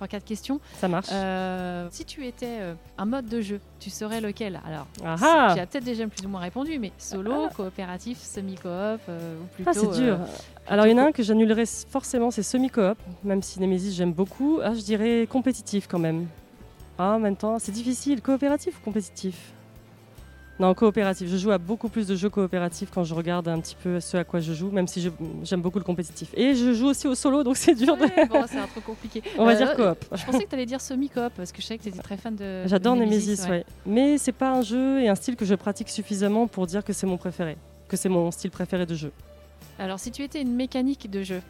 3-4 0.00 0.22
questions. 0.22 0.60
Ça 0.74 0.88
marche. 0.88 1.08
Euh, 1.12 1.88
si 1.90 2.04
tu 2.04 2.26
étais 2.26 2.58
euh, 2.60 2.74
un 2.96 3.04
mode 3.04 3.26
de 3.26 3.40
jeu, 3.40 3.60
tu 3.80 3.90
serais 3.90 4.20
lequel? 4.20 4.60
Alors, 4.66 4.86
ah 5.04 5.52
tu 5.54 5.60
as 5.60 5.66
peut-être 5.66 5.84
déjà 5.84 6.06
plus 6.06 6.24
ou 6.26 6.28
moins 6.28 6.40
répondu, 6.40 6.78
mais 6.78 6.92
solo, 6.98 7.46
ah. 7.46 7.54
coopératif, 7.54 8.18
semi-coop, 8.18 9.00
euh, 9.08 9.40
ou 9.40 9.46
plutôt. 9.54 9.70
Ah, 9.70 9.74
c'est 9.74 10.00
dur. 10.00 10.18
Alors, 10.66 10.86
il 10.86 10.92
y 10.92 10.94
en 10.94 10.98
a 10.98 11.06
un 11.06 11.12
que 11.12 11.22
j'annulerais 11.22 11.66
forcément, 11.66 12.30
c'est 12.30 12.42
semi-coop, 12.42 12.98
même 13.24 13.42
si 13.42 13.60
Nemesis 13.60 13.94
j'aime 13.94 14.12
beaucoup. 14.12 14.60
Ah, 14.62 14.74
je 14.74 14.80
dirais 14.80 15.26
compétitif 15.30 15.86
quand 15.88 15.98
même. 15.98 16.26
Ah, 16.98 17.14
en 17.14 17.18
même 17.18 17.36
temps, 17.36 17.58
c'est 17.58 17.72
difficile. 17.72 18.20
Coopératif 18.22 18.78
ou 18.78 18.84
compétitif? 18.84 19.52
Non, 20.58 20.74
coopératif. 20.74 21.28
Je 21.28 21.36
joue 21.36 21.50
à 21.50 21.58
beaucoup 21.58 21.88
plus 21.88 22.06
de 22.06 22.16
jeux 22.16 22.30
coopératifs 22.30 22.90
quand 22.92 23.04
je 23.04 23.14
regarde 23.14 23.46
un 23.48 23.60
petit 23.60 23.76
peu 23.80 24.00
ce 24.00 24.16
à 24.16 24.24
quoi 24.24 24.40
je 24.40 24.52
joue, 24.52 24.70
même 24.70 24.88
si 24.88 25.08
j'aime 25.44 25.62
beaucoup 25.62 25.78
le 25.78 25.84
compétitif. 25.84 26.30
Et 26.34 26.54
je 26.54 26.72
joue 26.72 26.86
aussi 26.88 27.06
au 27.06 27.14
solo, 27.14 27.44
donc 27.44 27.56
c'est 27.56 27.74
dur 27.74 27.96
de. 27.96 28.28
bon, 28.28 28.44
c'est 28.48 28.58
un 28.58 28.66
peu 28.66 28.80
compliqué. 28.80 29.22
On 29.38 29.44
va 29.44 29.54
dire 29.54 29.70
euh, 29.78 29.94
coop. 29.94 30.04
Je 30.16 30.24
pensais 30.24 30.44
que 30.44 30.48
tu 30.48 30.54
allais 30.54 30.66
dire 30.66 30.80
semi-coop, 30.80 31.32
parce 31.36 31.52
que 31.52 31.62
je 31.62 31.66
savais 31.66 31.78
que 31.78 31.84
tu 31.84 31.88
étais 31.90 31.98
très 32.02 32.16
fan 32.16 32.34
de. 32.34 32.66
J'adore 32.66 32.96
Nemesis, 32.96 33.46
ouais. 33.48 33.64
Mais 33.86 34.18
c'est 34.18 34.32
pas 34.32 34.50
un 34.50 34.62
jeu 34.62 35.00
et 35.00 35.08
un 35.08 35.14
style 35.14 35.36
que 35.36 35.44
je 35.44 35.54
pratique 35.54 35.88
suffisamment 35.90 36.46
pour 36.46 36.66
dire 36.66 36.84
que 36.84 36.92
c'est 36.92 37.06
mon 37.06 37.16
préféré, 37.16 37.56
que 37.88 37.96
c'est 37.96 38.08
mon 38.08 38.30
style 38.30 38.50
préféré 38.50 38.86
de 38.86 38.94
jeu. 38.94 39.12
Alors, 39.78 40.00
si 40.00 40.10
tu 40.10 40.22
étais 40.22 40.42
une 40.42 40.54
mécanique 40.54 41.08
de 41.10 41.22
jeu, 41.22 41.40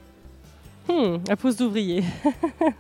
Hmm, 0.89 1.19
la 1.29 1.37
pose 1.37 1.57
d'ouvrier. 1.57 2.03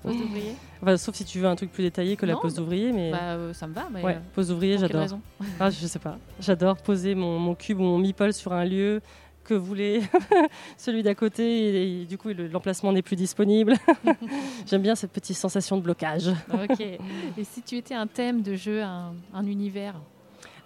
pose 0.02 0.16
d'ouvrier 0.16 0.54
Sauf 0.96 1.14
si 1.14 1.24
tu 1.24 1.40
veux 1.40 1.46
un 1.46 1.56
truc 1.56 1.72
plus 1.72 1.82
détaillé 1.82 2.16
que 2.16 2.26
la 2.26 2.36
pose 2.36 2.54
d'ouvrier. 2.54 2.92
Mais... 2.92 3.10
Bah, 3.10 3.18
euh, 3.20 3.52
ça 3.52 3.66
me 3.66 3.74
va. 3.74 3.88
Mais 3.90 4.02
ouais, 4.02 4.14
euh, 4.14 4.34
pose 4.34 4.48
d'ouvrier, 4.48 4.78
j'adore. 4.78 5.18
ah, 5.60 5.70
je 5.70 5.86
sais 5.86 5.98
pas. 5.98 6.18
J'adore 6.40 6.76
poser 6.76 7.14
mon, 7.14 7.38
mon, 7.38 7.54
cube 7.54 7.80
ou 7.80 7.84
mon 7.84 7.98
meeple 7.98 8.32
sur 8.32 8.52
un 8.52 8.64
lieu, 8.64 9.00
que 9.48 9.54
voulait 9.54 10.02
celui 10.76 11.02
d'à 11.02 11.14
côté 11.14 12.02
et, 12.02 12.04
du 12.04 12.18
coup 12.18 12.28
l'emplacement 12.28 12.92
n'est 12.92 13.02
plus 13.02 13.16
disponible. 13.16 13.74
J'aime 14.66 14.82
bien 14.82 14.94
cette 14.94 15.10
petite 15.10 15.36
sensation 15.36 15.78
de 15.78 15.82
blocage. 15.82 16.28
ok. 16.52 16.80
Et 16.80 17.44
si 17.44 17.62
tu 17.62 17.76
étais 17.76 17.94
un 17.94 18.06
thème 18.06 18.42
de 18.42 18.54
jeu, 18.54 18.82
un, 18.82 19.46
univers 19.46 19.94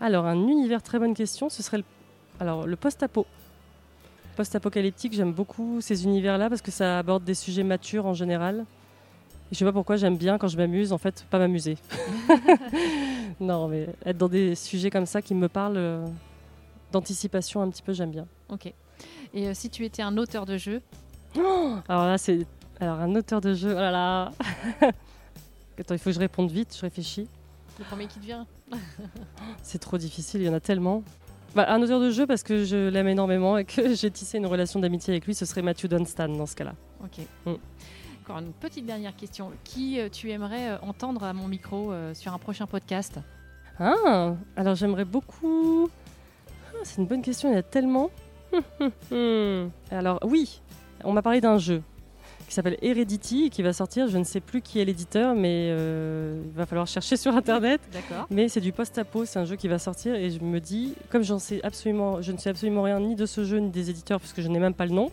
Alors 0.00 0.26
un 0.26 0.48
univers, 0.48 0.82
très 0.82 0.98
bonne 0.98 1.14
question, 1.14 1.48
ce 1.48 1.62
serait 1.62 1.78
le, 1.78 1.84
alors, 2.40 2.66
le 2.66 2.74
post-apo. 2.74 3.24
Post-apocalyptique, 4.36 5.12
j'aime 5.12 5.32
beaucoup 5.32 5.80
ces 5.80 6.04
univers-là 6.04 6.48
parce 6.48 6.62
que 6.62 6.72
ça 6.72 6.98
aborde 6.98 7.22
des 7.22 7.34
sujets 7.34 7.62
matures 7.62 8.06
en 8.06 8.14
général. 8.14 8.64
Je 9.52 9.58
sais 9.58 9.66
pas 9.66 9.72
pourquoi 9.72 9.96
j'aime 9.96 10.16
bien 10.16 10.38
quand 10.38 10.48
je 10.48 10.56
m'amuse, 10.56 10.94
en 10.94 10.98
fait, 10.98 11.26
pas 11.28 11.38
m'amuser. 11.38 11.76
non, 13.40 13.68
mais 13.68 13.86
être 14.06 14.16
dans 14.16 14.28
des 14.28 14.54
sujets 14.54 14.88
comme 14.88 15.04
ça 15.04 15.20
qui 15.20 15.34
me 15.34 15.46
parlent 15.46 15.76
euh, 15.76 16.06
d'anticipation 16.90 17.60
un 17.60 17.68
petit 17.68 17.82
peu, 17.82 17.92
j'aime 17.92 18.10
bien. 18.10 18.26
Ok. 18.48 18.72
Et 19.34 19.48
euh, 19.48 19.52
si 19.52 19.68
tu 19.68 19.84
étais 19.84 20.00
un 20.00 20.16
auteur 20.16 20.46
de 20.46 20.56
jeu? 20.56 20.80
Alors 21.36 22.06
là, 22.06 22.16
c'est. 22.16 22.46
Alors, 22.80 22.98
un 22.98 23.14
auteur 23.14 23.42
de 23.42 23.52
jeu, 23.52 23.72
oh 23.72 23.78
là 23.78 23.90
là 23.90 24.32
Attends, 25.78 25.94
il 25.94 25.98
faut 25.98 26.08
que 26.08 26.14
je 26.14 26.20
réponde 26.20 26.50
vite, 26.50 26.74
je 26.74 26.80
réfléchis. 26.80 27.28
Le 27.78 27.84
premier 27.84 28.06
qui 28.06 28.20
te 28.20 28.24
vient 28.24 28.46
C'est 29.62 29.78
trop 29.78 29.98
difficile, 29.98 30.40
il 30.40 30.46
y 30.46 30.48
en 30.48 30.54
a 30.54 30.60
tellement. 30.60 31.02
Bah, 31.54 31.66
un 31.68 31.82
auteur 31.82 32.00
de 32.00 32.10
jeu 32.10 32.26
parce 32.26 32.42
que 32.42 32.64
je 32.64 32.88
l'aime 32.88 33.08
énormément 33.08 33.58
et 33.58 33.66
que 33.66 33.94
j'ai 33.94 34.10
tissé 34.10 34.38
une 34.38 34.46
relation 34.46 34.80
d'amitié 34.80 35.12
avec 35.12 35.26
lui, 35.26 35.34
ce 35.34 35.44
serait 35.44 35.60
Matthew 35.60 35.88
Dunstan 35.88 36.28
dans 36.28 36.46
ce 36.46 36.56
cas-là. 36.56 36.72
Ok. 37.04 37.26
Mm 37.44 37.56
encore 38.22 38.38
une 38.38 38.52
petite 38.52 38.86
dernière 38.86 39.16
question. 39.16 39.50
Qui 39.64 39.98
euh, 39.98 40.08
tu 40.08 40.30
aimerais 40.30 40.70
euh, 40.70 40.78
entendre 40.82 41.24
à 41.24 41.32
mon 41.32 41.48
micro 41.48 41.90
euh, 41.90 42.14
sur 42.14 42.32
un 42.32 42.38
prochain 42.38 42.66
podcast? 42.66 43.18
Ah, 43.80 44.34
alors 44.56 44.76
j'aimerais 44.76 45.04
beaucoup. 45.04 45.90
Ah, 46.48 46.78
c'est 46.84 47.00
une 47.00 47.08
bonne 47.08 47.22
question, 47.22 47.48
il 47.48 47.52
y 47.52 47.56
en 47.56 47.58
a 47.58 47.62
tellement. 47.62 48.10
alors 49.90 50.20
oui, 50.24 50.60
on 51.02 51.12
m'a 51.12 51.22
parlé 51.22 51.40
d'un 51.40 51.58
jeu 51.58 51.82
qui 52.46 52.54
s'appelle 52.54 52.76
Heredity 52.80 53.50
qui 53.50 53.62
va 53.62 53.72
sortir. 53.72 54.08
Je 54.08 54.18
ne 54.18 54.24
sais 54.24 54.40
plus 54.40 54.60
qui 54.60 54.78
est 54.78 54.84
l'éditeur, 54.84 55.34
mais 55.34 55.68
il 55.70 56.52
va 56.54 56.66
falloir 56.66 56.86
chercher 56.86 57.16
sur 57.16 57.34
internet. 57.34 57.80
D'accord. 57.92 58.26
Mais 58.30 58.48
c'est 58.48 58.60
du 58.60 58.72
post-apo, 58.72 59.24
c'est 59.24 59.38
un 59.38 59.46
jeu 59.46 59.56
qui 59.56 59.68
va 59.68 59.78
sortir 59.78 60.14
et 60.14 60.30
je 60.30 60.38
me 60.40 60.60
dis, 60.60 60.94
comme 61.10 61.24
j'en 61.24 61.38
sais 61.38 61.60
absolument, 61.64 62.20
je 62.20 62.30
ne 62.30 62.36
sais 62.36 62.50
absolument 62.50 62.82
rien 62.82 63.00
ni 63.00 63.16
de 63.16 63.26
ce 63.26 63.42
jeu 63.42 63.58
ni 63.58 63.70
des 63.70 63.90
éditeurs 63.90 64.20
puisque 64.20 64.42
je 64.42 64.48
n'ai 64.48 64.58
même 64.60 64.74
pas 64.74 64.86
le 64.86 64.92
nom 64.92 65.10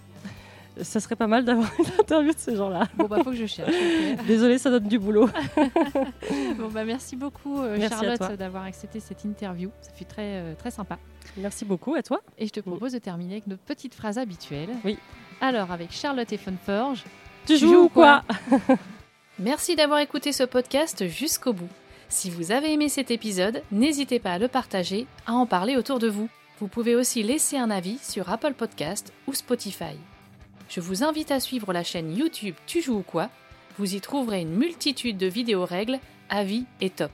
ça 0.81 0.99
serait 0.99 1.15
pas 1.15 1.27
mal 1.27 1.45
d'avoir 1.45 1.69
une 1.79 1.85
interview 1.99 2.33
de 2.33 2.37
ces 2.37 2.55
gens-là. 2.55 2.87
Bon, 2.95 3.05
bah, 3.05 3.17
faut 3.23 3.31
que 3.31 3.35
je 3.35 3.45
cherche. 3.45 3.73
Désolée, 4.27 4.57
ça 4.57 4.69
donne 4.69 4.87
du 4.87 4.99
boulot. 4.99 5.29
bon, 6.57 6.69
bah, 6.69 6.85
merci 6.85 7.15
beaucoup, 7.15 7.61
euh, 7.61 7.77
Charlotte, 7.89 8.37
d'avoir 8.37 8.63
accepté 8.63 8.99
cette 8.99 9.23
interview. 9.25 9.71
Ça 9.81 9.91
fut 9.91 10.05
très, 10.05 10.37
euh, 10.37 10.55
très 10.55 10.71
sympa. 10.71 10.97
Merci 11.37 11.65
beaucoup, 11.65 11.95
à 11.95 12.03
toi. 12.03 12.21
Et 12.37 12.47
je 12.47 12.51
te 12.51 12.59
propose 12.59 12.93
de 12.93 12.99
terminer 12.99 13.33
avec 13.33 13.47
notre 13.47 13.63
petite 13.63 13.93
phrase 13.93 14.17
habituelle. 14.17 14.69
Oui. 14.83 14.97
Alors, 15.41 15.71
avec 15.71 15.91
Charlotte 15.91 16.31
et 16.31 16.37
Funforge, 16.37 17.03
tu, 17.45 17.53
tu 17.53 17.59
joues 17.59 17.83
ou 17.83 17.89
quoi, 17.89 18.23
Merci 19.39 19.77
d'avoir 19.77 19.99
écouté 19.99 20.33
ce 20.33 20.43
podcast 20.43 21.07
jusqu'au 21.07 21.53
bout. 21.53 21.69
Si 22.09 22.29
vous 22.29 22.51
avez 22.51 22.73
aimé 22.73 22.89
cet 22.89 23.11
épisode, 23.11 23.61
n'hésitez 23.71 24.19
pas 24.19 24.33
à 24.33 24.39
le 24.39 24.47
partager, 24.47 25.07
à 25.27 25.33
en 25.33 25.45
parler 25.45 25.77
autour 25.77 25.99
de 25.99 26.09
vous. 26.09 26.27
Vous 26.59 26.67
pouvez 26.67 26.95
aussi 26.95 27.23
laisser 27.23 27.57
un 27.57 27.69
avis 27.69 27.99
sur 27.99 28.29
Apple 28.29 28.53
Podcast 28.53 29.13
ou 29.27 29.33
Spotify 29.33 29.95
je 30.69 30.81
vous 30.81 31.03
invite 31.03 31.31
à 31.31 31.39
suivre 31.39 31.73
la 31.73 31.83
chaîne 31.83 32.15
YouTube 32.15 32.55
Tu 32.67 32.81
joues 32.81 32.99
ou 32.99 33.03
quoi. 33.03 33.29
Vous 33.77 33.95
y 33.95 34.01
trouverez 34.01 34.41
une 34.41 34.55
multitude 34.55 35.17
de 35.17 35.25
vidéos 35.25 35.65
règles, 35.65 35.99
avis 36.29 36.65
et 36.79 36.89
top. 36.89 37.11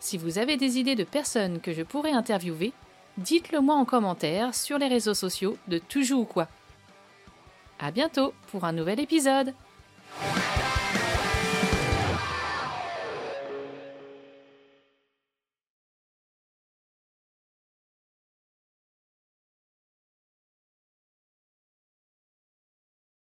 Si 0.00 0.18
vous 0.18 0.38
avez 0.38 0.56
des 0.56 0.78
idées 0.78 0.96
de 0.96 1.04
personnes 1.04 1.60
que 1.60 1.72
je 1.72 1.82
pourrais 1.82 2.12
interviewer, 2.12 2.72
dites-le 3.16 3.60
moi 3.60 3.74
en 3.76 3.86
commentaire 3.86 4.54
sur 4.54 4.78
les 4.78 4.88
réseaux 4.88 5.14
sociaux 5.14 5.56
de 5.68 5.78
Tu 5.78 6.04
joues 6.04 6.20
ou 6.20 6.24
quoi. 6.24 6.46
À 7.78 7.90
bientôt 7.90 8.34
pour 8.50 8.64
un 8.64 8.72
nouvel 8.72 9.00
épisode 9.00 9.54